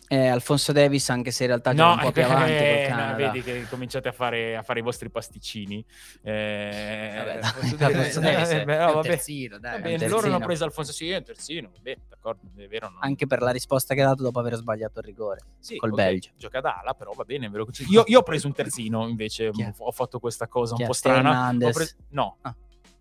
[0.09, 3.15] Eh, Alfonso Davis, anche se in realtà gioca un po' più eh, avanti col no,
[3.17, 5.83] vedi che cominciate a fare, a fare i vostri pasticcini.
[6.21, 7.75] Eh, Vabbè, Alfonso
[8.21, 9.07] Davis eh, è- beh, È no, vabbè.
[9.09, 9.71] terzino, dai.
[9.71, 10.21] Va un bene, terzino.
[10.21, 12.87] loro hanno preso Alfonso sì, è un terzino, vabbè, d'accordo, è vero.
[12.89, 15.41] non- Anche per la risposta che ha dato dopo aver sbagliato il rigore.
[15.59, 16.29] Sì, col ok, Belgio.
[16.37, 17.49] Gioca da ala, però va bene.
[17.49, 17.67] ve lo.
[17.89, 19.47] Io, io ho preso un terzino, invece
[19.77, 21.53] ho, fatto questa cosa Chi un po' strana.
[21.57, 22.55] Preso- no, Ah.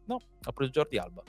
[0.07, 0.15] no,
[0.45, 1.23] ho preso Jordi Alba.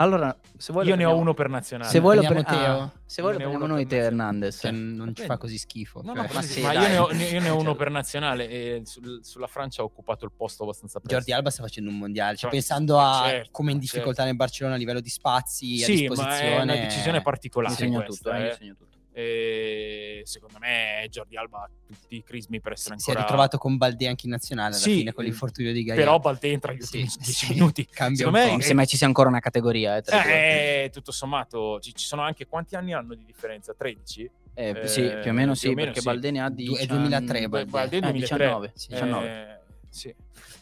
[0.00, 1.90] Allora, se vuoi Io ne ho uno per nazionale.
[1.90, 2.80] Se vuoi lo, Prendiamo pre- Teo.
[2.84, 4.06] ah, se vuoi lo ho prendiamo uno noi nazionale.
[4.08, 4.58] Hernandez.
[4.60, 6.00] Cioè, non ci fa così schifo.
[6.02, 6.14] No, cioè.
[6.14, 8.48] no, ma ma, sì, ma io, ne ho, io ne ho uno Cioè- per nazionale
[8.48, 11.16] e sul- sulla Francia ha occupato il posto abbastanza presto.
[11.18, 13.92] Jordi Alba sta facendo un mondiale, cioè, Cioè, pensando a certo, come in certo.
[13.94, 16.56] difficoltà nel Barcellona a livello di spazi a Sì, ma disposizione.
[16.56, 18.30] è una decisione particolare segno questa.
[18.30, 18.54] tutto, eh, eh.
[18.54, 18.89] segno tutto.
[19.20, 23.26] E secondo me Jordi Alba ha tutti i crismi per essere Si è ancora...
[23.26, 25.98] ritrovato con Balde anche in nazionale alla Sì, fine con l'infortunio di Gaia.
[26.00, 27.86] Però Balde entra gli Sì, ultimi 10 sì, minuti.
[27.86, 28.56] cambia Secondo un me po'.
[28.56, 29.96] Mi sembra ci sia ancora una categoria.
[29.96, 30.84] Eh, due.
[30.84, 33.74] Eh, tutto sommato, ci, ci sono anche quanti anni hanno di differenza?
[33.74, 34.30] 13?
[34.54, 36.06] Eh, eh, sì, più o meno sì, o meno perché sì.
[36.06, 37.70] Baldini ha Du- è 19 2003, Beh, Balde.
[37.70, 38.36] Balde eh, 2003.
[38.38, 38.88] 19, Sì.
[38.88, 39.26] 19.
[39.26, 40.14] Eh, sì.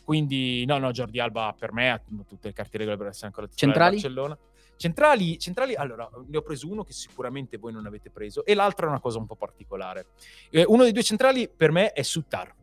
[0.05, 3.47] Quindi, no, no, Jordi Alba per me ha tutte le carte regole per essere ancora
[3.47, 3.95] titolare Centrali?
[4.01, 4.39] Barcellona.
[4.79, 8.87] Centrali, centrali, allora, ne ho preso uno che sicuramente voi non avete preso e l'altro
[8.87, 10.07] è una cosa un po' particolare.
[10.51, 12.55] Eh, uno dei due centrali per me è Suttar,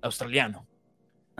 [0.00, 0.67] australiano.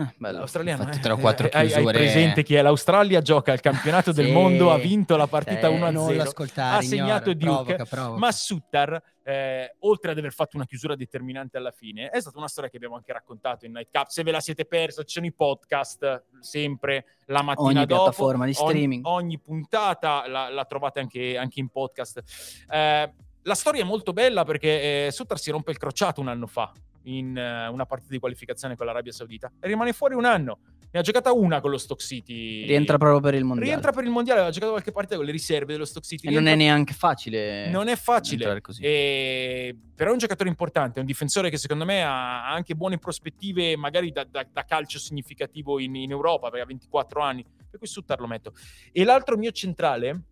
[0.01, 0.39] Ah, bello.
[0.39, 0.89] L'australiano.
[0.89, 0.97] Eh.
[0.97, 2.63] Eh, hai, hai presente chi è?
[2.63, 5.91] L'Australia gioca il campionato del Sì, mondo, ha vinto la partita sì, 1-0.
[5.91, 8.19] Non lo ascoltare, ha segnato ignora, Duke, provoca, provoca.
[8.19, 12.47] ma Suttar, eh, oltre ad aver fatto una chiusura determinante alla fine, è stata una
[12.47, 14.07] storia che abbiamo anche raccontato in Night Cup.
[14.07, 18.03] Se ve la siete persa, ci sono i podcast sempre la mattina Ogni dopo.
[18.05, 19.05] piattaforma di Ogni- streaming.
[19.07, 22.23] Ogni, puntata la, la trovate anche, anche in podcast.
[22.71, 23.13] Eh,
[23.43, 26.71] la storia è molto bella perché eh, Suttar si rompe il crociato un anno fa
[27.17, 30.59] in eh, una partita di qualificazione con l'Arabia Saudita e rimane fuori un anno.
[30.91, 32.65] Ne ha giocata una con lo Stock City.
[32.65, 33.69] Rientra proprio per il mondiale.
[33.71, 36.29] Rientra per il mondiale, aveva giocato qualche partita con le riserve dello Stock City.
[36.29, 37.69] e non è Rientra- neanche facile.
[37.71, 38.61] non è facile.
[38.81, 42.75] E- però è un giocatore importante, è un difensore che secondo me ha ha anche
[42.75, 47.45] buone prospettive, magari da, da- da calcio significativo in, in Europa, perché ha 24 anni,
[47.69, 48.53] per cui Suttar lo metto.
[48.93, 50.23] E l'altro mio centrale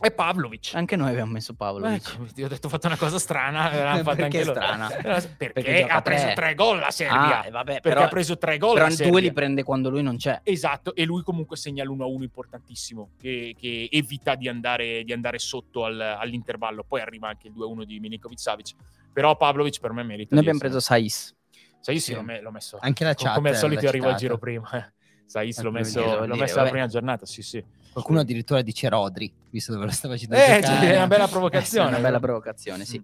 [0.00, 0.72] è Pavlovic.
[0.74, 1.86] Anche noi abbiamo messo Paolo.
[1.86, 4.88] Ecco, ti ho detto ho fatto una cosa strana, Perché strana?
[5.36, 6.34] Perché, Perché ha preso tre.
[6.34, 7.40] tre gol la Serbia.
[7.42, 9.10] Ah, vabbè, perché però, ha preso tre gol però la Serbia.
[9.12, 10.40] due li prende quando lui non c'è.
[10.42, 15.84] Esatto, e lui comunque segna l'1-1 importantissimo, che, che evita di andare, di andare sotto
[15.84, 16.84] al- all'intervallo.
[16.86, 18.74] Poi arriva anche il 2-1 di Milinkovic-Savic.
[19.12, 21.34] Però Pavlovic per me merita Noi abbiamo essere- preso Saiz.
[21.80, 22.78] Sai, io sì, l'ho, me- l'ho messo.
[22.80, 24.68] Anche la chat Come al solito arrivo al giro prima.
[25.26, 26.70] Saiz l'ho volevo messo, l'ho messo vabbè.
[26.70, 27.64] prima giornata, sì sì.
[27.92, 30.86] Qualcuno addirittura dice Rodri, visto dove lo stava facendo Eh, giocare.
[30.86, 31.88] c'è una bella È provocazione.
[31.88, 33.02] una bella provocazione, sì.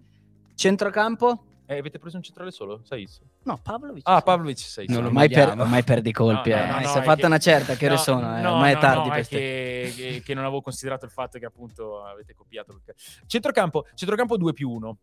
[0.55, 1.43] Centrocampo?
[1.69, 2.79] Eh, avete preso un centrale solo?
[2.85, 3.19] Saiz?
[3.43, 4.03] No, Pavlovic.
[4.07, 4.21] Ah.
[4.21, 4.89] Pavlovic Saiz.
[4.89, 6.49] Non lo Ormai, per, ormai perdi i colpi.
[6.51, 6.67] No, no, eh.
[6.67, 8.37] no, no, Si è è fatta che- una certa, che ore No, sono?
[8.37, 8.41] eh?
[8.41, 11.11] no, Ormai no, è tardi no, per è che, che- che non avevo considerato il
[11.11, 12.79] fatto che appunto avete copiato.
[13.25, 14.97] Centrocampo, centrocampo 2 più 1.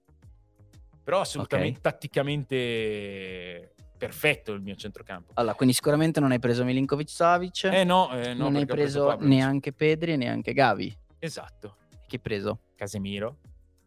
[1.05, 1.83] Però assolutamente Ok.
[1.83, 3.74] tatticamente
[4.07, 5.33] perfetto il mio centrocampo.
[5.35, 7.65] Allora, quindi sicuramente non hai preso Milinkovic Savic.
[7.65, 9.29] Eh no, eh, no non hai preso Pavlovic.
[9.29, 10.97] neanche Pedri e neanche Gavi.
[11.19, 11.77] Esatto.
[12.07, 12.59] Chi hai preso?
[12.77, 13.39] Casemiro.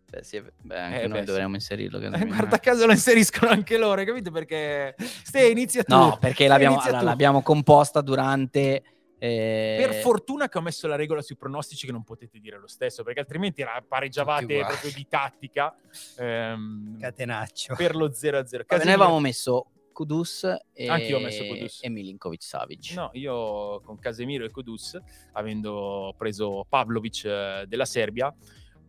[0.10, 2.00] Beh, sì, beh, anche Eh, noi beh, dovremmo inserirlo.
[2.00, 4.32] Eh, guarda caso lo inseriscono anche loro, hai capito?
[4.32, 5.94] Perché Ste, inizia tu.
[5.94, 7.06] No, perché l'abbiamo, allora, tu.
[7.06, 8.84] l'abbiamo composta durante...
[9.20, 12.68] eh, Per fortuna che ho messo la regola sui pronostici che non potete dire lo
[12.68, 15.76] stesso, perché altrimenti era- pareggiavate proprio di tattica
[16.18, 17.76] ehm, Catenaccio.
[17.76, 18.64] per lo 0-0.
[18.66, 20.44] vabbè, noi avevamo messo Kudus
[20.74, 21.80] e, Anch'io ho messo Kudus.
[21.82, 22.94] e Milinkovic Savic.
[22.94, 24.96] No, io con Casemiro e Kudus,
[25.32, 28.32] avendo preso Pavlovic eh, della Serbia,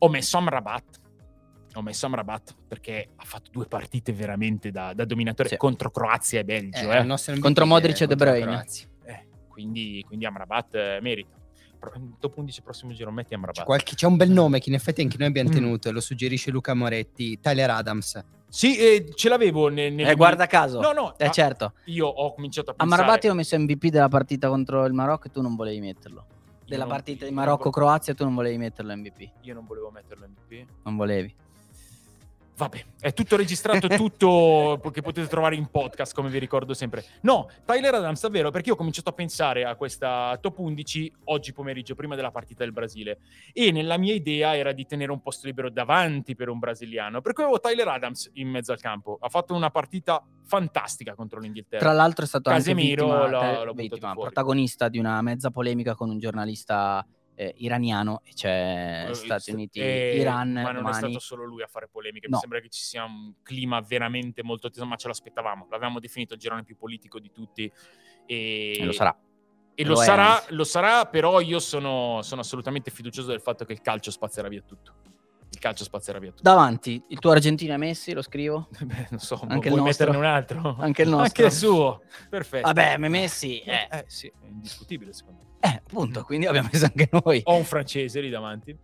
[0.01, 1.01] ho messo Amrabat.
[1.77, 5.57] Ho messo Amrabat perché ha fatto due partite veramente da, da dominatore Sì.
[5.57, 6.91] contro Croazia e Belgio.
[6.93, 6.99] Eh,
[7.33, 7.39] eh.
[7.39, 8.65] Contro Modric e De Bruyne.
[9.07, 11.37] Eh, quindi, quindi Amrabat eh, merita.
[11.79, 13.65] Pro- Dopo 11 prossimo giro metti C'è, Amrabat.
[13.65, 15.53] qualche- c'è un bel nome che in effetti anche noi abbiamo Mm.
[15.53, 18.23] tenuto e lo suggerisce Luca Moretti, Tyler Adams.
[18.49, 20.81] Sì, eh, ce l'avevo ne- nelle Eh, guarda caso.
[20.81, 21.73] No, no, Eh, ah, certo.
[21.85, 23.03] io ho cominciato a A pensare...
[23.03, 26.25] Marabati ho messo MVP della partita contro il Marocco e tu non volevi metterlo.
[26.67, 29.31] Della non- partita di Marocco-Croazia tu non volevi metterlo MVP.
[29.43, 30.67] Io non volevo metterlo MVP.
[30.85, 31.35] Non volevi.
[32.59, 37.05] Vabbè, è tutto registrato, tutto che potete trovare in podcast, come vi ricordo sempre.
[37.23, 41.53] No, Tyler Adams, davvero, perché io ho cominciato a pensare a questa top 11 oggi
[41.53, 43.21] pomeriggio, prima della partita del Brasile.
[43.53, 47.21] E nella mia idea era di tenere un posto libero davanti per un brasiliano.
[47.21, 49.19] Per cui avevo Tyler Adams in mezzo al campo.
[49.21, 51.85] Ha fatto una partita fantastica contro l'Inghilterra.
[51.85, 55.53] Tra l'altro è stato Casemiro anche vittima, l'ho- eh, l'ho vittima, protagonista di una mezza
[55.53, 57.07] polemica con un giornalista
[57.41, 60.97] eh, iraniano e c'è Eh, Stati Uniti, eh, Iran, ma non è domani.
[60.97, 62.27] stato solo lui a fare polemiche.
[62.27, 62.35] No.
[62.35, 65.69] Mi sembra che ci sia un clima veramente molto teso, ma ce l'aspettavamo.
[65.71, 67.71] L'avevamo definito il girone più politico di tutti.
[68.27, 69.17] E, E lo sarà.
[69.77, 73.65] E lo, Lo è sarà, lo sarà, però io sono, sono assolutamente fiducioso del fatto
[73.65, 74.95] che il calcio spazzerà via tutto.
[75.51, 76.43] Il calcio spazzerà via tutto.
[76.43, 78.69] Davanti, il tuo Argentina Messi, lo scrivo.
[78.81, 80.77] Beh, non so, Anche vuoi metterne un altro?
[80.79, 81.25] Anche il nostro.
[81.27, 82.03] Anche il suo.
[82.29, 82.67] Perfetto.
[82.67, 85.69] Vabbè, me Messi, eh, Eh, sì, è indiscutibile secondo me.
[85.69, 87.41] eh, appunto, quindi abbiamo messo anche noi.
[87.45, 88.77] Ho un francese lì davanti.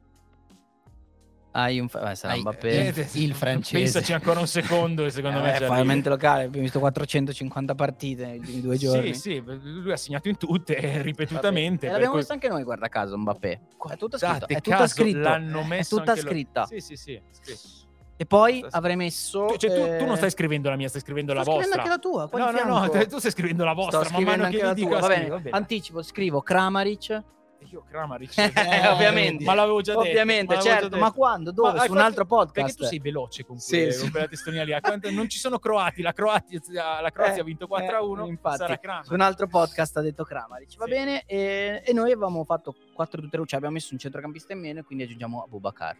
[1.56, 1.88] Hai un...
[1.88, 2.88] fa- eh, sarà Hai- Mbappé.
[2.94, 3.78] eh, il francese.
[3.84, 5.86] Pensaci ancora un secondo e secondo me Eh, ci fa arrivi.
[5.86, 9.14] mente locale, abbiamo visto 450 partite ultimi due giorni.
[9.14, 11.86] Sì, sì, lui ha segnato in tutte, eh, ripetutamente.
[11.86, 13.60] E l'abbiamo cui- messo anche noi, guarda caso, Mbappé.
[13.88, 14.48] È tutto scritto.
[14.48, 15.18] È tutta scritto.
[15.20, 16.34] L'hanno È messo tutta anche loro.
[16.34, 16.66] scritta.
[16.66, 17.20] Sì, sì, sì.
[17.30, 17.82] scritto.
[18.16, 19.46] E poi avrei messo.
[19.46, 21.76] Tu, cioè, tu- tu non eh, stai scrivendo la mia, stai scrivendo sto la scrivendo
[21.76, 21.92] vostra.
[21.92, 22.50] anche la tua.
[22.52, 24.02] No, no, no, tu stai scrivendo la vostra.
[24.04, 24.98] Sto man scrivendo mano anche che la tua.
[25.00, 25.56] Va bene, va bene.
[25.56, 27.22] anticipo, scrivo Kramaric.
[27.70, 28.32] Io Kramaric.
[28.54, 29.44] Eh, ovviamente.
[29.44, 30.06] Ma l'avevo già detto.
[30.08, 30.88] Ovviamente, ma l'avevo già certo.
[30.88, 31.00] detto.
[31.02, 31.50] Ma quando?
[31.52, 31.68] Dove?
[31.72, 32.52] Ma hai Su un fatto- altro podcast?
[32.66, 34.00] Perché tu sei veloce con, quelle- sì.
[34.00, 34.76] con quella.
[34.76, 38.28] A quanto- Non ci sono croati, la Croazia, la Croazia Eh, ha vinto 4-1, eh,
[38.28, 38.56] infatti.
[38.58, 39.06] sarà Kramaric.
[39.06, 40.76] Su un altro podcast ha detto Kramaric.
[40.76, 40.90] Va Sì.
[40.90, 41.22] bene?
[41.26, 44.82] E, e noi avevamo fatto 4 tutte cioè abbiamo messo un centrocampista in meno e
[44.82, 45.96] quindi aggiungiamo Abubakar.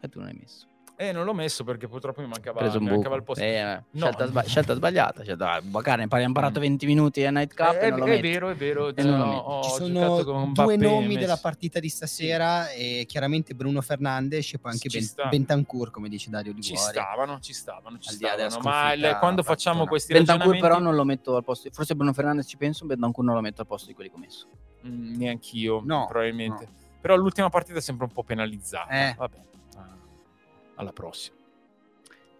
[0.00, 0.66] Che tu non hai messo.
[0.98, 3.42] Eh, non l'ho messo perché purtroppo mi mancava, preso un mi mancava il posto.
[3.44, 4.06] Eh, No.
[4.06, 5.22] scelta, sba- scelta sbagliata.
[5.22, 8.22] Scelta, magari ne parliamo imparato 20 minuti a Nightcap Eh, e non lo è, metti.
[8.22, 8.84] vero, è vero.
[8.86, 9.06] Ho- metti.
[9.06, 11.18] ho Ci sono due nomi Messi.
[11.18, 15.26] della partita di stasera e chiaramente Bruno Fernandes e poi anche Ci Ben- sta.
[15.28, 16.90] Bentancur, come dice Dario Ci Liguori.
[16.92, 18.70] stavano, ci stavano, ci là della stavano.
[18.70, 19.88] Ma il- quando facciamo partitona.
[19.90, 20.68] questi Bentancur ragionamenti...
[20.74, 21.68] però non lo metto al posto.
[21.72, 24.18] Forse Bruno Fernandes ci penso, Bentancur non lo metto al posto di quelli che ho
[24.18, 24.46] messo.
[24.86, 26.66] Mm, neanch'io, No, probabilmente.
[27.02, 28.88] Però l'ultima partita è sempre un po' penalizzata.
[29.10, 29.14] Eh.
[29.16, 29.36] Vabbè,
[30.76, 31.36] alla prossima.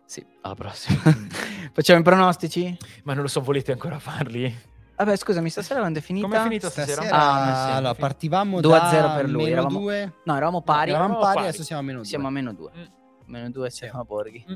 [0.05, 1.01] Sì, alla prossima.
[1.73, 2.77] Facciamo i pronostici?
[3.05, 4.55] Ma non lo so, volete ancora farli?
[4.97, 6.27] Vabbè, scusami, stasera l'hanno definita.
[6.27, 7.03] Com'è finita stasera?
[7.03, 7.77] Stasera, Ah, sì.
[7.77, 10.13] allora, partivamo 2 a da 0 per lui, eravamo- 2.
[10.25, 10.91] No, eravamo pari.
[10.91, 11.49] Eravamo Eravamo pari, pari.
[11.49, 12.07] adesso siamo a meno 2.
[12.07, 12.71] Siamo a meno 2.
[12.77, 12.83] Mm.
[13.27, 14.45] Meno 2 Stefano Borghi.
[14.49, 14.55] Mm.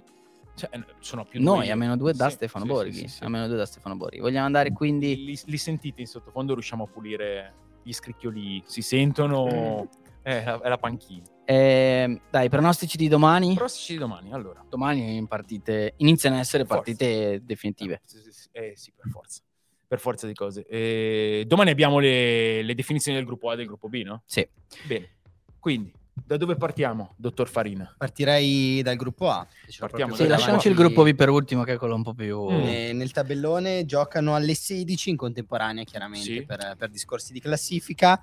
[0.55, 2.93] Cioè, sono più Noi due a meno 2 da Sì, Stefano sì, Borghi.
[2.93, 3.25] sì, sì, sì.
[3.25, 4.19] A meno 2 da Stefano Borghi.
[4.21, 5.25] Vogliamo andare quindi.
[5.25, 8.63] Li, li sentite in sottofondo, riusciamo a pulire gli scricchioli.
[8.67, 9.89] Si sentono...
[10.23, 11.25] Eh, è la panchina.
[11.51, 13.55] Eh, dai, pronostici di domani.
[13.55, 14.65] Pronostici di domani, allora.
[14.69, 16.77] Domani in partite iniziano a essere Forza.
[16.83, 18.01] partite definitive.
[18.05, 18.49] Sì, sì, sì.
[18.53, 19.41] Eh sì, per forza.
[19.89, 20.65] Per forza di cose.
[20.69, 24.23] Eh, domani abbiamo le, le definizioni del gruppo A e del gruppo B, no?
[24.27, 24.47] Sì.
[24.87, 25.17] Bene.
[25.59, 27.93] Quindi, da dove partiamo, dottor Farina?
[27.99, 29.45] Partirei dal gruppo A.
[29.77, 32.49] Partiamo Sì, lasciamoci il gruppo B per ultimo, che è quello un po' più.
[32.49, 32.65] Mm.
[32.65, 36.43] Eh, nel tabellone giocano alle 16 in contemporanea, chiaramente, Sì.
[36.45, 38.23] per, per discorsi di classifica.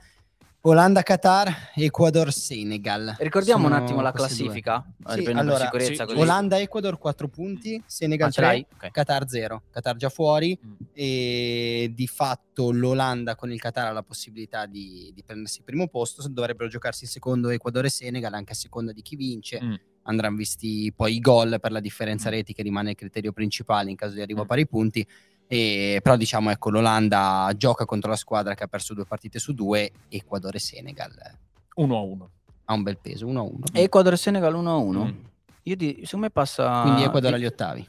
[0.61, 3.15] Olanda-Qatar, Ecuador-Senegal.
[3.19, 4.85] Ricordiamo un Sono attimo la classifica.
[5.13, 6.17] Sì, allora, sì, così.
[6.19, 8.65] Olanda-Ecuador 4 punti, Senegal Ah, ce l'hai?
[8.77, 8.91] 3, Ok.
[8.93, 9.63] Qatar 0.
[9.71, 10.73] Qatar già fuori Mm.
[10.93, 15.87] e di fatto l'Olanda con il Qatar ha la possibilità di, di prendersi il primo
[15.87, 19.59] posto, dovrebbero giocarsi il secondo Ecuador e Senegal anche a seconda di chi vince.
[19.63, 19.73] Mm.
[20.03, 22.31] Andranno visti poi i gol per la differenza Mm.
[22.33, 24.47] reti che rimane il criterio principale in caso di arrivo a Mm.
[24.47, 25.07] pari punti.
[25.47, 29.53] E, però diciamo ecco l'Olanda gioca contro la squadra che ha perso due partite su
[29.53, 31.37] due, Ecuador e Senegal eh,
[31.75, 32.29] 1 a 1.
[32.65, 33.59] ha un bel peso 1-1.
[33.73, 35.05] Ecuador e Senegal 1-1.
[35.05, 35.25] Mm.
[35.63, 36.81] Io di, secondo me passa.
[36.81, 37.87] Quindi Ecuador agli ottavi.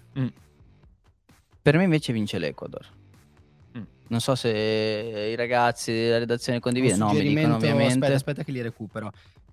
[1.60, 2.86] Per me invece vince l'Ecuador.
[3.76, 3.82] Mm.
[4.08, 7.06] Non so se i ragazzi della redazione condividono.
[7.06, 7.94] No, mi dicono ovviamente.
[7.94, 9.10] Aspetta, aspetta che li recupero.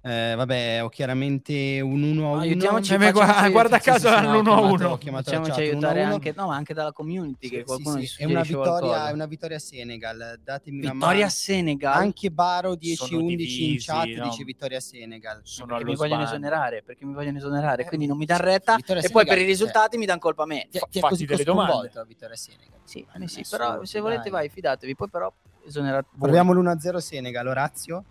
[0.08, 2.40] Eh, vabbè, ho chiaramente un 1 a 1.
[2.42, 4.90] Aiutiamoci, Eh, facciamoci- guarda, guarda caso hanno l'uno a uno.
[4.90, 6.14] Ho chiamato la Facciamoci chat, aiutare 1 a 1.
[6.14, 7.50] anche, no, ma anche dalla community.
[7.50, 10.40] che Sì, qualcuno sì, sì, È una vittoria, è una vittoria a Senegal.
[10.44, 11.30] Datemi una Vittoria mano.
[11.32, 11.94] Senegal.
[11.96, 14.24] Anche Baro Sono 10-11 in chat no?
[14.26, 15.40] dice vittoria Senegal.
[15.42, 18.76] Sono perché mi vogliono esonerare, perché mi vogliono esonerare, Eh, quindi non mi danno retta
[18.76, 20.68] Vittoria e poi Senegal, per i cioè, risultati mi danno colpa a me.
[20.70, 21.92] Ti, ti è fatti così delle sconvolto domande.
[21.96, 22.80] la vittoria Senegal.
[22.84, 25.34] Sì, eh sì, però se volete vai, fidatevi, poi però
[25.66, 26.10] esonerate.
[26.16, 27.48] Proviamo l'1-0 Senegal.
[27.48, 28.04] Orazio?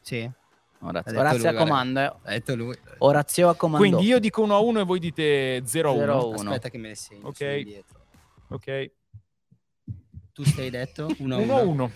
[0.00, 0.26] Sì,
[0.82, 2.04] Orazio, Orazio lui, a comando, eh.
[2.04, 2.76] ha detto lui.
[2.98, 3.86] Orazio a comando.
[3.86, 6.00] Quindi io dico 1 a 1 e voi dite 0 a 1.
[6.00, 6.34] 0 a 1.
[6.36, 7.28] Aspetta che me ne segno.
[7.28, 7.82] Ok.
[8.48, 8.90] Ok.
[10.32, 11.90] Tu stai detto 1 1 a 1.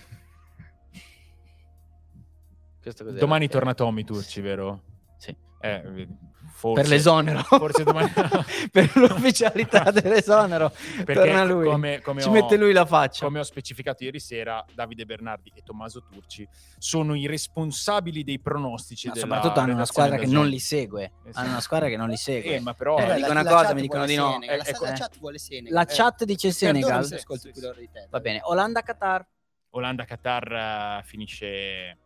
[2.82, 3.20] Questo cos'era?
[3.20, 4.82] Domani Eh, torna Tommy Turci, vero?
[5.16, 5.34] Sì.
[5.60, 6.14] Eh, vedi,
[6.64, 7.42] forse, Per l'esonero.
[7.42, 8.10] Forse domani...
[8.72, 10.72] per l'ufficialità dell'esonero.
[11.04, 11.66] Perché torna lui.
[11.66, 13.26] come, come Ci ho, mette lui la faccia.
[13.26, 19.08] come ho specificato ieri sera, Davide Bernardi e Tommaso Turci sono i responsabili dei pronostici.
[19.08, 21.12] No, della soprattutto hanno una squadra che non li segue.
[21.24, 21.38] Esatto.
[21.38, 22.54] Hanno una squadra che non li segue.
[22.54, 22.96] Eh, ma però...
[22.96, 24.32] Eh, Vabbè, dico la- una la cosa, mi dicono di no.
[24.32, 24.84] Senegal, Eh, La, ecco.
[24.84, 25.72] la chat vuole Senegal.
[25.72, 25.94] La eh.
[25.94, 27.04] chat dice Senegal.
[27.04, 27.52] Sì, sì.
[27.92, 28.06] te.
[28.10, 28.40] Va bene.
[28.42, 29.26] Olanda-Qatar.
[29.70, 31.98] Olanda-Qatar eh, finisce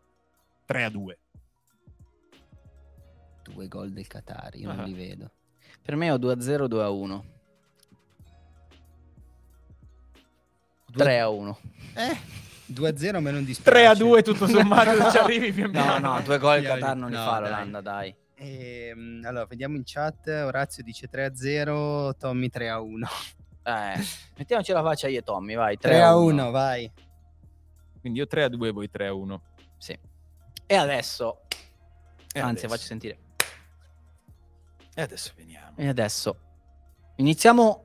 [0.64, 1.18] 3 a 2.
[3.52, 4.74] Due gol del Qatar, io Ah.
[4.74, 5.30] non li vedo.
[5.82, 7.24] Per me ho 2-0, 2-1.
[10.92, 11.56] 3-1.
[11.94, 12.16] Eh,
[12.66, 13.70] 2-0 a me non dispiace.
[13.70, 16.14] 3 a 2 tutto sommato, ci arrivi pian No, piano.
[16.14, 17.42] no, due gol il Qatar non li no, fa dai.
[17.42, 18.14] l'Olanda, dai.
[18.40, 20.26] Ehm, allora, vediamo in chat.
[20.28, 23.06] Orazio dice 3-0, Tommy 3-1.
[23.64, 23.94] Eh,
[24.36, 25.76] mettiamoci la faccia io e Tommy, vai.
[25.76, 26.90] 3-1, vai.
[28.00, 29.42] Quindi io 3 a 2, voi 3 a 1.
[29.76, 29.98] Sì.
[30.66, 31.40] E adesso,
[32.32, 32.68] E anzi, adesso?
[32.68, 33.18] faccio sentire.
[34.98, 35.74] E adesso veniamo.
[35.76, 36.36] E adesso
[37.18, 37.84] iniziamo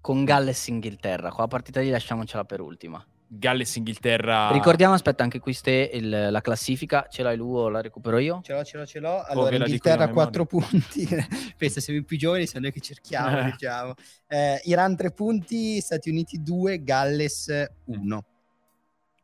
[0.00, 1.30] con Galles-Inghilterra.
[1.30, 3.04] Qua la partita lì lasciamocela per ultima.
[3.26, 4.52] Galles-Inghilterra.
[4.52, 7.08] Ricordiamo, aspetta, anche qui ste il- la classifica.
[7.10, 8.40] Ce l'hai lui o la recupero io?
[8.44, 9.20] Ce l'ho, ce l'ho, ce l'ho.
[9.24, 11.08] Allora, Inghilterra io a 4 punti.
[11.58, 13.50] Pensa, siamo i più giovani, siamo noi che cerchiamo, Eh.
[13.50, 13.94] diciamo.
[14.28, 17.52] Eh, Iran 3 punti, Stati Uniti 2, Galles
[17.86, 18.24] 1.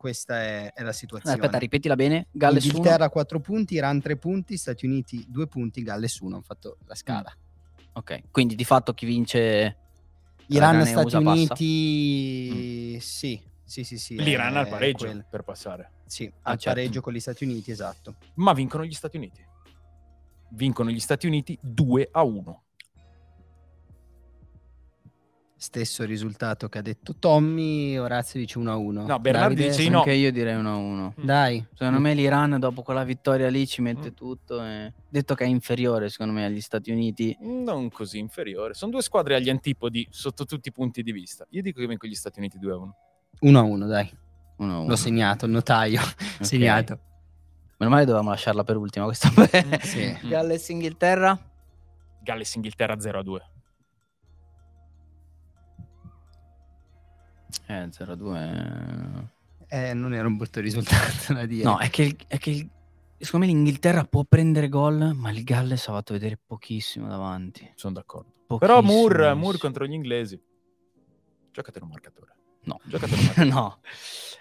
[0.07, 1.35] Questa è, è la situazione.
[1.35, 2.29] Aspetta, ripetila bene.
[2.31, 2.77] Galles 1.
[2.77, 6.37] Inghilterra 4 punti, Iran 3 punti, Stati Uniti 2 punti, Galles 1.
[6.37, 7.37] Ho fatto la scala.
[7.95, 9.77] Ok, quindi di fatto chi vince
[10.47, 11.31] Iran, Stati USA passa?
[11.31, 14.23] Uniti, sì, sì, sì, sì.
[14.23, 15.25] L'Iran è al pareggio quello.
[15.29, 15.91] per passare.
[16.07, 16.79] Sì, Ah, al certo.
[16.79, 18.15] pareggio con gli Stati Uniti, esatto.
[18.35, 19.45] Ma vincono gli Stati Uniti.
[20.51, 22.63] Vincono gli Stati Uniti 2 a 1.
[25.59, 29.07] Stesso risultato che ha detto Tommy, Orazio dice 1-1.
[29.07, 29.69] No, Bernardi Davide?
[29.71, 29.99] dice di no.
[30.01, 31.13] Anche io direi 1-1.
[31.17, 34.15] Dai, Secondo me l'Iran dopo quella vittoria lì ci mette Mm.
[34.15, 34.63] tutto.
[34.63, 34.93] E...
[35.09, 37.35] Detto che è inferiore secondo me agli Stati Uniti.
[37.41, 38.75] Non così inferiore.
[38.75, 41.47] Sono due squadre agli antipodi sotto tutti i punti di vista.
[41.51, 42.91] Io dico che vinco gli Stati Uniti 2-1.
[43.41, 44.11] 1-1, dai.
[44.59, 44.87] 1-1.
[44.87, 46.01] L'ho segnato, il notaio.
[46.39, 46.45] Ok.
[46.45, 46.99] Segnato.
[47.79, 49.31] Meno male dovevamo lasciarla per ultima questa.
[49.81, 50.19] Sì.
[50.29, 51.39] Galles Inghilterra.
[52.23, 53.37] Galles Inghilterra 0-2.
[57.67, 59.29] Eh, 0-2.
[59.69, 61.65] Eh, non era un brutto risultato da dire.
[61.65, 62.71] No, è che, il- è che il-
[63.19, 67.71] secondo me l'Inghilterra può prendere gol, ma il Galles ha fatto vedere pochissimo davanti.
[67.75, 68.33] Sono d'accordo.
[68.59, 69.35] Però Moore.
[69.35, 70.41] Moore contro gli inglesi.
[71.51, 72.35] Giocate un marcatore.
[72.65, 72.79] No.
[72.85, 73.49] Giocate un marcatore.
[73.51, 73.81] no.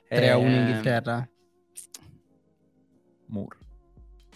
[0.08, 1.30] 3-1 Eh, Inghilterra.
[3.28, 3.58] Moore.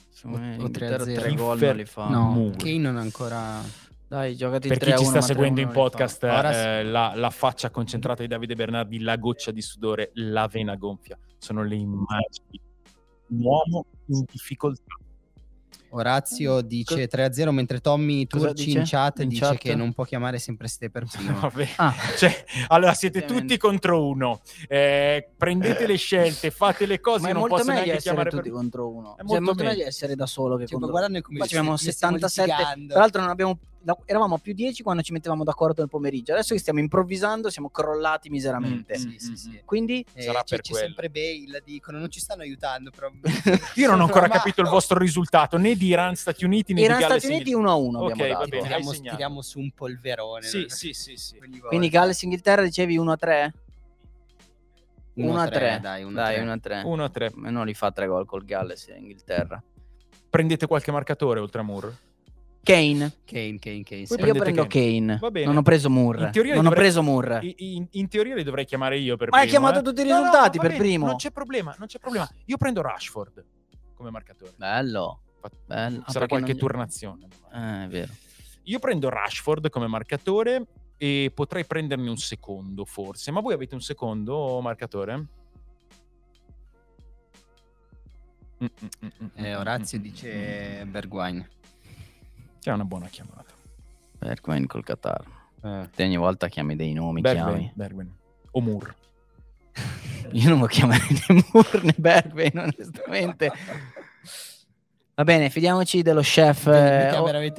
[0.09, 1.13] secondo me O- o l'Inghilterra 3-0.
[1.19, 2.09] tre gol non li fa.
[2.09, 2.55] No, Moore.
[2.57, 3.87] Kane non ha ancora...
[4.09, 6.19] Dai, giocati Per chi 3-1, ci sta seguendo 3-1 in podcast,
[6.49, 6.55] sì.
[6.57, 11.15] eh, la, la faccia concentrata di Davide Bernardi, la goccia di sudore, la vena gonfia.
[11.37, 12.59] Sono le immagini.
[13.29, 14.95] Un uomo in difficoltà.
[15.91, 18.77] Orazio dice 3-0, mentre Tommy Turci dice?
[18.79, 19.57] in chat In dice chat?
[19.57, 21.39] che non può chiamare sempre ste per primo.
[21.39, 21.67] Vabbè.
[21.77, 24.41] Ah, Cioè, allora siete tutti contro uno.
[24.67, 27.21] Eh, prendete le scelte, fate le cose.
[27.23, 28.51] ma è non molto posso meglio neanche essere chiamare tutti per...
[28.51, 29.13] contro uno.
[29.13, 29.75] È Cioè, molto è molto meglio.
[29.75, 32.49] meglio essere da solo che Cioè, ma contro guarda noi come ci stiamo 77.
[32.51, 32.87] litigando.
[32.93, 36.33] Tra l'altro non abbiamo da- eravamo a più 10 quando ci mettevamo d'accordo nel pomeriggio.
[36.33, 38.97] Adesso che stiamo improvvisando siamo crollati miseramente.
[38.97, 39.61] Mm, Sì, mm, sì, mm, sì.
[39.65, 43.09] Quindi Eh, Sarà c'è, per c'è sempre Bale, dicono, non ci stanno aiutando, però...
[43.75, 46.81] Io non ho ancora Ma- capito il vostro risultato, né di Iran Stati Uniti né
[46.81, 47.75] Iran di Galles Stati Uniti Inghilterra.
[47.77, 48.61] 1 a 1 Ok, abbiamo bene.
[48.61, 50.45] Tiriamo, tiriamo su un polverone.
[50.45, 50.69] Sì, no?
[50.69, 51.37] sì, sì, sì.
[51.67, 53.53] Quindi Galles Inghilterra dicevi 1 a 3?
[55.15, 55.79] 1 a 1-3, 3.
[55.81, 56.11] dai, 1-3.
[56.13, 56.81] Dai, 1 a 3.
[56.85, 57.31] 1 a 3.
[57.35, 59.61] Non li fa 3 gol col Galles in Inghilterra.
[60.29, 61.97] Prendete qualche marcatore oltre a Moore?
[62.61, 63.13] Kane.
[63.25, 64.05] Kane, Kane, Kane.
[64.05, 64.13] sì.
[64.19, 65.17] Io prendo Kane.
[65.19, 65.45] Va bene.
[65.45, 66.25] Non ho preso Moore.
[66.25, 67.39] In teoria non dovrei- ho preso Moore.
[67.41, 69.83] I- In, in teoria li dovrei chiamare io per Ma hai primo, chiamato eh.
[69.89, 71.05] tutti i No, no, risultati va per bene, primo.
[71.07, 72.29] Non c'è problema, non c'è problema.
[72.45, 73.45] Io prendo Rashford
[73.95, 74.53] come marcatore.
[74.55, 75.21] Bello.
[75.65, 76.03] Bello.
[76.05, 77.27] Ah, Sarà perché qualche non- turnazione.
[77.53, 78.11] Eh, è vero.
[78.63, 80.67] Io prendo Rashford come marcatore
[80.97, 83.31] e potrei prenderne un secondo forse.
[83.31, 85.15] Ma voi avete un secondo marcatore?
[88.61, 91.47] Mm, mm, mm, mm, Eh, Orazio dice Bergwine.
[92.69, 93.51] Che è una buona chiamata.
[94.19, 95.25] Bergwijn col Qatar.
[95.63, 95.89] Eh.
[95.95, 97.71] Te ogni volta chiami dei nomi, Bergwijn, chiami.
[97.73, 98.15] Bergwijn.
[98.51, 98.95] O Moore.
[100.33, 103.51] Io non lo chiamerei né Moore né Bergwijn, onestamente.
[105.15, 107.07] Va bene, fidiamoci dello chef eh,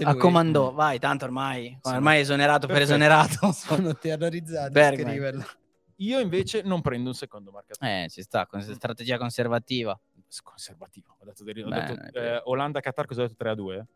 [0.05, 0.73] a comando.
[0.75, 3.03] Vai, tanto ormai, ormai esonerato per Perfetto.
[3.03, 3.51] esonerato.
[3.51, 5.45] Sono terrorizzato scriverlo.
[5.97, 8.05] Io invece non prendo un secondo marcatore.
[8.05, 9.99] Eh, ci sta, con strategia conservativa.
[10.41, 11.17] Conservativo.
[11.19, 13.87] Ho detto, Beh, detto, eh, Olanda-Qatar cosa ho detto 3 a 2?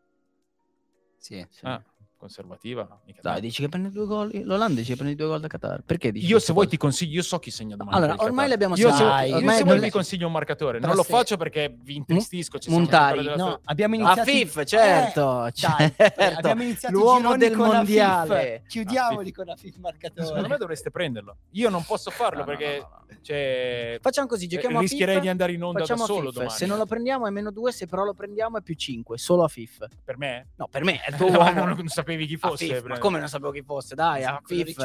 [1.25, 1.43] Sì.
[1.49, 1.65] Sì.
[1.65, 1.83] Ah,
[2.25, 2.87] conservativa.
[3.05, 4.31] mica Dai, dici che prende due gol.
[4.43, 5.81] L'Olanda dice che prende due gol da Qatar.
[5.85, 7.97] Perché dici Io se vuoi ti consiglio, io so chi segna domani.
[7.97, 10.79] Allora, ormai l'abbiamo io se, Dai, io ormai se vuoi vi consiglio un marcatore.
[10.79, 12.57] Non lo se- faccio perché vi intristisco.
[12.59, 13.59] ci Montari, della No, storia.
[13.65, 14.29] abbiamo A iniziato...
[14.29, 15.93] FIF, certo, Eh, certo.
[16.17, 18.63] dai, abbiamo iniziato L'uomo del mondiale.
[18.67, 20.47] Chiudiamoli con Afif Secondo marcatore.
[20.47, 21.37] me dovreste prenderlo.
[21.51, 23.17] Io non posso farlo No, perché no, no, no.
[23.21, 26.33] cioè, Facciamo così, giochiamo a rischierei FIF, di andare in onda da a solo FIF.
[26.33, 26.51] domani.
[26.51, 29.43] Se non lo prendiamo è meno 2, se però lo prendiamo è più 5, solo
[29.43, 29.85] a FIF.
[30.03, 30.47] Per me?
[30.55, 31.51] No, per me è il tuo uomo.
[31.51, 32.65] non, non sapevi chi fosse.
[32.65, 33.95] FIF, ma come non sapevo chi fosse?
[33.95, 34.77] Dai, a Quello FIF.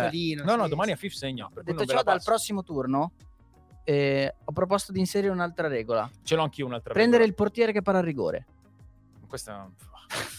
[0.44, 1.12] No, no, domani a FIF
[1.52, 3.12] cui Detto ciò, dal prossimo turno
[3.84, 6.08] eh, ho proposto di inserire un'altra regola.
[6.22, 7.44] Ce l'ho anch'io un'altra Prendere il regola.
[7.46, 8.46] portiere che para a rigore.
[9.28, 9.68] Questa...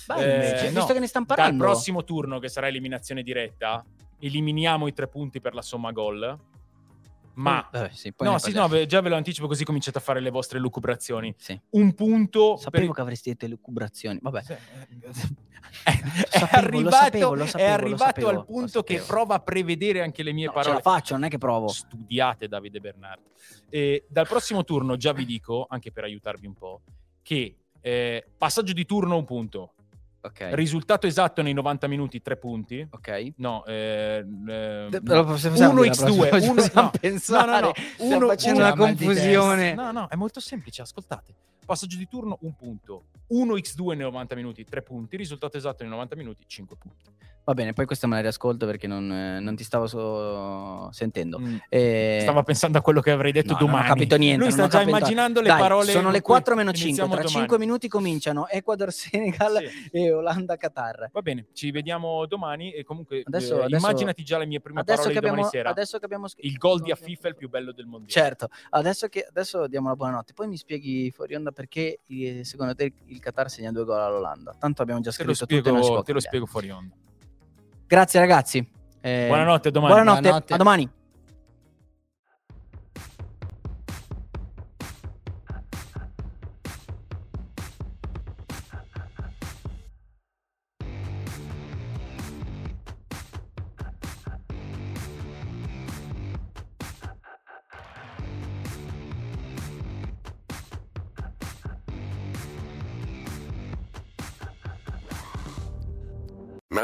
[0.07, 0.79] Vai, Eh, invece, no.
[0.79, 1.63] visto che ne stanno Dal parlando.
[1.63, 3.83] prossimo turno, che sarà eliminazione diretta,
[4.19, 6.37] eliminiamo i tre punti per la somma gol.
[7.33, 10.19] Ma Eh, sì, poi no, sì, no, già ve lo anticipo così cominciate a fare
[10.19, 11.33] le vostre lucubrazioni.
[11.37, 11.59] Sì.
[11.71, 12.95] Un punto Sapevo per...
[12.95, 14.19] che avresti detto lucubrazioni.
[14.21, 14.43] Vabbè.
[14.43, 14.57] Sì, eh,
[15.83, 15.91] è,
[16.29, 20.01] Sapevo, lo arrivato, sapevo, lo è sapevo, lo arrivato al punto che prova a prevedere
[20.01, 20.75] anche le mie No, ce parole.
[20.75, 21.67] la faccio, non è che provo.
[21.69, 23.29] Studiate Davide Bernardi.
[23.69, 26.81] E dal prossimo turno già vi dico, anche per aiutarvi un po',
[27.21, 29.73] che eh, passaggio di turno un punto,
[30.23, 30.49] Ok.
[30.51, 32.85] risultato esatto nei 90 minuti tre punti.
[32.89, 33.33] ok.
[33.37, 35.13] No, eh, eh, Te- no.
[35.15, 37.51] lo possiamo dire la 1x2, prossima- uno- possiamo no, pensare.
[37.51, 39.73] no, no, no, uno- facendo uno- una confusione.
[39.73, 41.33] No, no, è molto semplice, ascoltate.
[41.65, 43.03] Passaggio di turno, un punto.
[43.31, 45.15] 1x2 nei 90 minuti, 3 punti.
[45.17, 47.09] Risultato esatto nei 90 minuti, 5 punti.
[47.43, 51.39] Va bene, poi questa me la riascolto perché non, eh, non ti stavo so- sentendo.
[51.39, 51.55] Mm.
[51.69, 53.87] Eh, Stava pensando a quello che avrei detto no, non ho domani.
[53.87, 55.91] capito niente, Lui sta già immaginando le Dai, parole.
[55.91, 56.85] Sono le cui 4 meno 5.
[56.87, 57.39] iniziamo Tra domani.
[57.39, 59.89] 5 minuti cominciano Ecuador, Senegal Sì.
[59.91, 61.09] e Olanda-Qatar.
[61.11, 64.83] Va bene, ci vediamo domani e comunque Adesso- eh, adesso- immaginati già le mie prime
[64.83, 65.69] parole che, di domani abbiamo, sera.
[65.71, 68.11] adesso che abbiamo scritto Il gol di Afif è il più bello del mondiale.
[68.11, 70.33] Certo, adesso, che, adesso diamo la buonanotte.
[70.33, 74.53] Poi mi spieghi fuori onda perché eh, secondo te il Qatar segna due gol all'Olanda.
[74.59, 76.93] Tanto abbiamo già Te lo, scritto e spiego, può te lo spiego fuori onda.
[77.91, 78.65] Grazie ragazzi.
[79.01, 79.93] Eh, Buonanotte, a domani.
[79.93, 80.53] Buonanotte, Buonanotte.
[80.53, 80.89] a domani.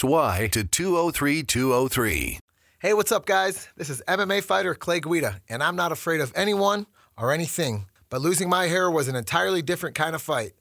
[0.00, 2.38] Y to 203203.
[2.78, 3.68] Hey, what's up, guys?
[3.76, 6.86] This is MMA fighter Clay Guida, and I'm not afraid of anyone
[7.18, 7.86] or anything.
[8.08, 10.52] But losing my hair was an entirely different kind of fight.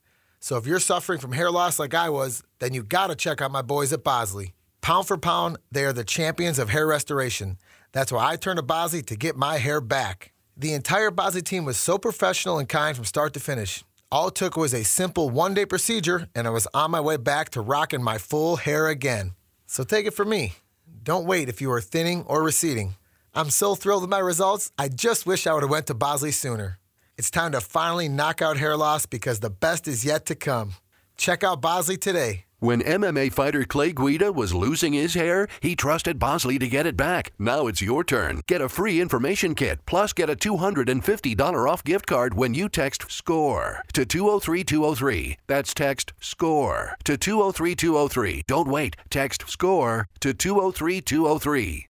[0.41, 3.51] So if you're suffering from hair loss like I was, then you gotta check out
[3.51, 4.53] my boys at Bosley.
[4.81, 7.57] Pound for pound, they are the champions of hair restoration.
[7.93, 10.33] That's why I turned to Bosley to get my hair back.
[10.57, 13.85] The entire Bosley team was so professional and kind from start to finish.
[14.13, 17.15] All it took was a simple one day procedure, and I was on my way
[17.15, 19.35] back to rocking my full hair again.
[19.67, 20.55] So take it from me.
[21.03, 22.95] Don't wait if you are thinning or receding.
[23.33, 26.31] I'm so thrilled with my results, I just wish I would have went to Bosley
[26.31, 26.77] sooner.
[27.17, 30.73] It's time to finally knock out hair loss because the best is yet to come.
[31.15, 32.43] Check out Bosley today.
[32.63, 36.95] When MMA fighter Clay Guida was losing his hair, he trusted Bosley to get it
[36.95, 37.31] back.
[37.39, 38.43] Now it's your turn.
[38.47, 43.09] Get a free information kit, plus get a $250 off gift card when you text
[43.09, 45.39] SCORE to 203203.
[45.47, 48.43] That's text SCORE to 203203.
[48.45, 48.95] Don't wait.
[49.09, 51.79] Text SCORE to 203203.